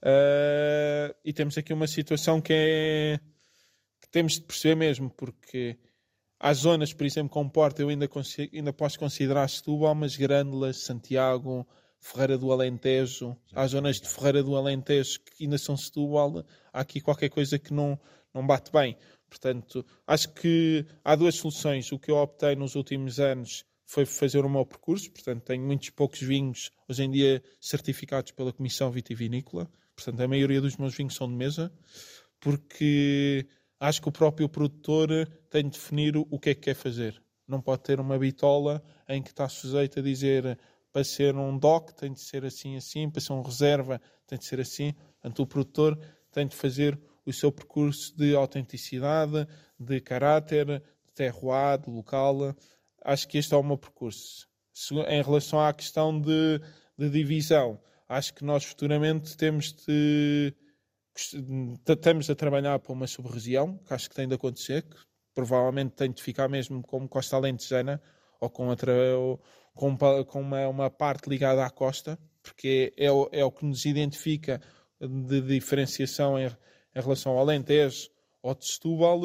Uh, 0.00 1.14
e 1.24 1.32
temos 1.32 1.58
aqui 1.58 1.72
uma 1.72 1.88
situação 1.88 2.40
que 2.40 2.52
é 2.52 3.20
que 4.00 4.08
temos 4.08 4.34
de 4.34 4.42
perceber 4.42 4.76
mesmo, 4.76 5.10
porque 5.10 5.76
há 6.38 6.52
zonas, 6.54 6.92
por 6.92 7.04
exemplo, 7.04 7.30
Comporta, 7.30 7.82
eu 7.82 7.88
ainda, 7.88 8.08
ainda 8.52 8.72
posso 8.72 8.98
considerar 8.98 9.48
Setúbal, 9.48 9.94
mas 9.94 10.16
Grândolas, 10.16 10.84
Santiago, 10.84 11.66
Ferreira 11.98 12.38
do 12.38 12.52
Alentejo, 12.52 13.36
há 13.52 13.66
zonas 13.66 14.00
de 14.00 14.08
Ferreira 14.08 14.42
do 14.42 14.54
Alentejo 14.54 15.20
que 15.20 15.44
ainda 15.44 15.58
são 15.58 15.76
Setúbal, 15.76 16.44
há 16.72 16.80
aqui 16.80 17.00
qualquer 17.00 17.30
coisa 17.30 17.58
que 17.58 17.72
não, 17.72 17.98
não 18.32 18.46
bate 18.46 18.70
bem. 18.70 18.96
Portanto, 19.28 19.84
acho 20.06 20.32
que 20.34 20.86
há 21.02 21.16
duas 21.16 21.34
soluções. 21.34 21.90
O 21.90 21.98
que 21.98 22.12
eu 22.12 22.16
optei 22.16 22.54
nos 22.54 22.76
últimos 22.76 23.18
anos 23.18 23.64
foi 23.94 24.04
fazer 24.04 24.44
o 24.44 24.50
meu 24.50 24.66
percurso, 24.66 25.08
portanto, 25.08 25.44
tenho 25.44 25.64
muitos 25.64 25.88
poucos 25.90 26.20
vinhos, 26.20 26.72
hoje 26.88 27.04
em 27.04 27.10
dia, 27.12 27.40
certificados 27.60 28.32
pela 28.32 28.52
Comissão 28.52 28.90
Vitivinícola. 28.90 29.70
Portanto, 29.94 30.20
a 30.20 30.26
maioria 30.26 30.60
dos 30.60 30.76
meus 30.76 30.96
vinhos 30.96 31.14
são 31.14 31.28
de 31.28 31.34
mesa, 31.34 31.72
porque 32.40 33.46
acho 33.78 34.02
que 34.02 34.08
o 34.08 34.12
próprio 34.12 34.48
produtor 34.48 35.08
tem 35.48 35.62
de 35.62 35.70
definir 35.70 36.16
o 36.16 36.38
que 36.40 36.50
é 36.50 36.54
que 36.54 36.62
quer 36.62 36.74
fazer. 36.74 37.22
Não 37.46 37.60
pode 37.60 37.84
ter 37.84 38.00
uma 38.00 38.18
bitola 38.18 38.82
em 39.08 39.22
que 39.22 39.30
está 39.30 39.48
sujeito 39.48 40.00
a 40.00 40.02
dizer 40.02 40.58
para 40.92 41.04
ser 41.04 41.36
um 41.36 41.56
DOC 41.56 41.92
tem 41.92 42.12
de 42.12 42.20
ser 42.20 42.44
assim, 42.44 42.76
assim, 42.76 43.08
para 43.08 43.20
ser 43.20 43.32
um 43.32 43.42
reserva 43.42 44.00
tem 44.26 44.36
de 44.36 44.44
ser 44.44 44.58
assim. 44.58 44.92
Portanto, 45.20 45.42
o 45.42 45.46
produtor 45.46 46.00
tem 46.32 46.48
de 46.48 46.56
fazer 46.56 46.98
o 47.24 47.32
seu 47.32 47.52
percurso 47.52 48.16
de 48.16 48.34
autenticidade, 48.34 49.46
de 49.78 50.00
caráter, 50.00 50.82
de 51.06 51.12
terroir, 51.14 51.78
de 51.78 51.90
local. 51.90 52.56
Acho 53.04 53.28
que 53.28 53.36
este 53.36 53.52
é 53.54 53.56
o 53.56 53.62
meu 53.62 53.76
percurso. 53.76 54.48
Em 55.08 55.22
relação 55.22 55.60
à 55.60 55.72
questão 55.72 56.18
de, 56.18 56.58
de 56.98 57.10
divisão, 57.10 57.78
acho 58.08 58.32
que 58.32 58.44
nós 58.44 58.64
futuramente 58.64 59.36
temos 59.36 59.72
de. 59.72 60.54
Estamos 61.86 62.28
a 62.28 62.34
trabalhar 62.34 62.78
para 62.80 62.92
uma 62.92 63.06
sub-região, 63.06 63.78
que 63.86 63.94
acho 63.94 64.08
que 64.08 64.16
tem 64.16 64.26
de 64.26 64.34
acontecer, 64.34 64.82
que 64.82 64.96
provavelmente 65.32 65.92
tem 65.92 66.10
de 66.10 66.20
ficar 66.20 66.48
mesmo 66.48 66.82
como 66.82 67.08
Costa 67.08 67.36
Alentejana 67.36 68.02
ou 68.40 68.50
com, 68.50 68.68
outra, 68.68 68.92
ou 69.16 69.40
com, 69.74 69.96
com 70.24 70.40
uma, 70.40 70.66
uma, 70.66 70.90
parte 70.90 71.28
ligada 71.28 71.64
à 71.64 71.70
costa, 71.70 72.18
porque 72.42 72.92
é, 72.96 73.06
é, 73.06 73.40
é 73.40 73.44
o 73.44 73.52
que 73.52 73.64
nos 73.64 73.84
identifica 73.84 74.60
de 75.00 75.40
diferenciação 75.40 76.36
em, 76.36 76.46
em 76.46 77.00
relação 77.00 77.32
ao 77.32 77.38
Alentejo 77.38 78.10
ou 78.42 78.54
de 78.54 78.66
Setúbal, 78.66 79.20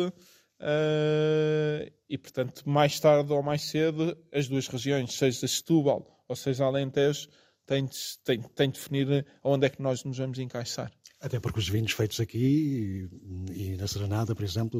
uh, 0.61 1.91
e 2.09 2.17
portanto, 2.17 2.67
mais 2.67 2.99
tarde 2.99 3.31
ou 3.31 3.41
mais 3.41 3.63
cedo, 3.63 4.17
as 4.33 4.47
duas 4.47 4.67
regiões, 4.67 5.13
seja 5.13 5.47
Setúbal 5.47 6.05
ou 6.27 6.35
seja 6.35 6.65
Alentejo, 6.65 7.27
têm 7.65 7.85
de, 7.85 7.97
têm, 8.23 8.41
têm 8.41 8.69
de 8.69 8.79
definir 8.79 9.25
onde 9.43 9.65
é 9.65 9.69
que 9.69 9.81
nós 9.81 10.03
nos 10.03 10.17
vamos 10.17 10.39
encaixar. 10.39 10.91
Até 11.21 11.39
porque 11.39 11.59
os 11.59 11.67
vinhos 11.67 11.91
feitos 11.91 12.19
aqui 12.19 13.09
e, 13.51 13.73
e 13.73 13.77
na 13.77 13.87
Serenada, 13.87 14.33
por 14.33 14.43
exemplo, 14.43 14.79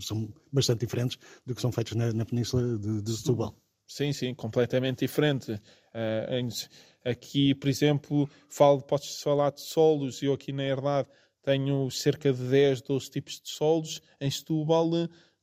são 0.00 0.32
bastante 0.50 0.80
diferentes 0.80 1.18
do 1.44 1.54
que 1.54 1.60
são 1.60 1.70
feitos 1.70 1.94
na, 1.94 2.12
na 2.12 2.24
Península 2.24 2.78
de, 2.78 3.02
de 3.02 3.16
Setúbal. 3.16 3.54
Sim, 3.86 4.12
sim, 4.12 4.34
completamente 4.34 5.00
diferente. 5.00 5.52
Uh, 5.52 6.48
aqui, 7.04 7.54
por 7.54 7.68
exemplo, 7.68 8.28
falo, 8.48 8.80
podes 8.80 9.20
falar 9.20 9.50
de 9.50 9.60
solos, 9.60 10.22
eu 10.22 10.32
aqui 10.32 10.52
na 10.52 10.64
herdade 10.64 11.08
tenho 11.44 11.90
cerca 11.90 12.32
de 12.32 12.42
10, 12.42 12.82
12 12.82 13.10
tipos 13.10 13.40
de 13.40 13.50
solos. 13.50 14.00
Em 14.20 14.30
Setúbal, 14.30 14.90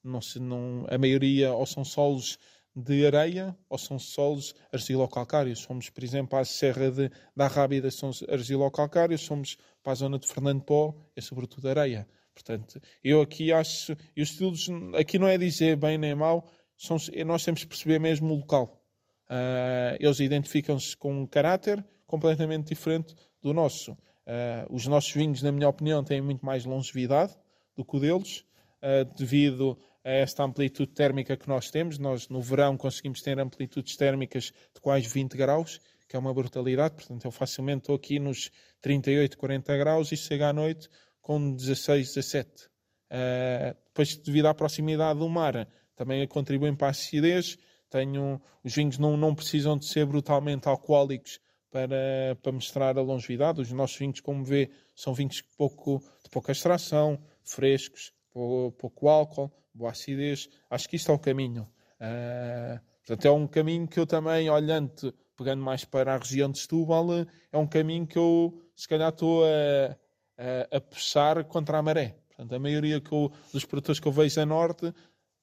não 0.03 0.21
se, 0.21 0.39
não, 0.39 0.85
a 0.89 0.97
maioria 0.97 1.53
ou 1.53 1.65
são 1.65 1.85
solos 1.85 2.37
de 2.75 3.05
areia 3.05 3.55
ou 3.69 3.77
são 3.77 3.99
solos 3.99 4.55
argilocalcários. 4.71 5.59
Somos, 5.59 5.89
por 5.89 6.03
exemplo, 6.03 6.39
à 6.39 6.45
Serra 6.45 6.89
de, 6.89 7.11
da 7.35 7.47
Rábida, 7.47 7.91
são 7.91 8.11
argilocalcários, 8.29 9.21
somos 9.21 9.57
para 9.83 9.91
a 9.91 9.95
zona 9.95 10.17
de 10.17 10.27
Fernando 10.27 10.63
Pó, 10.63 10.95
é 11.15 11.21
sobretudo 11.21 11.69
areia. 11.69 12.07
Portanto, 12.33 12.79
eu 13.03 13.21
aqui 13.21 13.51
acho, 13.51 13.95
e 14.15 14.21
os 14.21 14.29
estilos, 14.29 14.67
aqui 14.95 15.19
não 15.19 15.27
é 15.27 15.37
dizer 15.37 15.75
bem 15.75 15.97
nem 15.97 16.15
mal, 16.15 16.49
são, 16.77 16.97
nós 17.25 17.43
temos 17.43 17.61
que 17.61 17.67
perceber 17.67 17.99
mesmo 17.99 18.33
o 18.33 18.37
local. 18.37 18.81
Uh, 19.29 19.95
eles 19.99 20.19
identificam-se 20.19 20.95
com 20.97 21.21
um 21.21 21.27
caráter 21.27 21.85
completamente 22.07 22.67
diferente 22.67 23.15
do 23.41 23.53
nosso. 23.53 23.97
Uh, 24.31 24.73
os 24.73 24.87
nossos 24.87 25.11
vinhos, 25.11 25.41
na 25.41 25.51
minha 25.51 25.67
opinião, 25.67 26.01
têm 26.05 26.21
muito 26.21 26.45
mais 26.45 26.63
longevidade 26.63 27.33
do 27.75 27.83
que 27.83 27.97
o 27.97 27.99
deles, 27.99 28.45
uh, 28.77 29.03
devido 29.17 29.77
a 30.05 30.09
esta 30.09 30.41
amplitude 30.41 30.93
térmica 30.93 31.35
que 31.35 31.49
nós 31.49 31.69
temos. 31.69 31.97
Nós, 31.97 32.29
no 32.29 32.41
verão, 32.41 32.77
conseguimos 32.77 33.21
ter 33.21 33.37
amplitudes 33.37 33.97
térmicas 33.97 34.53
de 34.73 34.79
quase 34.79 35.05
20 35.05 35.35
graus, 35.35 35.81
que 36.07 36.15
é 36.15 36.19
uma 36.19 36.33
brutalidade. 36.33 36.95
Portanto, 36.95 37.25
eu 37.25 37.31
facilmente 37.31 37.79
estou 37.79 37.95
aqui 37.95 38.19
nos 38.19 38.49
38, 38.79 39.37
40 39.37 39.77
graus 39.77 40.11
e 40.13 40.15
chego 40.15 40.45
à 40.45 40.53
noite 40.53 40.87
com 41.21 41.53
16, 41.53 42.13
17. 42.13 42.47
Uh, 42.47 43.75
depois, 43.87 44.15
devido 44.15 44.45
à 44.45 44.53
proximidade 44.53 45.19
do 45.19 45.27
mar, 45.27 45.67
também 45.93 46.25
contribuem 46.25 46.73
para 46.73 46.87
a 46.87 46.91
acidez. 46.91 47.57
Tenho, 47.89 48.41
os 48.63 48.73
vinhos 48.73 48.97
não, 48.97 49.17
não 49.17 49.35
precisam 49.35 49.77
de 49.77 49.85
ser 49.85 50.05
brutalmente 50.05 50.69
alcoólicos 50.69 51.41
para, 51.71 52.37
para 52.41 52.51
mostrar 52.51 52.97
a 52.97 53.01
longevidade. 53.01 53.61
Os 53.61 53.71
nossos 53.71 53.97
vinhos, 53.97 54.19
como 54.19 54.43
vê, 54.43 54.69
são 54.95 55.13
vinhos 55.13 55.41
pouco, 55.57 56.03
de 56.23 56.29
pouca 56.29 56.51
extração, 56.51 57.19
frescos, 57.43 58.13
pouco 58.31 59.07
álcool, 59.07 59.51
boa 59.73 59.91
acidez. 59.91 60.49
Acho 60.69 60.87
que 60.87 60.97
isto 60.97 61.11
é 61.11 61.15
o 61.15 61.19
caminho. 61.19 61.67
Uh, 61.99 62.79
portanto, 62.99 63.25
é 63.25 63.31
um 63.31 63.47
caminho 63.47 63.87
que 63.87 63.99
eu 63.99 64.05
também, 64.05 64.49
olhando, 64.49 65.13
pegando 65.35 65.63
mais 65.63 65.85
para 65.85 66.13
a 66.13 66.17
região 66.17 66.51
de 66.51 66.59
Setúbal, 66.59 67.07
é 67.51 67.57
um 67.57 67.67
caminho 67.67 68.05
que 68.05 68.17
eu, 68.17 68.61
se 68.75 68.87
calhar, 68.87 69.09
estou 69.09 69.43
a, 69.45 69.95
a, 70.37 70.77
a 70.77 70.81
puxar 70.81 71.43
contra 71.45 71.77
a 71.77 71.81
maré. 71.81 72.17
Portanto, 72.27 72.53
a 72.53 72.59
maioria 72.59 72.99
que 72.99 73.11
eu, 73.11 73.31
dos 73.53 73.65
produtores 73.65 73.99
que 73.99 74.07
eu 74.07 74.11
vejo 74.11 74.39
a 74.41 74.45
norte 74.45 74.93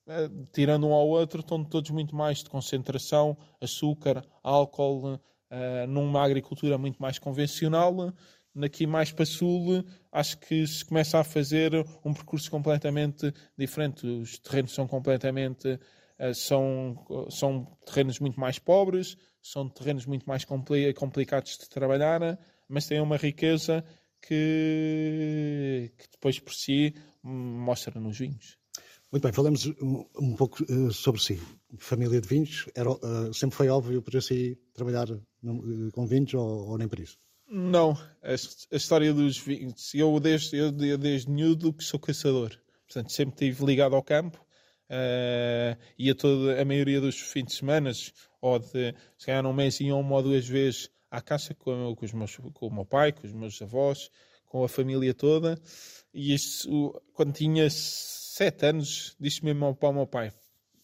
eh, 0.08 0.30
tirando 0.52 0.86
um 0.86 0.94
ao 0.94 1.06
outro, 1.06 1.40
estão 1.40 1.62
todos 1.62 1.90
muito 1.90 2.16
mais 2.16 2.38
de 2.38 2.48
concentração, 2.48 3.36
açúcar, 3.60 4.24
álcool, 4.42 5.20
uh, 5.50 5.87
numa 5.87 6.24
agricultura 6.24 6.78
muito 6.78 7.00
mais 7.00 7.18
convencional. 7.18 8.12
Aqui 8.61 8.87
mais 8.87 9.12
para 9.12 9.24
sul, 9.24 9.84
acho 10.11 10.38
que 10.38 10.66
se 10.66 10.84
começa 10.84 11.18
a 11.18 11.24
fazer 11.24 11.72
um 12.04 12.12
percurso 12.12 12.50
completamente 12.50 13.32
diferente. 13.56 14.06
Os 14.06 14.38
terrenos 14.38 14.72
são 14.72 14.87
completamente. 14.87 15.78
Uh, 16.18 16.34
são, 16.34 17.06
são 17.30 17.78
terrenos 17.87 18.18
muito 18.18 18.40
mais 18.40 18.58
pobres, 18.58 19.16
são 19.40 19.68
terrenos 19.68 20.04
muito 20.04 20.26
mais 20.26 20.44
compli 20.44 20.92
complicados 20.92 21.56
de 21.56 21.68
trabalhar, 21.68 22.38
mas 22.68 22.87
têm 22.87 23.00
uma 23.00 23.16
riqueza 23.16 23.84
que, 24.20 25.92
que 25.96 26.08
depois 26.11 26.40
por 26.40 26.52
si 26.52 26.94
mostra 27.22 28.00
nos 28.00 28.18
vinhos. 28.18 28.58
Muito 29.11 29.22
bem, 29.22 29.32
falamos 29.32 29.66
um, 29.80 30.04
um 30.20 30.37
pouco 30.37 30.62
uh, 30.64 30.92
sobre 30.92 31.22
si. 31.22 31.40
Família 31.78 32.20
de 32.20 32.28
vinhos, 32.28 32.68
era, 32.74 32.90
uh, 32.90 33.32
sempre 33.32 33.56
foi 33.56 33.68
óbvio 33.68 34.02
para 34.02 34.20
si 34.20 34.58
trabalhar 34.74 35.06
no, 35.42 35.90
com 35.92 36.07
ou, 36.35 36.68
ou, 36.68 36.79
nem 36.79 36.88
por 36.88 36.98
isso? 36.98 37.18
Não, 37.48 37.92
a, 38.22 38.33
a, 38.33 38.77
história 38.77 39.12
dos 39.14 39.38
vinhos, 39.38 39.94
eu 39.94 40.18
desde, 40.20 40.57
eu 40.57 40.98
desde 40.98 41.31
miúdo 41.31 41.72
que 41.72 41.83
sou 41.83 41.98
caçador, 41.98 42.51
portanto 42.87 43.11
sempre 43.11 43.46
estive 43.46 43.64
ligado 43.64 43.96
ao 43.96 44.03
campo 44.03 44.38
uh, 44.90 45.79
e 45.98 46.11
a 46.11 46.14
toda 46.14 46.61
a 46.61 46.64
maioria 46.64 47.01
dos 47.01 47.18
fins 47.18 47.46
de 47.46 47.55
semana, 47.55 47.90
ou 48.40 48.59
de 48.59 48.94
se 49.16 49.27
calhar 49.27 49.46
um 49.46 49.53
mês 49.53 49.81
e 49.81 49.90
uma 49.90 50.16
ou 50.16 50.22
duas 50.22 50.46
vezes 50.46 50.90
à 51.11 51.20
caça 51.20 51.55
com, 51.55 51.94
com, 51.94 52.05
os 52.05 52.12
meus, 52.12 52.37
com 52.37 52.66
o 52.66 52.74
meu 52.74 52.85
pai, 52.85 53.12
com 53.12 53.27
os 53.27 53.33
meus 53.33 53.61
avós, 53.62 54.11
com 54.44 54.62
a 54.62 54.68
família 54.68 55.14
toda, 55.14 55.59
e 56.12 56.35
isso 56.35 57.01
quando 57.14 57.33
tinha 57.33 57.68
sete 57.70 58.66
anos, 58.66 59.16
disse 59.18 59.44
mesmo 59.44 59.74
para 59.74 59.88
o 59.88 59.92
meu 59.92 60.07
pai: 60.07 60.33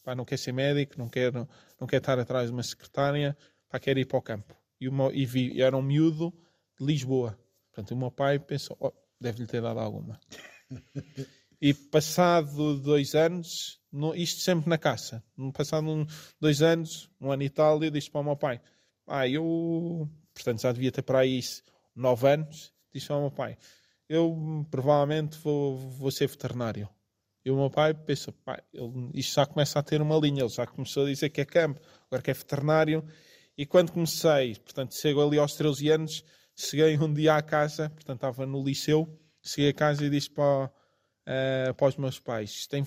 pá, 0.03 0.15
não 0.15 0.25
quer 0.25 0.39
ser 0.39 0.53
médico, 0.53 0.95
não 0.99 1.09
quer, 1.09 1.33
não 1.33 1.87
quer 1.87 1.97
estar 1.97 2.19
atrás 2.19 2.49
de 2.49 2.53
uma 2.53 2.63
secretária, 2.63 3.37
pá, 3.75 3.81
quer 3.81 3.99
ir 3.99 4.07
para 4.07 4.19
o 4.19 4.23
campo. 4.23 4.55
E, 4.81 4.89
o 4.89 4.93
meu, 4.93 5.13
e 5.13 5.27
vi, 5.27 5.61
era 5.61 5.77
um 5.77 5.83
miúdo 5.83 6.33
de 6.79 6.87
Lisboa. 6.87 7.37
Portanto, 7.73 7.91
o 7.93 7.97
meu 7.97 8.11
pai 8.11 8.39
pensou: 8.39 8.77
oh, 8.79 8.93
deve-lhe 9.21 9.47
ter 9.47 9.61
dado 9.61 9.81
alguma. 9.81 10.21
E 11.61 11.73
passado 11.73 12.79
dois 12.79 13.15
anos, 13.15 13.81
no, 13.91 14.15
isto 14.15 14.43
sempre 14.43 14.69
na 14.69 14.77
caça, 14.77 15.25
passado 15.55 15.89
um, 15.89 16.05
dois 16.39 16.61
anos, 16.61 17.09
um 17.19 17.33
ano 17.33 17.43
e 17.43 17.49
tal, 17.49 17.83
eu 17.83 17.91
disse 17.91 18.11
para 18.11 18.21
o 18.21 18.25
meu 18.25 18.37
pai: 18.37 18.61
Ah, 19.07 19.27
eu, 19.27 20.09
portanto, 20.35 20.61
já 20.61 20.73
devia 20.73 20.93
ter 20.93 21.03
para 21.03 21.21
aí 21.21 21.41
nove 21.97 22.29
anos, 22.29 22.73
disse 22.93 23.11
ao 23.11 23.21
meu 23.21 23.31
pai: 23.31 23.57
Eu 24.09 24.67
provavelmente 24.71 25.39
vou, 25.39 25.79
vou 25.79 26.11
ser 26.11 26.29
veterinário. 26.29 26.89
E 27.45 27.51
o 27.51 27.57
meu 27.57 27.71
pai 27.71 27.95
pensa, 27.95 28.33
pai, 28.45 28.61
ele, 28.73 29.11
isto 29.15 29.35
já 29.35 29.47
começa 29.47 29.79
a 29.79 29.83
ter 29.83 30.03
uma 30.03 30.19
linha, 30.19 30.43
ele 30.43 30.49
já 30.49 30.67
começou 30.67 31.05
a 31.05 31.09
dizer 31.09 31.31
que 31.31 31.41
é 31.41 31.45
campo, 31.45 31.81
agora 32.07 32.23
que 32.23 32.31
é 32.31 32.35
veterinário. 32.35 33.05
E 33.57 33.65
quando 33.65 33.93
comecei, 33.93 34.57
portanto, 34.57 34.95
chego 34.95 35.25
ali 35.25 35.39
aos 35.39 35.55
13 35.55 35.91
anos, 35.91 36.25
cheguei 36.57 36.99
um 36.99 37.13
dia 37.13 37.37
à 37.37 37.43
casa, 37.43 37.91
portanto, 37.91 38.17
estava 38.17 38.47
no 38.47 38.63
liceu, 38.63 39.09
cheguei 39.43 39.71
a 39.71 39.75
casa 39.75 40.05
e 40.05 40.11
disse 40.11 40.31
para, 40.31 40.67
uh, 40.67 41.75
para 41.75 41.87
os 41.87 41.97
meus 41.97 42.19
pais, 42.19 42.67
tem, 42.67 42.85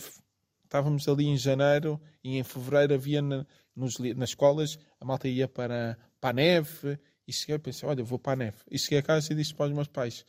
estávamos 0.64 1.08
ali 1.08 1.26
em 1.26 1.38
janeiro 1.38 2.02
e 2.24 2.38
em 2.38 2.44
fevereiro 2.44 2.94
havia 2.94 3.22
na, 3.22 3.46
nos, 3.76 3.98
nas 4.00 4.30
escolas, 4.30 4.78
a 5.00 5.06
malta 5.06 5.28
ia 5.28 5.48
para, 5.48 5.98
para 6.20 6.32
a 6.32 6.34
neve, 6.34 7.00
e 7.28 7.34
cheguei 7.34 7.56
a 7.56 7.60
pensar, 7.60 7.88
olha, 7.88 8.04
vou 8.04 8.18
para 8.18 8.34
a 8.34 8.36
neve. 8.38 8.58
E 8.72 8.80
cheguei 8.80 9.00
a 9.00 9.04
casa 9.04 9.34
e 9.34 9.36
disse 9.36 9.54
para 9.54 9.68
os 9.68 9.74
meus 9.74 9.88
pais, 9.88 10.26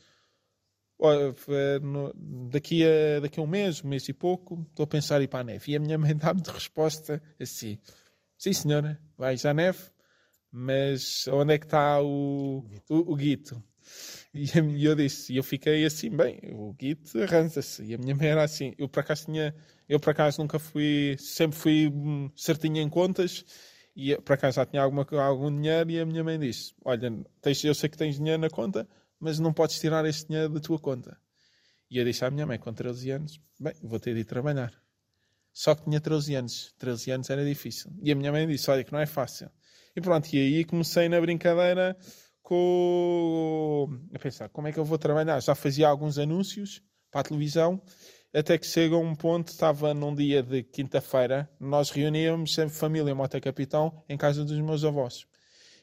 daqui 2.51 2.85
a, 2.85 3.21
daqui 3.21 3.39
a 3.39 3.43
um 3.43 3.47
mês, 3.47 3.85
um 3.85 3.89
mês 3.89 4.09
e 4.09 4.13
pouco, 4.13 4.67
estou 4.69 4.83
a 4.83 4.87
pensar 4.87 5.21
em 5.21 5.25
ir 5.25 5.29
para 5.29 5.41
a 5.41 5.45
neve. 5.45 5.73
E 5.73 5.77
a 5.77 5.81
minha 5.81 5.97
mãe 5.97 6.15
dá-me 6.17 6.43
de 6.43 6.51
resposta 6.51 7.23
assim: 7.41 7.79
Sim, 8.37 8.53
senhora, 8.53 9.01
vais 9.17 9.47
à 9.47 9.55
neve, 9.55 9.79
mas 10.51 11.27
onde 11.29 11.55
é 11.55 11.59
que 11.59 11.67
está 11.67 12.01
o, 12.03 12.65
o, 12.89 13.13
o 13.13 13.17
guito? 13.17 13.63
E 14.35 14.85
eu 14.85 14.95
disse, 14.95 15.33
e 15.33 15.39
eu 15.39 15.43
fiquei 15.43 15.85
assim, 15.85 16.11
bem, 16.11 16.39
o 16.53 16.73
guito 16.75 17.21
arranja-se. 17.21 17.83
E 17.83 17.95
a 17.95 17.99
minha 17.99 18.15
mãe 18.15 18.29
era 18.29 18.45
assim, 18.45 18.75
eu 18.79 18.89
por 18.89 19.01
acaso 19.01 19.25
tinha, 19.25 19.55
eu 19.89 19.99
por 19.99 20.11
acaso 20.11 20.41
nunca 20.41 20.59
fui, 20.59 21.17
sempre 21.19 21.59
fui 21.59 21.89
hum, 21.89 22.31
certinho 22.37 22.77
em 22.77 22.89
contas, 22.89 23.45
e 23.97 24.15
por 24.17 24.35
acaso 24.35 24.57
já 24.57 24.67
tinha 24.67 24.83
alguma, 24.83 25.07
algum 25.23 25.51
dinheiro, 25.51 25.91
e 25.91 26.01
a 26.01 26.07
minha 26.07 26.23
mãe 26.23 26.39
disse, 26.39 26.75
olha, 26.85 27.11
tens, 27.41 27.65
eu 27.65 27.75
sei 27.75 27.89
que 27.89 27.97
tens 27.97 28.17
dinheiro 28.17 28.41
na 28.41 28.51
conta, 28.51 28.87
mas 29.19 29.39
não 29.41 29.53
podes 29.53 29.81
tirar 29.81 30.05
este 30.05 30.29
dinheiro 30.29 30.53
da 30.53 30.61
tua 30.61 30.79
conta. 30.79 31.19
E 31.91 31.99
eu 31.99 32.05
disse 32.05 32.25
à 32.25 32.31
minha 32.31 32.47
mãe, 32.47 32.59
com 32.59 32.73
13 32.73 33.11
anos, 33.11 33.41
bem, 33.59 33.75
vou 33.83 33.99
ter 33.99 34.15
de 34.15 34.21
ir 34.21 34.25
trabalhar. 34.25 34.73
Só 35.53 35.75
que 35.75 35.85
tinha 35.85 36.01
13 36.01 36.35
anos. 36.37 36.75
13 36.79 37.11
anos 37.11 37.31
era 37.31 37.45
difícil. 37.45 37.91
E 38.03 38.13
a 38.13 38.15
minha 38.15 38.31
mãe 38.31 38.47
disse, 38.47 38.71
olha 38.71 38.85
que 38.85 38.93
não 38.93 39.01
é 39.01 39.07
fácil. 39.07 39.51
E 39.99 40.01
pronto, 40.01 40.33
e 40.33 40.39
aí 40.39 40.65
comecei 40.65 41.09
na 41.09 41.21
brincadeira 41.21 41.97
com... 42.41 43.89
a 44.15 44.19
pensar, 44.21 44.49
como 44.49 44.69
é 44.69 44.73
que 44.73 44.79
eu 44.79 44.85
vou 44.85 44.97
trabalhar? 44.97 45.41
Já 45.41 45.57
fazia 45.57 45.89
alguns 45.89 46.19
anúncios 46.19 46.81
para 47.11 47.23
a 47.23 47.25
televisão, 47.25 47.83
até 48.33 48.57
que 48.57 48.65
chega 48.65 48.97
um 48.97 49.13
ponto, 49.13 49.49
estava 49.49 49.93
num 49.95 50.15
dia 50.15 50.41
de 50.41 50.63
quinta-feira, 50.63 51.51
nós 51.59 51.91
reuníamos 51.91 52.55
sempre 52.55 52.77
família 52.77 53.13
Mota 53.13 53.41
Capitão 53.41 54.05
em 54.09 54.17
casa 54.17 54.45
dos 54.45 54.61
meus 54.61 54.85
avós. 54.85 55.27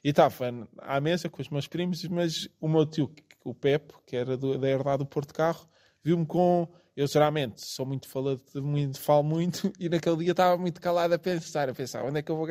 E 0.01 0.11
estava 0.11 0.45
à 0.77 1.01
mesa 1.01 1.27
com 1.27 1.41
os 1.41 1.49
meus 1.49 1.67
primos, 1.67 2.01
mas 2.05 2.47
o 2.61 2.69
meu 2.69 2.85
tio, 2.85 3.13
o 3.43 3.53
Pepe, 3.53 3.95
que 4.07 4.15
era 4.15 4.37
da 4.37 4.69
herdade 4.69 4.99
do 4.99 5.05
Porto 5.05 5.33
Carro, 5.33 5.67
viu-me 6.01 6.25
com. 6.25 6.69
Eu 6.95 7.07
geralmente 7.07 7.65
sou 7.65 7.85
muito 7.85 8.07
falado, 8.07 8.41
muito, 8.55 8.99
falo 8.99 9.23
muito, 9.23 9.71
e 9.79 9.89
naquele 9.89 10.17
dia 10.17 10.31
estava 10.31 10.57
muito 10.57 10.79
calado 10.79 11.13
a 11.13 11.19
pensar, 11.19 11.69
a 11.69 11.73
pensar 11.73 12.05
onde 12.05 12.19
é 12.19 12.21
que 12.21 12.31
eu 12.31 12.37
vou, 12.37 12.47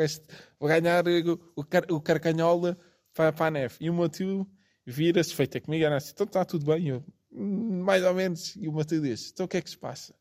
vou 0.61 0.69
ganhar 0.69 1.05
o, 1.07 1.53
o, 1.57 1.65
car, 1.65 1.85
o 1.91 2.01
carcanhola 2.01 2.77
para, 3.15 3.33
para 3.33 3.47
a 3.47 3.51
neve. 3.51 3.77
E 3.81 3.89
o 3.89 3.95
meu 3.95 4.09
tio 4.09 4.47
vira-se, 4.85 5.35
feita 5.35 5.61
comigo, 5.61 5.85
era 5.85 5.97
assim, 5.97 6.13
então 6.13 6.27
está 6.27 6.45
tudo 6.45 6.67
bem, 6.67 6.89
eu, 6.89 7.05
hum, 7.33 7.83
mais 7.83 8.05
ou 8.05 8.13
menos. 8.13 8.55
E 8.57 8.69
o 8.69 8.73
meu 8.73 8.85
tio 8.85 9.01
disse, 9.01 9.31
então 9.33 9.47
o 9.47 9.49
que 9.49 9.57
é 9.57 9.63
que 9.63 9.71
se 9.71 9.79
passa? 9.79 10.15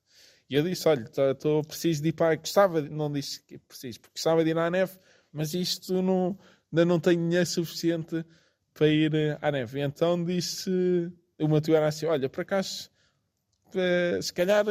E 0.49 0.55
eu 0.55 0.63
disse, 0.63 0.87
olha, 0.87 1.03
estou 1.03 1.63
preciso 1.63 2.01
de 2.01 2.09
ir 2.09 2.13
para... 2.13 2.35
Gostava, 2.35 2.81
não 2.81 3.11
disse 3.11 3.43
que 3.43 3.57
preciso, 3.57 3.99
porque 3.99 4.13
gostava 4.15 4.43
de 4.43 4.51
ir 4.51 4.57
à 4.57 4.69
neve, 4.69 4.97
mas 5.31 5.53
isto 5.53 6.01
não 6.01 6.37
ainda 6.73 6.85
não 6.85 6.99
tenho 6.99 7.21
dinheiro 7.21 7.45
suficiente 7.45 8.25
para 8.73 8.87
ir 8.87 9.13
eh, 9.13 9.37
à 9.41 9.51
neve. 9.51 9.79
Então 9.81 10.23
disse 10.23 10.69
o 11.39 11.47
meu 11.47 11.61
tio 11.61 11.75
era 11.75 11.87
assim: 11.87 12.07
Olha, 12.07 12.27
por 12.27 12.41
acaso, 12.41 12.89
se 14.21 14.33
calhar 14.33 14.65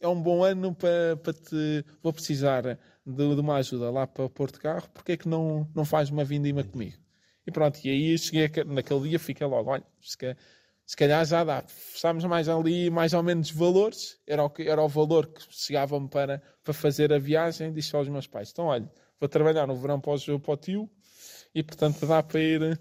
é 0.00 0.08
um 0.08 0.20
bom 0.20 0.44
ano 0.44 0.74
para, 0.74 1.16
para 1.16 1.32
te. 1.32 1.84
Vou 2.02 2.12
precisar 2.12 2.62
de, 2.62 3.34
de 3.34 3.40
uma 3.40 3.56
ajuda 3.56 3.90
lá 3.90 4.06
para 4.06 4.28
Porto 4.28 4.60
Carro, 4.60 4.88
porque 4.92 5.12
é 5.12 5.16
que 5.16 5.28
não, 5.28 5.68
não 5.74 5.84
faz 5.84 6.10
uma 6.10 6.24
vindima 6.24 6.62
comigo? 6.64 6.96
E 7.46 7.50
pronto, 7.50 7.78
e 7.84 7.90
aí 7.90 8.18
cheguei 8.18 8.64
naquele 8.64 9.08
dia, 9.08 9.18
fiquei 9.18 9.46
logo: 9.46 9.70
Olha, 9.70 9.84
se 10.00 10.16
calhar, 10.16 10.36
se 10.86 10.96
calhar 10.96 11.24
já 11.24 11.44
dá. 11.44 11.64
Fechámos 11.66 12.24
mais 12.24 12.48
ali, 12.48 12.90
mais 12.90 13.12
ou 13.12 13.22
menos 13.22 13.50
valores, 13.50 14.20
era 14.26 14.44
o, 14.44 14.52
era 14.58 14.82
o 14.82 14.88
valor 14.88 15.26
que 15.26 15.42
chegava-me 15.50 16.08
para, 16.08 16.42
para 16.62 16.72
fazer 16.72 17.12
a 17.12 17.18
viagem. 17.18 17.72
Disse 17.72 17.94
aos 17.96 18.08
meus 18.08 18.26
pais: 18.26 18.50
Então, 18.52 18.66
olha, 18.66 18.90
vou 19.18 19.28
trabalhar 19.28 19.66
no 19.66 19.76
verão 19.76 20.00
para 20.00 20.12
o, 20.12 20.40
para 20.40 20.52
o 20.52 20.56
tio 20.56 20.90
e 21.54 21.62
portanto 21.62 22.06
dá 22.06 22.22
para 22.22 22.40
ir 22.40 22.80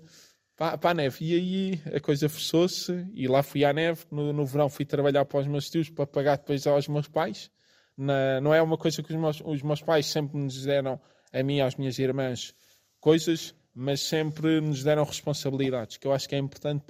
para, 0.61 0.77
para 0.77 0.91
a 0.91 0.93
neve. 0.93 1.17
E 1.25 1.33
aí 1.33 1.95
a 1.97 1.99
coisa 1.99 2.29
fechou-se 2.29 3.07
e 3.15 3.27
lá 3.27 3.41
fui 3.41 3.65
à 3.65 3.73
neve. 3.73 4.05
No, 4.11 4.31
no 4.31 4.45
verão 4.45 4.69
fui 4.69 4.85
trabalhar 4.85 5.25
para 5.25 5.39
os 5.39 5.47
meus 5.47 5.67
tios 5.67 5.89
para 5.89 6.05
pagar 6.05 6.37
depois 6.37 6.67
aos 6.67 6.87
meus 6.87 7.07
pais. 7.07 7.49
Na, 7.97 8.39
não 8.39 8.53
é 8.53 8.61
uma 8.61 8.77
coisa 8.77 9.01
que 9.01 9.11
os 9.11 9.19
meus, 9.19 9.41
os 9.43 9.63
meus 9.63 9.81
pais 9.81 10.05
sempre 10.05 10.37
nos 10.37 10.63
deram, 10.63 11.01
a 11.33 11.41
mim 11.41 11.57
e 11.57 11.61
às 11.61 11.75
minhas 11.75 11.97
irmãs, 11.97 12.53
coisas 12.99 13.55
mas 13.73 14.01
sempre 14.01 14.59
nos 14.59 14.83
deram 14.83 15.03
responsabilidades, 15.03 15.97
que 15.97 16.05
eu 16.05 16.11
acho 16.11 16.27
que 16.27 16.35
é 16.35 16.37
importante 16.37 16.83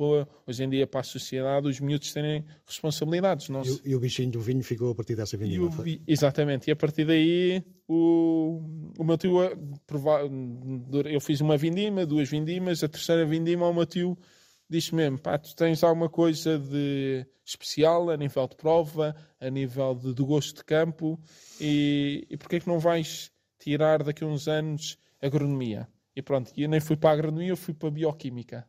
hoje 0.48 0.63
em 0.63 0.70
dia 0.70 0.88
para 0.88 1.02
a 1.02 1.04
sociedade 1.04 1.67
os 1.67 1.80
miúdos 1.80 2.12
terem 2.12 2.44
responsabilidades. 2.65 3.50
Não 3.50 3.62
e, 3.62 3.82
e, 3.86 3.96
o 3.96 4.00
bichinho 4.00 4.32
do 4.32 4.41
vinho 4.41 4.63
ficou 4.63 4.91
a 4.91 4.96
partir 4.96 5.15
dessa 5.15 5.38
vindima, 5.38 5.67
o, 5.67 5.70
Exatamente, 6.08 6.70
e 6.70 6.72
a 6.72 6.76
partir 6.76 7.06
daí 7.06 7.63
o, 7.88 8.62
o 8.98 9.04
meu 9.04 9.17
tio, 9.17 9.38
eu 11.06 11.22
fiz 11.22 11.39
uma 11.39 11.56
vindima, 11.56 12.06
duas 12.06 12.30
vindimas, 12.30 12.84
a 12.84 12.89
terceira 12.89 13.26
vindima 13.26 13.67
o 13.67 13.74
meu 13.74 13.86
tio 13.86 14.17
disse 14.67 14.96
mesmo, 14.96 15.20
pá, 15.20 15.38
tu 15.38 15.54
tens 15.54 15.84
alguma 15.84 16.10
coisa 16.10 16.58
de 16.58 17.26
especial 17.46 18.10
a 18.10 18.15
nível 18.15 18.48
de 18.48 18.56
prova, 18.56 19.13
a 19.39 19.50
nível 19.50 19.94
de, 19.94 20.13
do 20.13 20.26
gosto 20.26 20.58
de 20.58 20.63
campo 20.63 21.20
e, 21.60 22.26
e 22.30 22.38
porquê 22.38 22.56
é 22.56 22.60
que 22.62 22.67
não 22.67 22.80
vais 22.80 23.30
tirar 23.60 24.02
daqui 24.02 24.24
a 24.24 24.28
uns 24.28 24.48
anos 24.48 24.98
agronomia? 25.22 25.88
E 26.15 26.21
pronto, 26.21 26.52
eu 26.58 26.67
nem 26.67 26.80
fui 26.80 26.97
para 26.97 27.12
a 27.12 27.13
agronomia, 27.13 27.50
eu 27.50 27.58
fui 27.58 27.74
para 27.74 27.88
a 27.88 27.91
bioquímica. 27.91 28.67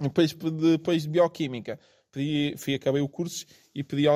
Depois, 0.00 0.32
depois 0.32 1.02
de 1.02 1.08
bioquímica, 1.08 1.78
pedi, 2.10 2.54
fui, 2.56 2.74
acabei 2.74 3.00
o 3.00 3.08
curso 3.08 3.46
e 3.74 3.84
pedi 3.84 4.08
a 4.08 4.14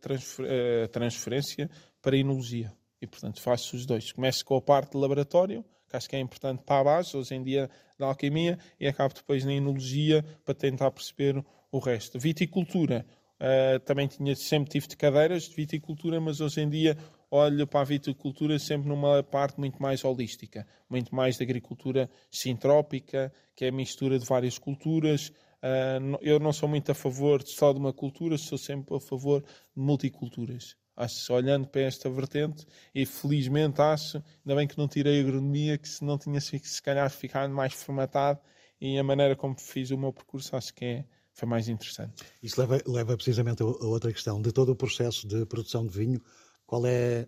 transfer, 0.00 0.46
a 0.84 0.88
transferência 0.88 1.70
para 2.00 2.16
a 2.16 2.18
enologia. 2.18 2.72
E 3.00 3.06
portanto 3.06 3.40
faço 3.40 3.76
os 3.76 3.86
dois. 3.86 4.12
Começo 4.12 4.44
com 4.44 4.56
a 4.56 4.62
parte 4.62 4.92
de 4.92 4.98
laboratório, 4.98 5.64
que 5.88 5.96
acho 5.96 6.08
que 6.08 6.16
é 6.16 6.20
importante 6.20 6.62
para 6.64 6.80
a 6.80 6.84
base, 6.84 7.16
hoje 7.16 7.34
em 7.34 7.42
dia 7.42 7.70
da 7.98 8.06
alquimia, 8.06 8.58
e 8.78 8.86
acabo 8.86 9.14
depois 9.14 9.44
na 9.44 9.52
enologia 9.52 10.24
para 10.44 10.54
tentar 10.54 10.90
perceber 10.90 11.44
o 11.70 11.78
resto. 11.78 12.18
Viticultura, 12.18 13.06
uh, 13.40 13.78
também 13.80 14.06
tinha, 14.08 14.34
sempre 14.34 14.70
tive 14.70 14.88
de 14.88 14.96
cadeiras 14.96 15.44
de 15.44 15.54
viticultura, 15.54 16.20
mas 16.20 16.40
hoje 16.40 16.60
em 16.60 16.68
dia 16.68 16.96
olho 17.30 17.66
para 17.66 17.80
a 17.80 17.84
viticultura 17.84 18.58
sempre 18.58 18.88
numa 18.88 19.22
parte 19.22 19.58
muito 19.58 19.80
mais 19.80 20.04
holística, 20.04 20.66
muito 20.88 21.14
mais 21.14 21.36
de 21.36 21.42
agricultura 21.42 22.10
sintrópica, 22.30 23.32
que 23.54 23.64
é 23.64 23.68
a 23.68 23.72
mistura 23.72 24.18
de 24.18 24.24
várias 24.24 24.58
culturas. 24.58 25.28
Uh, 25.62 26.16
eu 26.20 26.38
não 26.38 26.52
sou 26.52 26.68
muito 26.68 26.90
a 26.90 26.94
favor 26.94 27.42
só 27.42 27.72
de 27.72 27.78
uma 27.78 27.92
cultura, 27.92 28.38
sou 28.38 28.56
sempre 28.56 28.96
a 28.96 29.00
favor 29.00 29.42
de 29.42 29.82
multiculturas. 29.82 30.76
Acho, 30.96 31.32
olhando 31.32 31.68
para 31.68 31.82
esta 31.82 32.10
vertente, 32.10 32.66
e 32.92 33.06
felizmente 33.06 33.80
acho, 33.80 34.16
ainda 34.44 34.56
bem 34.56 34.66
que 34.66 34.76
não 34.76 34.88
tirei 34.88 35.20
agronomia, 35.20 35.78
que 35.78 35.88
se 35.88 36.04
não 36.04 36.18
tinha 36.18 36.40
se 36.40 36.82
calhar 36.82 37.08
ficado 37.08 37.54
mais 37.54 37.72
formatado, 37.72 38.40
e 38.80 38.98
a 38.98 39.04
maneira 39.04 39.36
como 39.36 39.56
fiz 39.58 39.90
o 39.90 39.98
meu 39.98 40.12
percurso 40.12 40.56
acho 40.56 40.74
que 40.74 40.84
é, 40.84 41.04
foi 41.32 41.48
mais 41.48 41.68
interessante. 41.68 42.24
Isso 42.42 42.60
leva, 42.60 42.82
leva 42.84 43.16
precisamente 43.16 43.62
a 43.62 43.66
outra 43.66 44.12
questão, 44.12 44.42
de 44.42 44.50
todo 44.50 44.70
o 44.72 44.76
processo 44.76 45.26
de 45.28 45.46
produção 45.46 45.86
de 45.86 45.96
vinho, 45.96 46.20
qual 46.68 46.86
é 46.86 47.26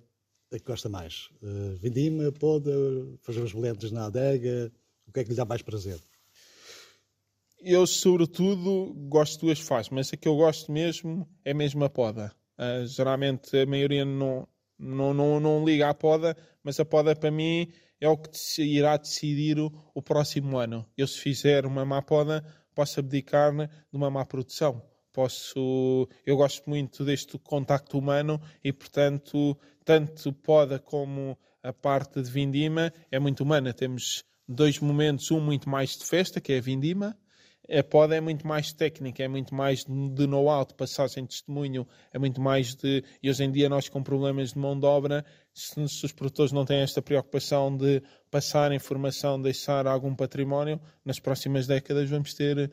a 0.52 0.58
que 0.58 0.64
gosta 0.64 0.88
mais? 0.88 1.30
Uh, 1.42 1.74
vindima, 1.76 2.30
poda, 2.30 2.70
fazer 3.22 3.40
os 3.40 3.54
blends 3.54 3.90
na 3.90 4.04
adega? 4.04 4.70
O 5.08 5.12
que 5.12 5.20
é 5.20 5.24
que 5.24 5.30
lhe 5.30 5.36
dá 5.36 5.46
mais 5.46 5.62
prazer? 5.62 5.98
Eu, 7.58 7.86
sobretudo, 7.86 8.92
gosto 9.08 9.40
de 9.40 9.46
duas 9.46 9.58
fases, 9.58 9.90
mas 9.90 10.12
a 10.12 10.16
que 10.16 10.28
eu 10.28 10.36
gosto 10.36 10.70
mesmo 10.70 11.26
é 11.42 11.54
mesmo 11.54 11.82
a 11.84 11.88
poda. 11.88 12.30
Uh, 12.58 12.86
geralmente 12.86 13.56
a 13.56 13.64
maioria 13.64 14.04
não, 14.04 14.46
não, 14.78 15.14
não, 15.14 15.40
não 15.40 15.64
liga 15.64 15.88
à 15.88 15.94
poda, 15.94 16.36
mas 16.62 16.78
a 16.78 16.84
poda 16.84 17.16
para 17.16 17.30
mim 17.30 17.72
é 17.98 18.08
o 18.10 18.18
que 18.18 18.62
irá 18.62 18.98
decidir 18.98 19.58
o, 19.58 19.72
o 19.94 20.02
próximo 20.02 20.58
ano. 20.58 20.86
Eu, 20.98 21.06
se 21.06 21.18
fizer 21.18 21.64
uma 21.64 21.86
má 21.86 22.02
poda, 22.02 22.44
posso 22.74 23.00
abdicar 23.00 23.52
de 23.56 23.96
uma 23.96 24.10
má 24.10 24.26
produção 24.26 24.82
posso 25.12 26.08
eu 26.24 26.36
gosto 26.36 26.68
muito 26.68 27.04
deste 27.04 27.38
contacto 27.38 27.98
humano 27.98 28.40
e 28.62 28.72
portanto 28.72 29.56
tanto 29.84 30.32
poda 30.32 30.78
como 30.78 31.38
a 31.62 31.72
parte 31.72 32.22
de 32.22 32.30
vindima 32.30 32.92
é 33.10 33.18
muito 33.18 33.42
humana 33.42 33.72
temos 33.72 34.24
dois 34.48 34.78
momentos 34.78 35.30
um 35.30 35.40
muito 35.40 35.68
mais 35.68 35.96
de 35.96 36.04
festa 36.04 36.40
que 36.40 36.52
é 36.52 36.58
a 36.58 36.62
vindima 36.62 37.16
A 37.72 37.84
poda 37.84 38.16
é 38.16 38.20
muito 38.20 38.44
mais 38.44 38.72
técnica, 38.72 39.22
é 39.22 39.28
muito 39.28 39.54
mais 39.54 39.84
de 39.84 40.26
know-how, 40.26 40.66
de 40.66 40.74
passagem 40.74 41.22
de 41.22 41.30
testemunho, 41.30 41.86
é 42.12 42.18
muito 42.18 42.40
mais 42.40 42.74
de. 42.74 43.04
E 43.22 43.30
hoje 43.30 43.44
em 43.44 43.52
dia, 43.52 43.68
nós 43.68 43.88
com 43.88 44.02
problemas 44.02 44.52
de 44.54 44.58
mão 44.58 44.78
de 44.78 44.84
obra, 44.84 45.24
se, 45.54 45.88
se 45.88 46.04
os 46.04 46.10
produtores 46.10 46.50
não 46.50 46.64
têm 46.64 46.80
esta 46.80 47.00
preocupação 47.00 47.76
de 47.76 48.02
passar 48.28 48.72
informação, 48.72 49.40
deixar 49.40 49.86
algum 49.86 50.16
património, 50.16 50.80
nas 51.04 51.20
próximas 51.20 51.68
décadas 51.68 52.10
vamos 52.10 52.34
ter 52.34 52.72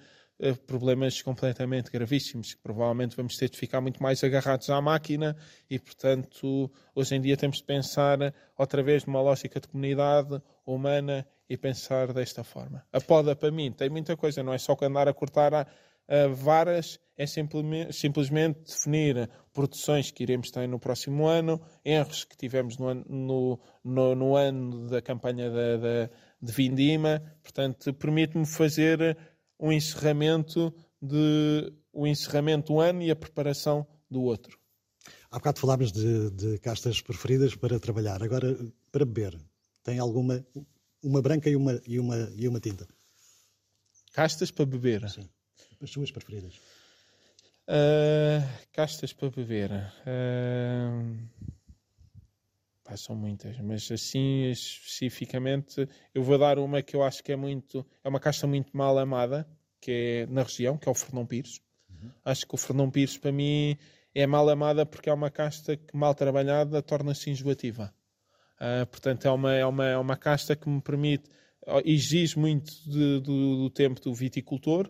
problemas 0.67 1.21
completamente 1.21 1.91
gravíssimos, 1.91 2.53
que 2.53 2.61
provavelmente 2.61 3.15
vamos 3.15 3.35
ter 3.37 3.49
de 3.49 3.57
ficar 3.57 3.81
muito 3.81 4.01
mais 4.01 4.23
agarrados 4.23 4.69
à 4.69 4.79
máquina 4.79 5.35
e, 5.69 5.79
portanto, 5.79 6.71
hoje 6.93 7.15
em 7.15 7.21
dia 7.21 7.35
temos 7.35 7.57
de 7.57 7.63
pensar 7.63 8.33
outra 8.57 8.83
vez 8.83 9.05
numa 9.05 9.21
lógica 9.21 9.59
de 9.59 9.67
comunidade 9.67 10.41
humana 10.65 11.27
e 11.49 11.57
pensar 11.57 12.13
desta 12.13 12.43
forma. 12.43 12.85
A 12.91 13.01
poda, 13.01 13.35
para 13.35 13.51
mim, 13.51 13.71
tem 13.71 13.89
muita 13.89 14.15
coisa, 14.15 14.43
não 14.43 14.53
é 14.53 14.57
só 14.57 14.77
andar 14.81 15.07
a 15.07 15.13
cortar 15.13 15.53
a, 15.53 15.67
a 16.07 16.27
varas, 16.27 16.99
é 17.17 17.25
simplesmente, 17.25 17.93
simplesmente, 17.93 18.59
definir 18.59 19.29
produções 19.51 20.11
que 20.11 20.21
iremos 20.21 20.51
ter 20.51 20.67
no 20.67 20.79
próximo 20.79 21.25
ano, 21.25 21.59
erros 21.83 22.23
que 22.23 22.37
tivemos 22.37 22.77
no, 22.77 22.93
no, 22.93 23.59
no, 23.83 24.15
no 24.15 24.35
ano 24.35 24.87
da 24.87 25.01
campanha 25.01 25.49
da, 25.49 25.77
da, 25.77 26.09
de 26.39 26.51
Vindima, 26.51 27.23
portanto, 27.41 27.91
permite-me 27.93 28.45
fazer 28.45 29.17
um 29.59 29.71
encerramento 29.71 30.73
de 31.01 31.73
o 31.91 32.05
encerramento 32.05 32.73
do 32.73 32.79
ano 32.79 33.01
e 33.01 33.09
a 33.09 33.15
preparação 33.15 33.87
do 34.09 34.21
outro. 34.21 34.57
Há 35.31 35.37
bocado 35.37 35.59
falámos 35.59 35.91
de, 35.91 36.29
de 36.31 36.57
castas 36.59 37.01
preferidas 37.01 37.55
para 37.55 37.79
trabalhar. 37.79 38.21
Agora, 38.21 38.55
para 38.91 39.05
beber, 39.05 39.37
tem 39.83 39.99
alguma 39.99 40.45
uma 41.03 41.21
branca 41.21 41.49
e 41.49 41.55
uma, 41.55 41.81
e 41.85 41.99
uma, 41.99 42.31
e 42.35 42.47
uma 42.47 42.59
tinta? 42.59 42.87
Castas 44.13 44.51
para 44.51 44.65
beber? 44.65 45.09
Sim. 45.09 45.29
As 45.81 45.89
suas 45.89 46.11
preferidas? 46.11 46.55
Uh, 47.67 48.41
castas 48.71 49.13
para 49.13 49.29
beber. 49.29 49.71
Uh, 49.71 51.17
pá, 52.87 52.95
são 52.95 53.15
muitas, 53.15 53.59
mas 53.59 53.91
assim 53.91 54.49
especificamente 54.49 55.87
eu 56.13 56.23
vou 56.23 56.37
dar 56.37 56.57
uma 56.57 56.81
que 56.81 56.95
eu 56.95 57.03
acho 57.03 57.21
que 57.21 57.33
é 57.33 57.35
muito. 57.35 57.85
É 58.03 58.07
uma 58.07 58.19
casta 58.19 58.47
muito 58.47 58.75
mal 58.75 58.97
amada, 58.97 59.47
que 59.81 59.91
é 59.91 60.25
na 60.27 60.43
região, 60.43 60.77
que 60.77 60.87
é 60.87 60.91
o 60.91 60.95
Fernão 60.95 61.25
Pires. 61.25 61.59
Uhum. 61.89 62.11
Acho 62.23 62.47
que 62.47 62.55
o 62.55 62.57
Fernão 62.57 62.89
Pires 62.89 63.17
para 63.17 63.31
mim 63.31 63.77
é 64.15 64.25
mal 64.25 64.47
amada 64.49 64.85
porque 64.85 65.09
é 65.09 65.13
uma 65.13 65.29
casta 65.29 65.75
que 65.75 65.95
mal 65.95 66.15
trabalhada 66.15 66.81
torna-se 66.81 67.29
enjoativa. 67.29 67.93
Uh, 68.55 68.85
portanto, 68.87 69.27
é 69.27 69.31
uma, 69.31 69.53
é, 69.53 69.65
uma, 69.65 69.85
é 69.85 69.97
uma 69.97 70.17
casta 70.17 70.55
que 70.55 70.67
me 70.67 70.81
permite, 70.81 71.29
exige 71.85 72.39
muito 72.39 72.71
de, 72.89 73.19
do, 73.19 73.57
do, 73.57 73.69
tempo 73.69 74.01
do 74.01 74.13
viticultor 74.13 74.89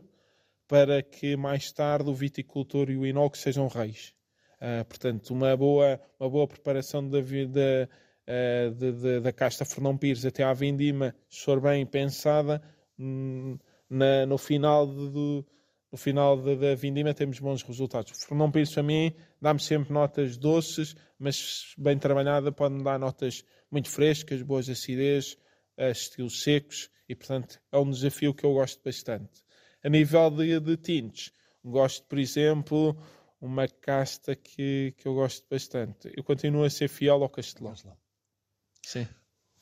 para 0.68 1.02
que 1.02 1.36
mais 1.36 1.72
tarde 1.72 2.10
o 2.10 2.14
viticultor 2.14 2.90
e 2.90 2.98
o 2.98 3.06
inox 3.06 3.40
sejam 3.40 3.68
reis. 3.68 4.14
Uh, 4.58 4.84
portanto, 4.86 5.30
uma 5.32 5.56
boa, 5.56 6.00
uma 6.20 6.30
boa 6.30 6.48
preparação 6.48 7.08
da, 7.08 7.20
da, 7.20 7.89
uh, 8.28 9.22
da 9.22 9.32
casta 9.32 9.63
Fernão 9.63 9.96
Pires 9.96 10.26
até 10.26 10.43
à 10.43 10.52
vindima, 10.54 11.15
se 11.30 11.46
for 11.46 11.62
bem 11.62 11.86
pensada, 11.86 12.62
hum, 12.98 13.58
na, 13.88 14.26
no 14.26 14.38
final 14.38 14.88
do, 14.88 15.46
no 15.91 15.98
final 15.98 16.38
da, 16.38 16.74
vindima 16.76 17.13
temos 17.13 17.39
bons 17.39 17.62
resultados. 17.62 18.12
Fernão 18.24 18.52
Pires, 18.52 18.74
para 18.74 18.84
mim, 18.84 19.13
dá-me 19.39 19.60
sempre 19.60 19.93
notas 19.93 20.38
doces, 20.38 20.96
mas 21.20 21.74
bem 21.78 21.98
trabalhada, 21.98 22.52
pode-me 22.52 22.84
dar 22.84 22.98
notas 22.98 23.43
muito 23.70 23.89
frescas, 23.89 24.41
boas 24.41 24.67
acidez, 24.70 25.38
estilos 25.78 26.41
secos, 26.41 26.89
e 27.08 27.15
portanto 27.15 27.60
é 27.72 27.78
um 27.78 27.89
desafio 27.89 28.34
que 28.34 28.43
eu 28.43 28.54
gosto 28.54 28.82
bastante. 28.84 29.43
A 29.84 29.89
nível 29.89 30.30
de, 30.32 30.60
de 30.60 30.78
tintes, 30.78 31.32
gosto, 31.63 32.06
por 32.08 32.17
exemplo, 32.17 32.98
uma 33.39 33.67
casta 33.67 34.36
que, 34.36 34.93
que 34.97 35.08
eu 35.08 35.13
gosto 35.13 35.45
bastante. 35.50 36.12
Eu 36.15 36.23
continuo 36.23 36.63
a 36.63 36.69
ser 36.69 36.88
fiel 36.88 37.21
ao 37.21 37.30
Castelão. 37.30 37.73
Sim. 38.84 39.08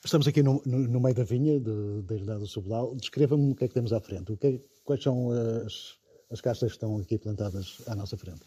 Estamos 0.03 0.27
aqui 0.27 0.43
no, 0.43 0.61
no, 0.65 0.79
no 0.87 0.99
meio 0.99 1.15
da 1.15 1.23
vinha 1.23 1.59
da 1.59 2.15
Herdade 2.15 2.39
do 2.39 2.47
Sobral. 2.47 2.95
Descreva-me 2.95 3.51
o 3.51 3.55
que 3.55 3.65
é 3.65 3.67
que 3.67 3.73
temos 3.73 3.91
à 3.91 3.99
frente. 3.99 4.31
O 4.31 4.37
que 4.37 4.47
é, 4.47 4.59
quais 4.83 5.01
são 5.01 5.31
as, 5.31 5.97
as 6.29 6.41
castas 6.41 6.71
que 6.71 6.75
estão 6.75 6.97
aqui 6.97 7.17
plantadas 7.17 7.81
à 7.87 7.95
nossa 7.95 8.15
frente? 8.15 8.41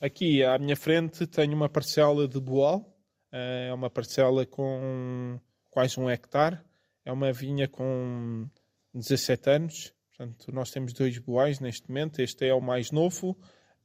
Aqui 0.00 0.42
à 0.42 0.58
minha 0.58 0.76
frente 0.76 1.26
tenho 1.26 1.54
uma 1.54 1.68
parcela 1.68 2.26
de 2.26 2.40
boal, 2.40 2.94
é 3.30 3.72
uma 3.72 3.90
parcela 3.90 4.44
com 4.44 5.38
quase 5.70 5.98
um 5.98 6.10
hectare, 6.10 6.58
é 7.04 7.12
uma 7.12 7.32
vinha 7.32 7.68
com 7.68 8.48
17 8.92 9.50
anos, 9.50 9.94
portanto 10.08 10.52
nós 10.52 10.70
temos 10.70 10.92
dois 10.92 11.18
boais 11.18 11.60
neste 11.60 11.88
momento, 11.88 12.20
este 12.20 12.46
é 12.46 12.54
o 12.54 12.60
mais 12.60 12.90
novo, 12.90 13.36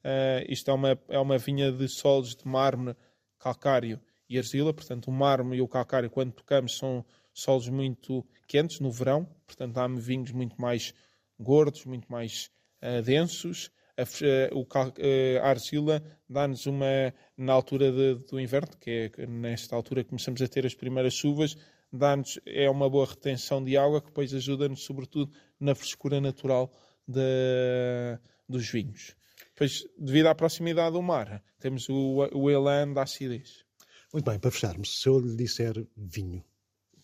uh, 0.04 0.46
isto 0.48 0.70
é 0.70 0.74
uma, 0.74 1.00
é 1.10 1.20
uma 1.20 1.38
vinha 1.38 1.72
de 1.72 1.88
solos 1.88 2.36
de 2.36 2.48
mármore, 2.48 2.96
calcário 3.38 4.00
e 4.30 4.38
argila, 4.38 4.74
portanto 4.74 5.08
o 5.08 5.12
mármore 5.12 5.58
e 5.58 5.62
o 5.62 5.68
calcário 5.68 6.10
quando 6.10 6.34
tocamos 6.34 6.78
são 6.78 7.06
solos 7.34 7.70
muito 7.70 8.26
quentes 8.48 8.80
no 8.80 8.92
verão, 8.92 9.26
portanto 9.46 9.78
há 9.78 9.88
vinhos 9.88 10.32
muito 10.32 10.60
mais 10.60 10.94
gordos, 11.40 11.86
muito 11.86 12.12
mais 12.12 12.50
uh, 12.84 13.02
densos, 13.02 13.72
a, 14.00 14.56
o, 14.56 14.66
eh, 14.98 15.40
a 15.44 15.50
argila 15.50 16.02
dá-nos 16.30 16.66
uma, 16.66 17.14
na 17.38 17.52
altura 17.52 17.92
de, 17.92 18.16
do 18.26 18.40
inverno, 18.40 18.70
que 18.80 19.12
é 19.18 19.28
nesta 19.28 19.76
altura 19.76 20.04
que 20.04 20.10
começamos 20.10 20.42
a 20.42 20.48
ter 20.48 20.66
as 20.66 20.74
primeiras 20.74 21.14
chuvas, 21.14 21.58
dá-nos, 21.92 22.40
é 22.46 22.70
uma 22.70 22.90
boa 22.90 23.06
retenção 23.06 23.64
de 23.64 23.76
água 23.78 24.00
que 24.00 24.08
depois 24.08 24.34
ajuda-nos, 24.34 24.84
sobretudo, 24.84 25.32
na 25.60 25.76
frescura 25.76 26.22
natural 26.22 26.72
de, 27.06 28.18
dos 28.48 28.70
vinhos. 28.70 29.16
Depois, 29.60 29.86
devido 29.98 30.28
à 30.28 30.36
proximidade 30.36 30.94
do 30.94 31.02
mar, 31.02 31.44
temos 31.60 31.90
o, 31.90 32.30
o 32.34 32.50
elan 32.50 32.94
da 32.94 33.02
acidez. 33.04 33.66
Muito 34.14 34.24
bem, 34.24 34.40
para 34.40 34.52
fecharmos, 34.52 35.02
se 35.02 35.10
eu 35.10 35.20
lhe 35.20 35.36
disser 35.36 35.86
vinho, 35.98 36.42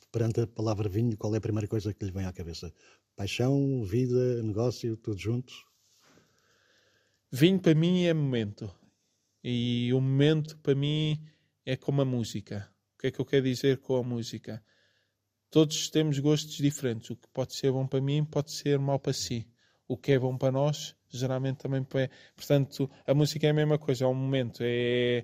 perante 0.09 0.39
a 0.39 0.47
palavra 0.47 0.87
vinho, 0.87 1.17
qual 1.17 1.35
é 1.35 1.37
a 1.37 1.41
primeira 1.41 1.67
coisa 1.67 1.93
que 1.93 2.05
lhe 2.05 2.13
vem 2.13 2.25
à 2.25 2.31
cabeça? 2.31 2.73
Paixão, 3.13 3.83
vida, 3.83 4.41
negócio, 4.41 4.95
tudo 4.95 5.19
junto? 5.19 5.53
Vinho 7.29 7.59
para 7.59 7.75
mim 7.75 8.05
é 8.05 8.13
momento. 8.13 8.73
E 9.43 9.91
o 9.91 9.99
momento 9.99 10.57
para 10.59 10.75
mim 10.75 11.21
é 11.65 11.75
como 11.75 12.03
a 12.03 12.05
música. 12.05 12.73
O 12.93 13.01
que 13.01 13.07
é 13.07 13.11
que 13.11 13.19
eu 13.19 13.25
quero 13.25 13.43
dizer 13.43 13.79
com 13.79 13.97
a 13.97 14.03
música? 14.03 14.63
Todos 15.49 15.89
temos 15.89 16.19
gostos 16.19 16.55
diferentes. 16.55 17.09
O 17.09 17.17
que 17.17 17.27
pode 17.33 17.53
ser 17.53 17.73
bom 17.73 17.85
para 17.85 17.99
mim 17.99 18.23
pode 18.23 18.53
ser 18.53 18.79
mau 18.79 18.97
para 18.97 19.11
si. 19.11 19.45
O 19.87 19.97
que 19.97 20.13
é 20.13 20.19
bom 20.19 20.37
para 20.37 20.51
nós, 20.51 20.95
geralmente 21.09 21.57
também 21.57 21.85
é. 21.95 22.09
Portanto, 22.35 22.89
a 23.05 23.13
música 23.13 23.45
é 23.45 23.51
a 23.51 23.53
mesma 23.53 23.77
coisa, 23.77 24.05
é 24.05 24.07
um 24.07 24.15
momento. 24.15 24.59
É, 24.63 25.23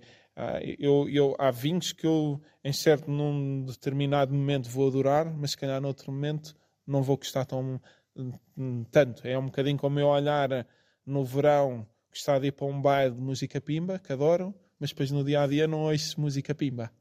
eu, 0.79 1.09
eu, 1.09 1.35
há 1.39 1.51
vinhos 1.51 1.91
que 1.91 2.05
eu, 2.05 2.41
em 2.63 2.71
certo, 2.71 3.09
num 3.09 3.65
determinado 3.65 4.33
momento, 4.33 4.69
vou 4.69 4.87
adorar, 4.87 5.33
mas 5.33 5.51
se 5.51 5.57
calhar 5.57 5.81
noutro 5.81 6.11
momento 6.11 6.55
não 6.85 7.01
vou 7.01 7.17
gostar 7.17 7.45
tão 7.45 7.81
tanto. 8.91 9.27
É 9.27 9.37
um 9.37 9.45
bocadinho 9.45 9.77
como 9.77 9.99
eu 9.99 10.07
olhar 10.07 10.65
no 11.05 11.23
verão 11.23 11.87
gostar 12.11 12.39
de 12.39 12.47
ir 12.47 12.51
para 12.51 12.67
um 12.67 12.81
baile 12.81 13.15
de 13.15 13.21
música 13.21 13.61
pimba, 13.61 13.97
que 13.97 14.11
adoro, 14.11 14.53
mas 14.79 14.89
depois 14.89 15.11
no 15.11 15.23
dia 15.23 15.41
a 15.41 15.47
dia 15.47 15.67
não 15.67 15.83
ouço 15.83 16.19
música 16.19 16.53
pimba. 16.53 16.91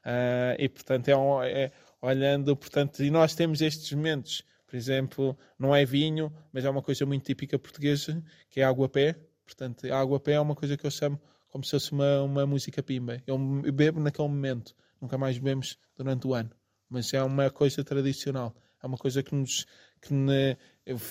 Uh, 0.00 0.56
e 0.58 0.68
portanto, 0.68 1.08
é, 1.08 1.16
um, 1.16 1.42
é, 1.42 1.70
olhando, 2.00 2.56
portanto, 2.56 3.02
e 3.02 3.10
nós 3.10 3.34
temos 3.34 3.60
estes 3.60 3.92
momentos, 3.92 4.44
por 4.70 4.76
exemplo, 4.76 5.36
não 5.58 5.74
é 5.74 5.84
vinho, 5.84 6.32
mas 6.52 6.64
é 6.64 6.70
uma 6.70 6.80
coisa 6.80 7.04
muito 7.04 7.24
típica 7.24 7.58
portuguesa, 7.58 8.22
que 8.48 8.60
é 8.60 8.62
água 8.62 8.88
pé. 8.88 9.16
Portanto, 9.44 9.92
água 9.92 10.20
pé 10.20 10.34
é 10.34 10.40
uma 10.40 10.54
coisa 10.54 10.76
que 10.76 10.86
eu 10.86 10.90
chamo 10.92 11.20
como 11.48 11.64
se 11.64 11.72
fosse 11.72 11.90
uma, 11.90 12.22
uma 12.22 12.46
música 12.46 12.80
pimba. 12.80 13.20
Eu 13.26 13.36
bebo 13.72 13.98
naquele 13.98 14.28
momento, 14.28 14.72
nunca 15.00 15.18
mais 15.18 15.36
bebemos 15.36 15.76
durante 15.96 16.24
o 16.24 16.34
ano, 16.34 16.50
mas 16.88 17.12
é 17.12 17.20
uma 17.20 17.50
coisa 17.50 17.82
tradicional, 17.82 18.54
é 18.80 18.86
uma 18.86 18.96
coisa 18.96 19.24
que 19.24 19.34
nos. 19.34 19.66
Que 20.00 20.14
ne, 20.14 20.56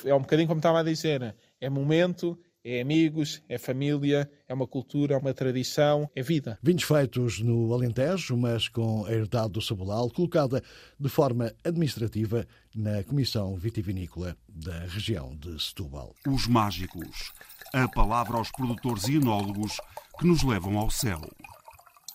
é 0.05 0.15
um 0.15 0.21
bocadinho 0.21 0.47
como 0.47 0.59
estava 0.59 0.79
a 0.79 0.83
dizer, 0.83 1.35
é 1.59 1.69
momento, 1.69 2.39
é 2.69 2.81
amigos, 2.81 3.41
é 3.49 3.57
família, 3.57 4.29
é 4.47 4.53
uma 4.53 4.67
cultura, 4.67 5.15
é 5.15 5.17
uma 5.17 5.33
tradição, 5.33 6.09
é 6.15 6.21
vida. 6.21 6.59
Vinhos 6.61 6.83
feitos 6.83 7.39
no 7.39 7.73
Alentejo, 7.73 8.37
mas 8.37 8.67
com 8.67 9.05
a 9.05 9.11
herdade 9.11 9.53
do 9.53 9.61
Sabolal, 9.61 10.09
colocada 10.09 10.63
de 10.99 11.09
forma 11.09 11.53
administrativa 11.63 12.45
na 12.75 13.03
Comissão 13.03 13.55
Vitivinícola 13.55 14.37
da 14.47 14.79
região 14.85 15.35
de 15.35 15.61
Setúbal. 15.61 16.13
Os 16.27 16.47
mágicos. 16.47 17.31
A 17.73 17.87
palavra 17.87 18.37
aos 18.37 18.51
produtores 18.51 19.07
e 19.07 19.15
enólogos 19.15 19.77
que 20.19 20.27
nos 20.27 20.43
levam 20.43 20.77
ao 20.77 20.89
céu. 20.89 21.21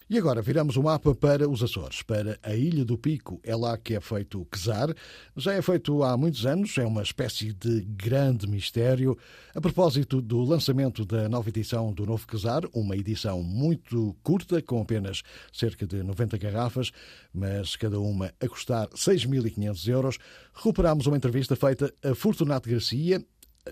E 0.08 0.18
agora 0.18 0.42
viramos 0.42 0.76
o 0.76 0.82
mapa 0.82 1.14
para 1.14 1.48
os 1.48 1.62
Açores, 1.62 2.02
para 2.02 2.38
a 2.42 2.54
Ilha 2.54 2.84
do 2.84 2.98
Pico. 2.98 3.40
É 3.42 3.56
lá 3.56 3.78
que 3.78 3.94
é 3.94 4.00
feito 4.00 4.38
o 4.38 4.44
quesar. 4.44 4.94
Já 5.34 5.54
é 5.54 5.62
feito 5.62 6.02
há 6.02 6.14
muitos 6.14 6.44
anos, 6.44 6.76
é 6.76 6.84
uma 6.84 7.02
espécie 7.02 7.54
de 7.54 7.80
grande 7.80 8.46
mistério. 8.46 9.16
A 9.54 9.62
propósito 9.62 10.20
do 10.20 10.42
lançamento 10.42 11.06
da 11.06 11.26
nova 11.26 11.48
edição 11.48 11.90
do 11.90 12.04
Novo 12.04 12.26
Quesar, 12.26 12.64
uma 12.74 12.94
edição 12.94 13.42
muito 13.42 14.14
curta, 14.22 14.60
com 14.60 14.82
apenas 14.82 15.22
cerca 15.50 15.86
de 15.86 16.02
90 16.02 16.36
garrafas, 16.36 16.90
mas 17.32 17.74
cada 17.74 17.98
uma 17.98 18.30
a 18.38 18.46
custar 18.46 18.86
6.500 18.90 19.88
euros, 19.88 20.18
recuperamos 20.52 21.06
uma 21.06 21.16
entrevista 21.16 21.56
feita 21.56 21.90
a 22.04 22.14
Fortunato 22.14 22.68
Garcia, 22.68 23.24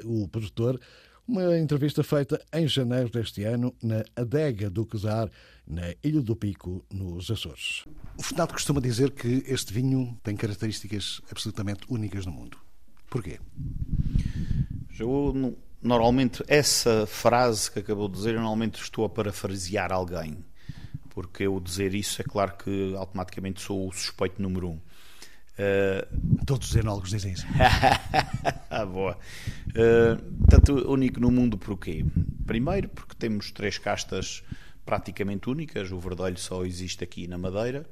o 0.02 0.26
produtor, 0.28 0.80
uma 1.26 1.58
entrevista 1.58 2.02
feita 2.02 2.40
em 2.52 2.66
janeiro 2.66 3.08
deste 3.08 3.44
ano 3.44 3.74
na 3.82 4.04
Adega 4.16 4.68
do 4.68 4.84
Quesar, 4.84 5.30
na 5.66 5.94
Ilha 6.02 6.20
do 6.20 6.34
Pico, 6.34 6.84
nos 6.92 7.30
Açores. 7.30 7.84
O 8.18 8.22
Fernando 8.22 8.52
costuma 8.52 8.80
dizer 8.80 9.12
que 9.12 9.44
este 9.46 9.72
vinho 9.72 10.18
tem 10.22 10.36
características 10.36 11.20
absolutamente 11.30 11.82
únicas 11.88 12.26
no 12.26 12.32
mundo. 12.32 12.58
Porquê? 13.08 13.38
Eu, 14.98 15.56
normalmente, 15.82 16.42
essa 16.48 17.06
frase 17.06 17.70
que 17.70 17.78
acabou 17.78 18.08
de 18.08 18.16
dizer, 18.16 18.34
normalmente 18.34 18.80
estou 18.80 19.04
a 19.04 19.08
parafrasear 19.08 19.92
alguém. 19.92 20.44
Porque 21.10 21.44
eu 21.44 21.60
dizer 21.60 21.94
isso, 21.94 22.22
é 22.22 22.24
claro 22.24 22.56
que 22.56 22.94
automaticamente 22.96 23.60
sou 23.60 23.88
o 23.88 23.92
suspeito 23.92 24.40
número 24.40 24.70
um. 24.70 24.80
Uh... 25.58 26.44
Todos 26.44 26.70
os 26.70 26.76
enólogos 26.76 27.10
dizem 27.10 27.32
isso. 27.32 27.46
ah, 28.70 28.84
boa. 28.86 29.16
Uh, 29.68 30.46
tanto 30.48 30.90
único 30.90 31.20
no 31.20 31.30
mundo 31.30 31.56
porquê? 31.56 32.04
Primeiro, 32.46 32.88
porque 32.88 33.14
temos 33.14 33.50
três 33.50 33.78
castas 33.78 34.42
praticamente 34.84 35.48
únicas. 35.48 35.90
O 35.92 35.98
verdelho 35.98 36.38
só 36.38 36.64
existe 36.64 37.04
aqui 37.04 37.26
na 37.26 37.38
Madeira. 37.38 37.86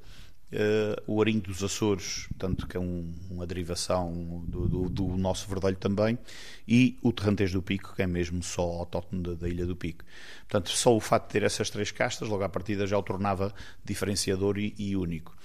Uh, 0.53 1.01
o 1.07 1.23
arinho 1.23 1.41
dos 1.41 1.63
Açores, 1.63 2.29
tanto 2.37 2.67
que 2.67 2.77
é 2.77 2.81
um, 2.81 3.15
uma 3.31 3.47
derivação 3.47 4.43
do, 4.49 4.69
do, 4.69 4.89
do, 4.89 5.17
nosso 5.17 5.49
verdelho 5.49 5.77
também, 5.77 6.19
e 6.67 6.99
o 7.03 7.13
terrantez 7.13 7.53
do 7.53 7.63
Pico, 7.63 7.95
que 7.95 8.03
é 8.03 8.07
mesmo 8.07 8.43
só 8.43 8.63
autóctone 8.63 9.23
da, 9.23 9.35
da, 9.35 9.49
Ilha 9.49 9.65
do 9.65 9.77
Pico. 9.77 10.05
Portanto, 10.49 10.71
só 10.71 10.97
o 10.97 10.99
facto 10.99 11.29
de 11.29 11.33
ter 11.35 11.45
essas 11.45 11.71
três 11.71 11.93
castas, 11.93 12.29
logo 12.29 12.43
à 12.43 12.49
partida, 12.49 12.85
já 12.85 12.99
o 12.99 13.03
tornava 13.03 13.55
diferenciador 13.85 14.59
e, 14.59 14.75
e 14.77 14.97
único. 14.97 15.37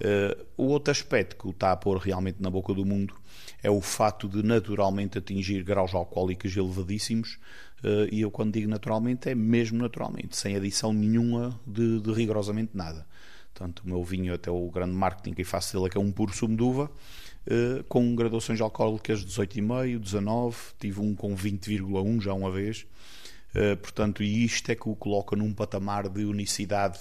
Uh, 0.00 0.46
o 0.56 0.68
outro 0.68 0.90
aspecto 0.90 1.36
que 1.36 1.46
o 1.46 1.50
está 1.50 1.72
a 1.72 1.76
pôr 1.76 1.98
realmente 1.98 2.40
na 2.40 2.48
boca 2.48 2.72
do 2.72 2.86
mundo 2.86 3.14
é 3.62 3.70
o 3.70 3.82
fato 3.82 4.26
de 4.26 4.42
naturalmente 4.42 5.18
atingir 5.18 5.62
graus 5.62 5.94
alcoólicos 5.94 6.56
elevadíssimos, 6.56 7.38
uh, 7.84 8.08
e 8.10 8.22
eu 8.22 8.30
quando 8.30 8.54
digo 8.54 8.68
naturalmente 8.68 9.28
é 9.28 9.34
mesmo 9.34 9.78
naturalmente, 9.78 10.36
sem 10.36 10.56
adição 10.56 10.92
nenhuma 10.92 11.60
de, 11.66 12.00
de 12.00 12.12
rigorosamente 12.12 12.70
nada. 12.74 13.06
Portanto, 13.52 13.80
o 13.80 13.88
meu 13.88 14.02
vinho, 14.02 14.32
até 14.32 14.50
o 14.50 14.70
grande 14.70 14.94
marketing 14.94 15.34
que 15.34 15.44
faço 15.44 15.74
dele, 15.74 15.86
é 15.86 15.90
que 15.90 15.98
é 15.98 16.00
um 16.00 16.10
puro 16.10 16.32
sumo 16.34 16.56
de 16.56 16.62
uva, 16.62 16.90
uh, 17.46 17.84
com 17.84 18.14
graduações 18.14 18.58
alcoólicas 18.58 19.20
de 19.20 19.26
18,5, 19.26 19.98
19, 19.98 20.56
tive 20.78 21.00
um 21.00 21.14
com 21.14 21.36
20,1 21.36 22.22
já 22.22 22.32
uma 22.32 22.50
vez. 22.50 22.86
Uh, 23.54 23.76
portanto, 23.76 24.22
e 24.22 24.44
isto 24.44 24.70
é 24.70 24.76
que 24.76 24.88
o 24.88 24.94
coloca 24.94 25.34
num 25.34 25.52
patamar 25.52 26.08
de 26.08 26.24
unicidade 26.24 26.98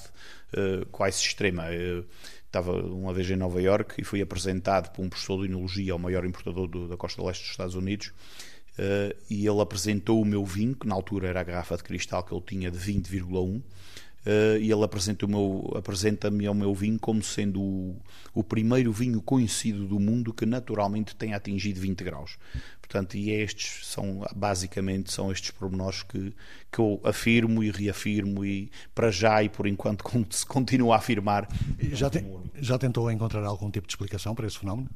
uh, 0.53 0.85
quase 0.87 1.21
extrema. 1.21 1.65
Uh, 1.65 2.03
estava 2.49 2.71
uma 2.71 3.13
vez 3.13 3.29
em 3.29 3.35
Nova 3.35 3.61
York 3.61 4.01
e 4.01 4.03
fui 4.03 4.21
apresentado 4.21 4.91
por 4.91 5.03
um 5.03 5.09
professor 5.09 5.39
de 5.39 5.45
enologia 5.45 5.93
ao 5.93 5.99
maior 5.99 6.25
importador 6.25 6.67
do, 6.67 6.87
da 6.87 6.97
costa 6.97 7.23
leste 7.23 7.41
dos 7.41 7.51
Estados 7.51 7.75
Unidos 7.75 8.07
uh, 8.07 9.15
e 9.29 9.47
ele 9.47 9.61
apresentou 9.61 10.19
o 10.19 10.25
meu 10.25 10.43
vinho, 10.43 10.75
que 10.75 10.87
na 10.87 10.95
altura 10.95 11.27
era 11.27 11.41
a 11.41 11.43
garrafa 11.43 11.77
de 11.77 11.83
cristal 11.83 12.23
que 12.23 12.33
ele 12.33 12.43
tinha 12.45 12.71
de 12.71 12.77
20,1 12.77 13.61
Uh, 14.25 14.57
e 14.59 14.69
ele 14.69 14.83
apresenta-me 14.83 15.35
apresenta 15.75 16.27
ao 16.27 16.53
meu 16.53 16.75
vinho 16.75 16.99
como 16.99 17.23
sendo 17.23 17.61
o, 17.61 17.95
o, 18.33 18.43
primeiro 18.43 18.91
vinho 18.91 19.21
conhecido 19.21 19.87
do 19.87 19.97
mundo 19.97 20.33
que 20.33 20.45
naturalmente 20.45 21.15
tem 21.15 21.33
atingido 21.33 21.79
20 21.79 22.03
graus. 22.03 22.37
Portanto, 22.81 23.15
e 23.15 23.31
estes 23.31 23.87
são, 23.87 24.25
basicamente, 24.35 25.11
são 25.11 25.31
estes 25.31 25.51
pormenores 25.51 26.03
que, 26.03 26.33
que 26.69 26.79
eu 26.79 26.99
afirmo 27.03 27.63
e 27.63 27.71
reafirmo 27.71 28.43
e 28.43 28.69
para 28.93 29.09
já 29.09 29.41
e 29.41 29.47
por 29.47 29.65
enquanto 29.67 30.03
continuo 30.47 30.91
a 30.91 30.97
afirmar. 30.97 31.47
Já, 31.93 32.09
te, 32.09 32.25
já 32.59 32.77
tentou 32.77 33.09
encontrar 33.09 33.45
algum 33.45 33.71
tipo 33.71 33.87
de 33.87 33.93
explicação 33.93 34.35
para 34.35 34.47
esse 34.47 34.59
fenómeno? 34.59 34.89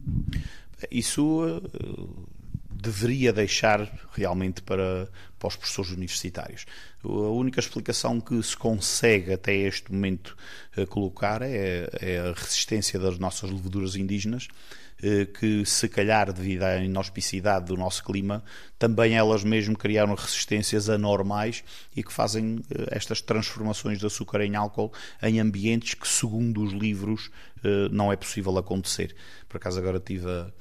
Isso... 0.92 1.46
Uh, 1.46 2.42
deveria 2.84 3.32
deixar 3.32 3.89
realmente 4.12 4.62
para, 4.62 5.10
para 5.39 5.48
os 5.48 5.56
professores 5.56 5.91
universitários. 5.91 6.65
A 7.04 7.08
única 7.08 7.60
explicação 7.60 8.19
que 8.19 8.41
se 8.43 8.58
consegue 8.58 9.34
até 9.34 9.56
este 9.56 9.91
momento 9.91 10.36
eh, 10.76 10.86
colocar 10.86 11.41
é, 11.41 11.89
é 12.02 12.19
a 12.19 12.34
resistência 12.34 13.00
das 13.00 13.17
nossas 13.17 13.50
leveduras 13.50 13.96
indígenas, 13.96 14.50
eh, 15.02 15.26
que 15.26 15.65
se 15.65 15.88
calhar 15.88 16.32
devido 16.34 16.63
à 16.63 16.78
inauspicidade 16.78 17.67
do 17.67 17.78
nosso 17.78 18.04
clima, 18.04 18.43
também 18.78 19.15
elas 19.15 19.46
mesmo 19.46 19.78
criaram 19.78 20.13
resistências 20.13 20.89
anormais 20.89 21.63
e 21.96 22.04
que 22.04 22.12
fazem 22.12 22.62
eh, 22.69 22.88
estas 22.91 23.22
transformações 23.22 24.00
de 24.00 24.06
açúcar 24.06 24.41
em 24.41 24.56
álcool 24.56 24.91
em 25.22 25.39
ambientes 25.39 25.93
que, 25.93 26.08
segundo 26.08 26.62
os 26.62 26.74
livros, 26.74 27.32
não 27.91 28.12
é 28.12 28.17
possível 28.17 28.58
acontecer. 28.58 29.15
Por 29.48 29.56
acaso 29.56 29.80
agora 29.80 29.98
tive 29.98 30.30
a 30.30 30.52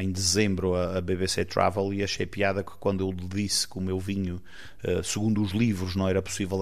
em 0.00 0.10
dezembro 0.10 0.74
a 0.74 1.00
BBC 1.00 1.44
Travel 1.44 1.94
e 1.94 2.02
achei 2.02 2.26
piada 2.26 2.64
que 2.64 2.72
quando 2.78 3.06
eu 3.06 3.12
disse 3.12 3.68
que 3.68 3.78
o 3.78 3.80
meu 3.80 3.98
vinho, 3.98 4.42
eh, 4.82 5.02
segundo 5.04 5.40
os 5.40 5.52
livros, 5.52 5.94
não 5.94 6.08
era 6.08 6.20
possível 6.20 6.58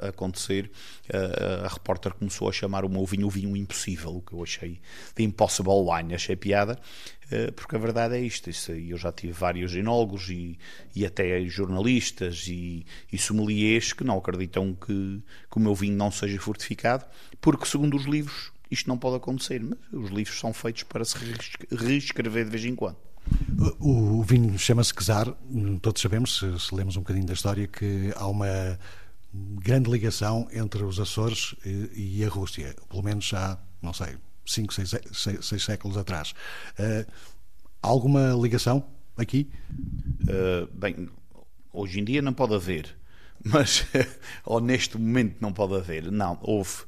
acontecer, 0.00 0.70
eh, 1.10 1.62
a 1.64 1.68
repórter 1.68 2.14
começou 2.14 2.48
a 2.48 2.52
chamar 2.52 2.84
o 2.86 2.88
meu 2.88 3.04
vinho 3.04 3.26
o 3.26 3.30
vinho 3.30 3.54
impossível, 3.54 4.16
o 4.16 4.22
que 4.22 4.32
eu 4.32 4.42
achei 4.42 4.80
de 5.14 5.22
impossible 5.22 5.84
wine, 5.86 6.14
achei 6.14 6.34
piada, 6.34 6.78
porque 7.56 7.76
a 7.76 7.78
verdade 7.78 8.14
é 8.14 8.20
isto, 8.20 8.50
isso, 8.50 8.72
eu 8.72 8.98
já 8.98 9.10
tive 9.10 9.32
vários 9.32 9.74
enólogos 9.74 10.28
e, 10.28 10.58
e 10.94 11.06
até 11.06 11.42
jornalistas 11.46 12.46
e, 12.46 12.84
e 13.10 13.16
sommeliers 13.16 13.94
que 13.94 14.04
não 14.04 14.18
acreditam 14.18 14.74
que, 14.74 15.22
que 15.50 15.56
o 15.56 15.60
meu 15.60 15.74
vinho 15.74 15.96
não 15.96 16.10
seja 16.10 16.38
fortificado, 16.38 17.06
porque 17.40 17.64
segundo 17.64 17.96
os 17.96 18.04
livros 18.04 18.51
isto 18.72 18.88
não 18.88 18.98
pode 18.98 19.16
acontecer. 19.16 19.62
Mas 19.62 19.78
os 19.92 20.10
livros 20.10 20.38
são 20.38 20.52
feitos 20.52 20.82
para 20.84 21.04
se 21.04 21.16
reescrever 21.70 22.44
de 22.44 22.50
vez 22.50 22.64
em 22.64 22.74
quando. 22.74 22.96
O, 23.78 24.22
vinho 24.22 24.58
chama-se 24.58 24.92
Quesar, 24.92 25.32
todos 25.80 26.02
sabemos, 26.02 26.38
se, 26.38 26.58
se, 26.58 26.74
lemos 26.74 26.96
um 26.96 27.00
bocadinho 27.00 27.26
da 27.26 27.34
história, 27.34 27.68
que 27.68 28.12
há 28.16 28.26
uma 28.26 28.78
grande 29.32 29.88
ligação 29.88 30.48
entre 30.52 30.82
os 30.82 30.98
Açores 30.98 31.54
e, 31.64 32.18
e 32.18 32.24
a 32.24 32.28
Rússia, 32.28 32.74
pelo 32.88 33.02
menos 33.02 33.32
há, 33.32 33.58
não 33.80 33.92
sei, 33.92 34.16
5, 34.44 34.74
6, 34.74 35.62
séculos 35.62 35.96
atrás. 35.96 36.34
Uh, 36.78 37.10
alguma 37.80 38.32
ligação 38.40 38.84
aqui? 39.16 39.48
Uh, 40.22 40.66
bem, 40.74 41.08
hoje 41.72 42.00
em 42.00 42.04
dia 42.04 42.20
não 42.20 42.32
pode 42.32 42.54
haver 42.54 42.96
mas 43.44 43.86
ou 44.44 44.60
neste 44.60 44.96
momento 44.98 45.36
não 45.40 45.52
pode 45.52 45.74
haver. 45.74 46.10
Não, 46.10 46.38
houve. 46.42 46.82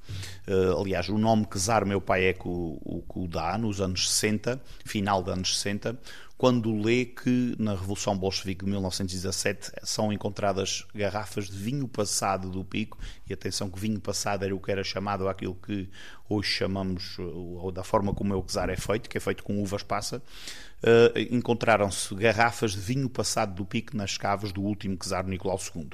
Uh, 0.46 0.80
aliás, 0.80 1.08
o 1.08 1.18
nome 1.18 1.46
Czar, 1.58 1.86
meu 1.86 2.00
pai 2.00 2.26
é 2.26 2.32
que 2.32 2.46
o, 2.46 2.78
o, 2.82 3.02
que 3.02 3.18
o 3.18 3.26
dá 3.26 3.56
nos 3.56 3.80
anos 3.80 4.10
60, 4.10 4.60
final 4.84 5.22
dos 5.22 5.32
anos 5.32 5.58
60, 5.58 5.98
quando 6.36 6.76
lê 6.76 7.06
que 7.06 7.54
na 7.58 7.72
Revolução 7.72 8.18
Bolchevique 8.18 8.64
de 8.64 8.70
1917 8.70 9.72
são 9.82 10.12
encontradas 10.12 10.84
garrafas 10.94 11.48
de 11.48 11.56
vinho 11.56 11.88
passado 11.88 12.50
do 12.50 12.64
pico, 12.64 12.98
e 13.26 13.32
atenção 13.32 13.70
que 13.70 13.78
vinho 13.78 14.00
passado 14.00 14.44
era 14.44 14.54
o 14.54 14.60
que 14.60 14.70
era 14.70 14.84
chamado 14.84 15.28
aquilo 15.28 15.54
que 15.54 15.88
hoje 16.28 16.50
chamamos, 16.50 17.16
ou 17.18 17.70
da 17.72 17.84
forma 17.84 18.12
como 18.12 18.36
o 18.36 18.42
Czar 18.42 18.68
é 18.68 18.76
feito, 18.76 19.08
que 19.08 19.16
é 19.16 19.20
feito 19.20 19.42
com 19.42 19.62
uvas 19.62 19.82
passa, 19.82 20.18
uh, 20.18 21.18
encontraram-se 21.30 22.14
garrafas 22.14 22.72
de 22.72 22.80
vinho 22.80 23.08
passado 23.08 23.54
do 23.54 23.64
pico 23.64 23.96
nas 23.96 24.18
caves 24.18 24.52
do 24.52 24.60
último 24.60 24.98
Czar 24.98 25.26
Nicolau 25.26 25.58
II. 25.74 25.88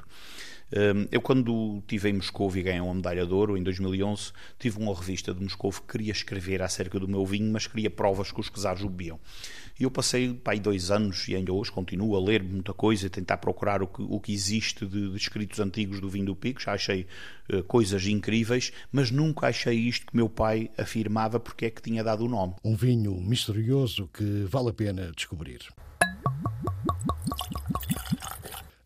Eu, 1.11 1.21
quando 1.21 1.79
estive 1.79 2.09
em 2.09 2.13
Moscou 2.13 2.55
e 2.55 2.63
ganhei 2.63 2.79
uma 2.79 2.93
medalha 2.93 3.25
de 3.25 3.33
ouro, 3.33 3.57
em 3.57 3.63
2011, 3.63 4.31
tive 4.57 4.79
uma 4.79 4.95
revista 4.95 5.33
de 5.33 5.41
Moscou 5.41 5.71
que 5.71 5.81
queria 5.81 6.11
escrever 6.11 6.61
acerca 6.61 6.97
do 6.97 7.07
meu 7.07 7.25
vinho, 7.25 7.51
mas 7.51 7.67
queria 7.67 7.89
provas 7.89 8.31
que 8.31 8.39
os 8.39 8.49
czares 8.49 8.81
bebiam. 8.81 9.19
E 9.79 9.83
eu 9.83 9.91
passei 9.91 10.33
pá, 10.33 10.53
dois 10.55 10.91
anos 10.91 11.27
e 11.27 11.35
ainda 11.35 11.51
hoje 11.51 11.71
continuo 11.71 12.15
a 12.15 12.21
ler 12.21 12.43
muita 12.43 12.73
coisa, 12.73 13.07
a 13.07 13.09
tentar 13.09 13.37
procurar 13.37 13.81
o 13.81 13.87
que, 13.87 14.01
o 14.01 14.19
que 14.19 14.31
existe 14.31 14.85
de, 14.85 15.09
de 15.09 15.17
escritos 15.17 15.59
antigos 15.59 15.99
do 15.99 16.09
vinho 16.09 16.27
do 16.27 16.35
Pico. 16.35 16.61
Já 16.61 16.73
achei 16.73 17.07
uh, 17.51 17.63
coisas 17.63 18.05
incríveis, 18.05 18.71
mas 18.91 19.11
nunca 19.11 19.47
achei 19.47 19.75
isto 19.75 20.05
que 20.05 20.15
meu 20.15 20.29
pai 20.29 20.69
afirmava 20.77 21.39
porque 21.39 21.65
é 21.65 21.69
que 21.69 21.81
tinha 21.81 22.03
dado 22.03 22.25
o 22.25 22.29
nome. 22.29 22.53
Um 22.63 22.75
vinho 22.75 23.19
misterioso 23.19 24.07
que 24.13 24.45
vale 24.47 24.69
a 24.69 24.73
pena 24.73 25.11
descobrir 25.15 25.59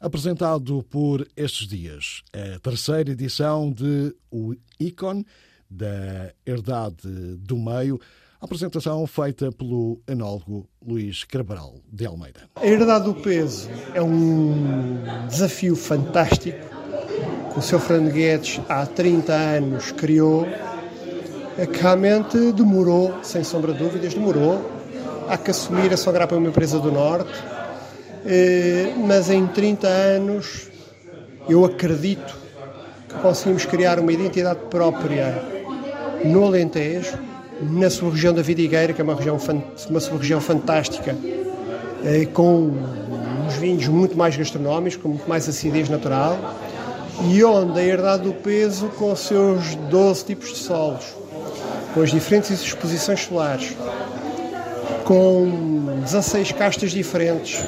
apresentado 0.06 0.86
por 0.88 1.28
estes 1.36 1.68
dias 1.68 2.22
a 2.32 2.60
terceira 2.60 3.10
edição 3.10 3.72
de 3.72 4.16
O 4.30 4.54
Icon 4.80 5.24
da 5.68 6.32
Herdade 6.46 7.36
do 7.40 7.58
Meio, 7.58 8.00
apresentação 8.40 9.08
feita 9.08 9.52
pelo 9.52 10.00
enólogo 10.08 10.70
Luís 10.86 11.24
Cabral 11.24 11.78
de 11.92 12.06
Almeida. 12.06 12.42
A 12.56 12.68
Herdade 12.68 13.06
do 13.06 13.16
Peso 13.16 13.68
é 13.96 14.02
um 14.02 15.02
desafio 15.28 15.76
fantástico 15.76 16.60
que 17.52 17.58
o 17.58 17.62
Sr. 17.64 17.80
Fernando 17.80 18.14
Guedes 18.14 18.62
há 18.70 18.86
30 18.86 19.34
anos 19.34 19.92
criou, 19.92 20.46
que 21.56 21.82
realmente 21.82 22.52
demorou, 22.52 23.24
sem 23.24 23.44
sombra 23.44 23.74
de 23.74 23.80
dúvidas, 23.80 24.14
demorou. 24.14 24.72
Há 25.28 25.36
que 25.36 25.50
assumir 25.50 25.92
a 25.92 25.98
sua 25.98 26.14
grapa 26.14 26.36
é 26.36 26.38
uma 26.38 26.50
empresa 26.50 26.80
do 26.80 26.92
Norte, 26.92 27.34
mas 29.06 29.30
em 29.30 29.46
30 29.48 29.88
anos 29.88 30.68
eu 31.48 31.64
acredito 31.64 32.36
que 33.08 33.16
conseguimos 33.16 33.66
criar 33.66 34.00
uma 34.00 34.12
identidade 34.12 34.60
própria 34.70 35.42
no 36.24 36.44
Alentejo, 36.44 37.18
na 37.62 37.90
sua 37.90 38.10
região 38.12 38.34
da 38.34 38.42
Vidigueira, 38.42 38.94
que 38.94 39.00
é 39.00 39.04
uma 39.04 39.16
região, 39.16 39.38
uma 39.90 40.00
sua 40.00 40.18
região 40.18 40.42
fantástica, 40.42 41.16
eh, 42.04 42.26
com 42.26 42.72
uns 43.46 43.54
vinhos 43.56 43.88
muito 43.88 44.18
mais 44.18 44.36
gastronómicos, 44.36 44.98
com 44.98 45.10
muito 45.10 45.30
mais 45.30 45.48
acidez 45.48 45.88
natural, 45.88 46.38
e 47.30 47.44
onde 47.44 47.80
a 47.80 47.84
herdade 47.84 48.24
do 48.24 48.34
peso, 48.34 48.88
com 48.98 49.12
os 49.12 49.20
seus 49.20 49.76
12 49.90 50.26
tipos 50.26 50.50
de 50.50 50.58
solos, 50.58 51.06
com 51.94 52.02
as 52.02 52.12
diferentes 52.12 52.52
exposições 52.52 53.22
solares, 53.22 53.76
com 55.06 56.02
16 56.04 56.52
castas 56.54 56.92
diferentes, 56.92 57.64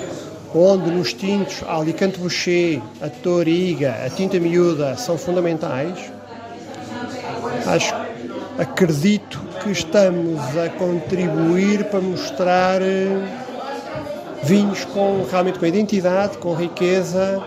onde 0.54 0.92
nos 0.92 1.14
tintos 1.14 1.64
a 1.68 1.78
Alicante 1.78 2.20
Boucher, 2.20 2.82
a 3.02 3.10
Toriga, 3.10 3.96
a 4.06 4.10
tinta 4.10 4.40
miúda 4.40 4.96
são 4.96 5.18
fundamentais, 5.18 6.12
acho, 7.66 7.94
acredito 8.58 9.40
que 9.62 9.72
estamos 9.72 10.40
a 10.58 10.70
contribuir 10.70 11.86
para 11.86 12.02
mostrar 12.02 12.82
eh, 12.82 13.08
vinhos 14.44 14.86
com 14.86 15.26
realmente 15.30 15.60
com 15.60 15.66
identidade, 15.66 16.38
com 16.38 16.54
riqueza, 16.54 17.44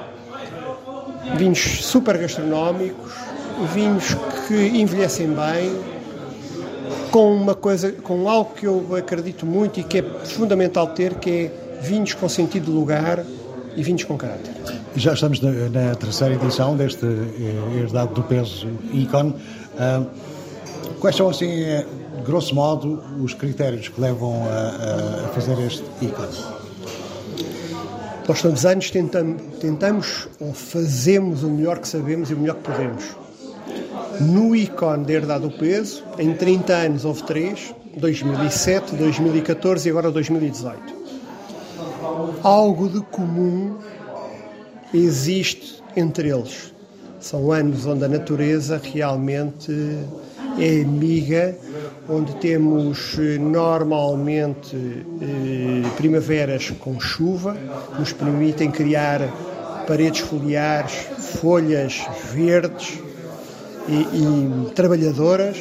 vinhos 1.37 1.85
super 1.85 2.19
gastronómicos, 2.19 3.13
vinhos 3.73 4.15
que 4.47 4.55
envelhecem 4.55 5.29
bem, 5.29 5.81
com 7.11 7.35
uma 7.35 7.55
coisa, 7.55 7.91
com 7.93 8.29
algo 8.29 8.55
que 8.55 8.67
eu 8.67 8.95
acredito 8.97 9.45
muito 9.45 9.81
e 9.81 9.85
que 9.85 9.99
é 9.99 10.03
fundamental 10.03 10.89
ter, 10.89 11.15
que 11.15 11.31
é 11.31 11.70
vinhos 11.81 12.15
com 12.15 12.29
sentido 12.29 12.67
de 12.67 12.71
lugar 12.71 13.25
e 13.77 13.83
vinhos 13.83 14.05
com 14.05 14.17
caráter. 14.17 14.53
Já 14.97 15.15
estamos 15.15 15.41
na, 15.41 15.51
na 15.51 15.95
terceira 15.95 16.35
edição 16.35 16.77
deste 16.77 17.07
eh, 17.07 17.79
Herdade 17.79 18.15
do 18.15 18.23
Peso 18.25 18.69
Icon. 18.93 19.29
Uh, 19.29 20.07
quais 20.99 21.17
são, 21.17 21.29
assim, 21.29 21.49
eh, 21.49 21.87
grosso 22.25 22.55
modo, 22.55 23.03
os 23.23 23.33
critérios 23.35 23.89
que 23.89 24.01
levam 24.01 24.45
a, 24.49 25.27
a 25.27 25.29
fazer 25.29 25.59
este 25.61 25.85
ícone? 26.03 26.29
Nós, 28.29 28.43
todos 28.43 28.61
os 28.61 28.67
anos, 28.67 28.91
tentamos, 28.91 29.43
tentamos 29.61 30.29
ou 30.41 30.53
fazemos 30.53 31.43
o 31.43 31.49
melhor 31.49 31.79
que 31.79 31.89
sabemos 31.89 32.31
e 32.31 32.35
o 32.35 32.39
melhor 32.39 32.57
que 32.57 32.63
podemos. 32.63 33.05
No 34.21 34.55
ícone 34.55 35.05
de 35.05 35.15
Herdade 35.15 35.49
do 35.49 35.51
Peso, 35.51 36.05
em 36.19 36.35
30 36.35 36.73
anos 36.73 37.05
houve 37.05 37.23
três, 37.23 37.75
2007, 37.97 38.95
2014 38.97 39.89
e 39.89 39.91
agora 39.91 40.11
2018. 40.11 41.00
Algo 42.43 42.89
de 42.89 43.01
comum 43.01 43.77
existe 44.93 45.83
entre 45.97 46.29
eles. 46.31 46.73
São 47.21 47.53
anos 47.53 47.85
onde 47.87 48.05
a 48.05 48.09
natureza 48.09 48.81
realmente 48.83 49.71
é 50.59 50.83
amiga, 50.83 51.57
onde 52.09 52.35
temos 52.37 53.17
eh, 53.19 53.39
normalmente 53.39 54.77
eh, 54.77 55.89
primaveras 55.97 56.71
com 56.81 56.99
chuva, 56.99 57.57
nos 57.99 58.13
permitem 58.13 58.71
criar 58.71 59.21
paredes 59.87 60.21
foliares, 60.21 60.93
folhas 61.19 62.01
verdes 62.33 62.99
e, 63.89 63.95
e 63.95 64.71
trabalhadoras, 64.75 65.59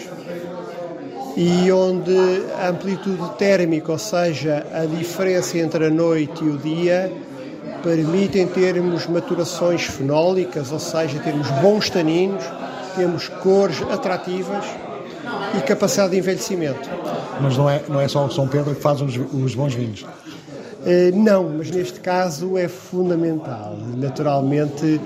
e 1.40 1.72
onde 1.72 2.12
a 2.60 2.68
amplitude 2.68 3.30
térmica, 3.38 3.94
ou 3.94 3.98
seja, 3.98 4.68
a 4.74 4.86
diferença 4.86 5.58
entre 5.58 5.86
a 5.86 5.90
noite 5.90 6.44
e 6.44 6.50
o 6.50 6.58
dia, 6.58 7.10
permitem 7.82 8.46
termos 8.46 9.08
maturações 9.08 9.86
fenólicas, 9.86 10.70
ou 10.70 10.80
seja, 10.80 11.18
termos 11.20 11.50
bons 11.62 11.90
taninos, 11.90 12.44
temos 12.94 13.30
cores 13.30 13.82
atrativas 13.84 14.66
e 15.58 15.62
capacidade 15.62 16.12
de 16.12 16.18
envelhecimento. 16.18 16.90
Mas 17.40 17.56
não 17.56 17.70
é, 17.70 17.82
não 17.88 18.02
é 18.02 18.08
só 18.10 18.26
o 18.26 18.30
São 18.30 18.46
Pedro 18.46 18.76
que 18.76 18.82
faz 18.82 19.00
os, 19.00 19.16
os 19.16 19.56
bons 19.56 19.74
vinhos? 19.74 20.02
Uh, 20.02 21.16
não, 21.16 21.52
mas 21.58 21.72
neste 21.72 22.02
caso 22.02 22.58
é 22.58 22.68
fundamental. 22.68 23.78
Naturalmente, 23.96 25.00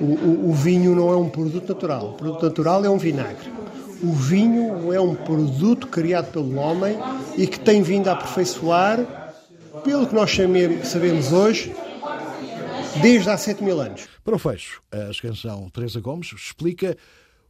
o, 0.00 0.04
o, 0.04 0.50
o, 0.50 0.52
vinho 0.52 0.96
não 0.96 1.12
é 1.12 1.16
um 1.16 1.28
produto 1.28 1.68
natural. 1.68 2.08
O 2.08 2.12
produto 2.14 2.44
natural 2.44 2.84
é 2.84 2.90
um 2.90 2.98
vinagre. 2.98 3.54
O 4.02 4.12
vinho 4.12 4.92
é 4.92 5.00
um 5.00 5.14
produto 5.14 5.86
criado 5.86 6.30
pelo 6.30 6.56
homem 6.56 6.96
e 7.36 7.46
que 7.46 7.58
tem 7.58 7.82
vindo 7.82 8.08
a 8.08 8.12
aperfeiçoar, 8.12 9.34
pelo 9.82 10.06
que 10.06 10.14
nós 10.14 10.30
sabemos 10.84 11.32
hoje, 11.32 11.74
desde 13.00 13.30
há 13.30 13.38
7 13.38 13.64
mil 13.64 13.80
anos. 13.80 14.06
Para 14.22 14.36
o 14.36 14.38
fecho, 14.38 14.82
a 14.90 15.22
canção 15.22 15.68
Teresa 15.70 16.00
Gomes 16.00 16.32
explica 16.32 16.96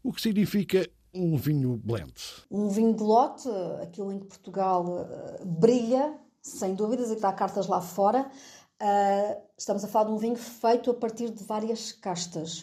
o 0.03 0.13
que 0.13 0.23
significa 0.23 0.89
um 1.13 1.37
vinho 1.37 1.81
blend? 1.83 2.13
Um 2.51 2.69
vinho 2.69 2.95
de 2.95 3.03
lote, 3.03 3.49
aquilo 3.83 4.13
em 4.13 4.21
que 4.21 4.27
Portugal 4.27 4.85
uh, 4.85 5.47
brilha, 5.47 6.15
sem 6.43 6.75
dúvidas, 6.75 7.11
e 7.11 7.17
que 7.17 7.23
dá 7.23 7.33
cartas 7.33 7.67
lá 7.67 7.81
fora. 7.81 8.31
Uh, 8.81 9.43
estamos 9.57 9.83
a 9.83 9.89
falar 9.89 10.05
de 10.05 10.13
um 10.13 10.19
vinho 10.19 10.37
feito 10.37 10.91
a 10.91 10.95
partir 10.95 11.31
de 11.31 11.43
várias 11.43 11.91
castas. 11.91 12.61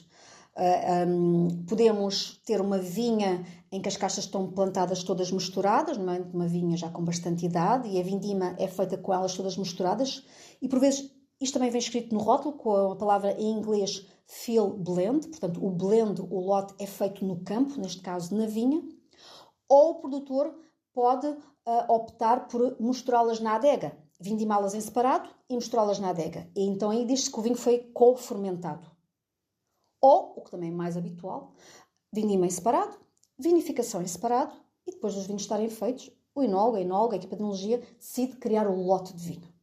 Uh, 0.55 0.61
eh, 0.61 1.05
um, 1.07 1.47
podemos 1.67 2.39
ter 2.45 2.61
uma 2.61 2.77
vinha 2.77 3.43
em 3.73 3.81
que 3.81 3.89
as 3.89 3.97
castas 3.97 4.25
estão 4.25 4.51
plantadas 4.51 5.03
todas 5.03 5.31
misturadas, 5.31 5.97
normalmente 5.97 6.35
uma 6.35 6.47
vinha 6.47 6.77
já 6.77 6.91
com 6.91 7.03
bastante 7.03 7.43
idade, 7.43 7.89
e 7.89 7.99
a 7.99 8.03
vindima 8.03 8.55
é 8.59 8.67
feita 8.67 8.99
com 8.99 9.11
elas 9.11 9.33
todas 9.33 9.57
misturadas, 9.57 10.23
e 10.61 10.69
por 10.69 10.79
vezes 10.79 11.11
isto 11.41 11.55
também 11.55 11.71
vem 11.71 11.79
escrito 11.79 12.13
no 12.13 12.21
rótulo 12.21 12.55
com 12.55 12.91
a 12.91 12.95
palavra 12.95 13.31
em 13.31 13.49
inglês 13.49 14.05
field 14.27 14.77
blend, 14.77 15.27
portanto, 15.27 15.65
o 15.65 15.71
blend, 15.71 16.21
o 16.21 16.39
lote 16.39 16.75
é 16.77 16.85
feito 16.85 17.25
no 17.25 17.43
campo, 17.43 17.81
neste 17.81 17.99
caso 17.99 18.35
na 18.35 18.45
vinha, 18.45 18.79
ou 19.67 19.93
o 19.93 19.95
produtor 19.95 20.53
pode 20.93 21.25
uh, 21.25 21.91
optar 21.91 22.47
por 22.47 22.79
misturá-las 22.79 23.39
na 23.39 23.55
adega, 23.55 23.97
vindimá-las 24.21 24.75
em 24.75 24.81
separado 24.81 25.27
e 25.49 25.55
misturá-las 25.55 25.97
na 25.97 26.09
adega. 26.09 26.47
E 26.55 26.61
então 26.61 26.91
aí 26.91 27.05
diz-se 27.05 27.31
que 27.31 27.39
o 27.39 27.41
vinho 27.41 27.57
foi 27.57 27.79
co-fermentado. 27.91 28.85
Ou, 29.99 30.35
o 30.37 30.41
que 30.41 30.51
também 30.51 30.69
é 30.69 30.73
mais 30.73 30.95
habitual, 30.95 31.53
vindima 32.13 32.45
em 32.45 32.51
separado, 32.51 33.01
vinificação 33.37 34.01
em 34.01 34.07
separado 34.07 34.53
e 34.85 34.91
depois 34.91 35.15
dos 35.15 35.25
vinhos 35.25 35.43
estarem 35.43 35.69
feitos, 35.69 36.11
o 36.35 36.41
enólogo, 36.41 36.77
a 36.77 36.81
enóloga, 36.81 37.15
a 37.15 37.17
equipa 37.17 37.35
de 37.35 37.41
enologia 37.41 37.81
decide 37.99 38.35
criar 38.37 38.67
o 38.67 38.75
lote 38.75 39.13
de 39.13 39.23
vinho. 39.23 39.53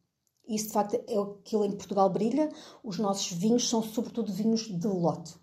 Isso, 0.47 0.67
de 0.67 0.73
facto, 0.73 0.95
é 0.95 1.17
aquilo 1.17 1.65
em 1.65 1.71
que 1.71 1.77
Portugal 1.77 2.09
brilha. 2.09 2.49
Os 2.83 2.97
nossos 2.97 3.31
vinhos 3.31 3.69
são, 3.69 3.81
sobretudo, 3.81 4.31
vinhos 4.31 4.61
de 4.61 4.87
lote. 4.87 5.35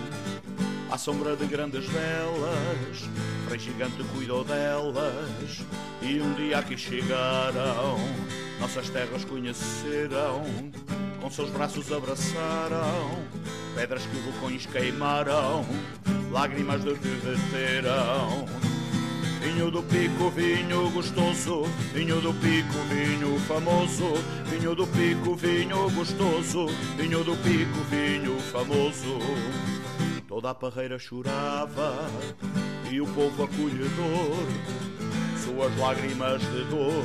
à 0.90 0.98
sombra 0.98 1.34
de 1.34 1.46
grandes 1.46 1.86
velas, 1.86 3.08
Frei 3.47 3.59
gigante 3.59 4.03
cuidou 4.14 4.45
delas 4.45 5.62
e 6.01 6.20
um 6.20 6.34
dia 6.34 6.59
aqui 6.59 6.76
chegaram, 6.76 7.99
nossas 8.61 8.88
terras 8.88 9.24
conheceram 9.24 10.45
com 11.24 11.30
seus 11.30 11.49
braços 11.49 11.90
abraçaram, 11.90 13.24
pedras 13.74 14.03
que 14.03 14.14
vulcões 14.16 14.66
queimaram, 14.66 15.64
lágrimas 16.30 16.82
derreteram. 16.84 18.45
Vinho 19.40 19.70
do 19.70 19.82
pico, 19.82 20.30
vinho 20.30 20.90
gostoso, 20.90 21.62
vinho 21.95 22.20
do 22.20 22.34
pico, 22.34 22.78
vinho 22.90 23.38
famoso, 23.40 24.12
vinho 24.51 24.74
do 24.74 24.86
pico, 24.86 25.34
vinho 25.34 25.90
gostoso, 25.92 26.66
vinho 26.99 27.24
do 27.24 27.34
pico, 27.36 27.80
vinho 27.90 28.38
famoso. 28.53 29.18
Toda 30.28 30.51
a 30.51 30.55
parreira 30.55 30.99
chorava 30.99 32.07
e 32.95 33.01
o 33.01 33.07
povo 33.07 33.42
acolhedor, 33.42 34.47
suas 35.45 35.76
lágrimas 35.78 36.40
de 36.40 36.62
dor, 36.70 37.05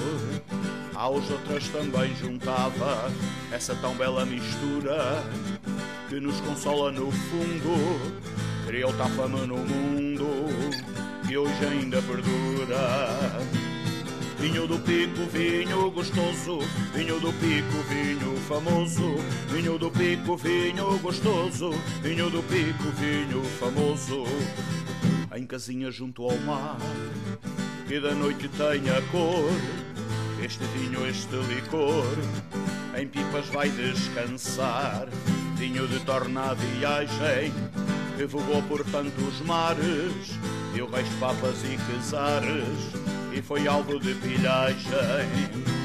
aos 0.93 1.27
outras 1.31 1.67
também 1.69 2.15
juntava 2.15 3.11
essa 3.51 3.73
tão 3.73 3.95
bela 3.95 4.23
mistura 4.23 5.23
que 6.07 6.19
nos 6.19 6.39
consola 6.41 6.91
no 6.91 7.11
fundo, 7.11 8.11
criou 8.67 8.93
tal 8.93 9.09
fama 9.09 9.47
no 9.47 9.57
mundo 9.57 10.27
que 11.27 11.35
hoje 11.35 11.65
ainda 11.65 11.99
perdura. 12.03 12.77
Vinho 14.37 14.67
do 14.67 14.77
pico, 14.79 15.25
vinho 15.33 15.89
gostoso, 15.89 16.59
vinho 16.93 17.19
do 17.19 17.33
pico, 17.33 17.83
vinho 17.89 18.37
famoso, 18.47 19.15
vinho 19.51 19.79
do 19.79 19.89
pico, 19.89 20.37
vinho 20.37 20.99
gostoso, 20.99 21.71
vinho 22.03 22.29
do 22.29 22.43
pico, 22.43 22.83
vinho 22.99 23.43
famoso. 23.59 24.23
Em 25.35 25.45
casinha 25.45 25.91
junto 25.91 26.23
ao 26.23 26.37
mar, 26.39 26.77
que 27.87 27.99
da 27.99 28.13
noite 28.13 28.49
tenha 28.49 29.01
cor, 29.11 29.51
este 30.43 30.63
vinho, 30.75 31.05
este 31.07 31.35
licor, 31.35 32.17
em 32.97 33.07
pipas 33.07 33.45
vai 33.47 33.69
descansar. 33.69 35.07
Vinho 35.55 35.87
de 35.87 35.99
torna 35.99 36.51
a 36.51 36.53
viagem, 36.53 37.53
que 38.17 38.25
vogou 38.25 38.61
por 38.63 38.83
tantos 38.85 39.39
mares, 39.41 40.31
deu 40.73 40.89
reis, 40.89 41.09
papas 41.19 41.63
e 41.63 41.77
quesares 41.91 43.09
e 43.33 43.41
foi 43.41 43.67
alvo 43.67 43.99
de 43.99 44.13
pilhagem. 44.15 45.78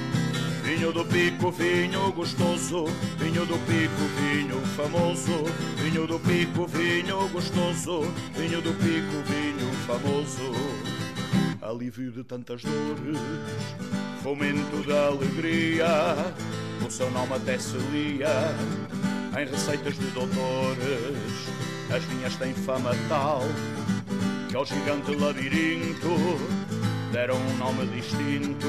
Vinho 0.65 0.91
do 0.95 1.05
pico, 1.05 1.51
vinho 1.53 2.11
gostoso, 2.13 2.87
vinho 3.19 3.45
do 3.45 3.59
pico, 3.67 4.03
vinho 4.19 4.59
famoso, 4.75 5.45
vinho 5.77 6.07
do 6.07 6.19
pico, 6.19 6.67
vinho 6.67 7.29
gostoso, 7.29 8.01
vinho 8.35 8.63
do 8.63 8.73
pico, 8.73 9.23
vinho 9.27 9.71
famoso. 9.87 10.53
Alívio 11.61 12.11
de 12.13 12.25
tantas 12.25 12.63
dores, 12.63 13.21
fomento 14.23 14.83
da 14.89 15.09
alegria, 15.09 15.87
o 16.85 16.91
seu 16.91 17.11
nome 17.11 17.35
até 17.35 17.59
se 17.59 17.77
lia 17.93 18.55
em 19.39 19.47
receitas 19.47 19.99
de 19.99 20.07
doutores. 20.13 21.49
As 21.95 22.03
vinhas 22.05 22.37
têm 22.37 22.55
fama 22.55 22.93
tal 23.11 23.43
que 24.49 24.57
ao 24.57 24.65
gigante 24.65 25.15
labirinto 25.15 26.09
deram 27.13 27.37
um 27.37 27.57
nome 27.59 27.87
distinto 27.89 28.67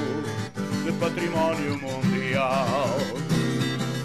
de 0.86 0.92
património 0.94 1.80
mundial. 1.80 2.96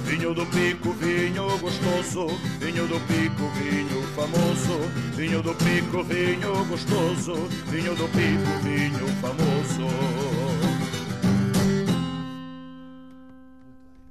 Vinho 0.06 0.32
do 0.34 0.46
Pico, 0.46 0.92
vinho 0.94 1.58
gostoso, 1.58 2.26
vinho 2.58 2.86
do 2.88 2.98
Pico, 3.00 3.50
vinho 3.58 4.02
famoso, 4.16 4.80
vinho 5.14 5.42
do 5.42 5.54
Pico, 5.56 6.02
vinho 6.02 6.64
gostoso, 6.64 7.34
vinho 7.68 7.94
do 7.94 8.08
Pico, 8.08 8.50
vinho 8.62 9.06
famoso. 9.20 10.79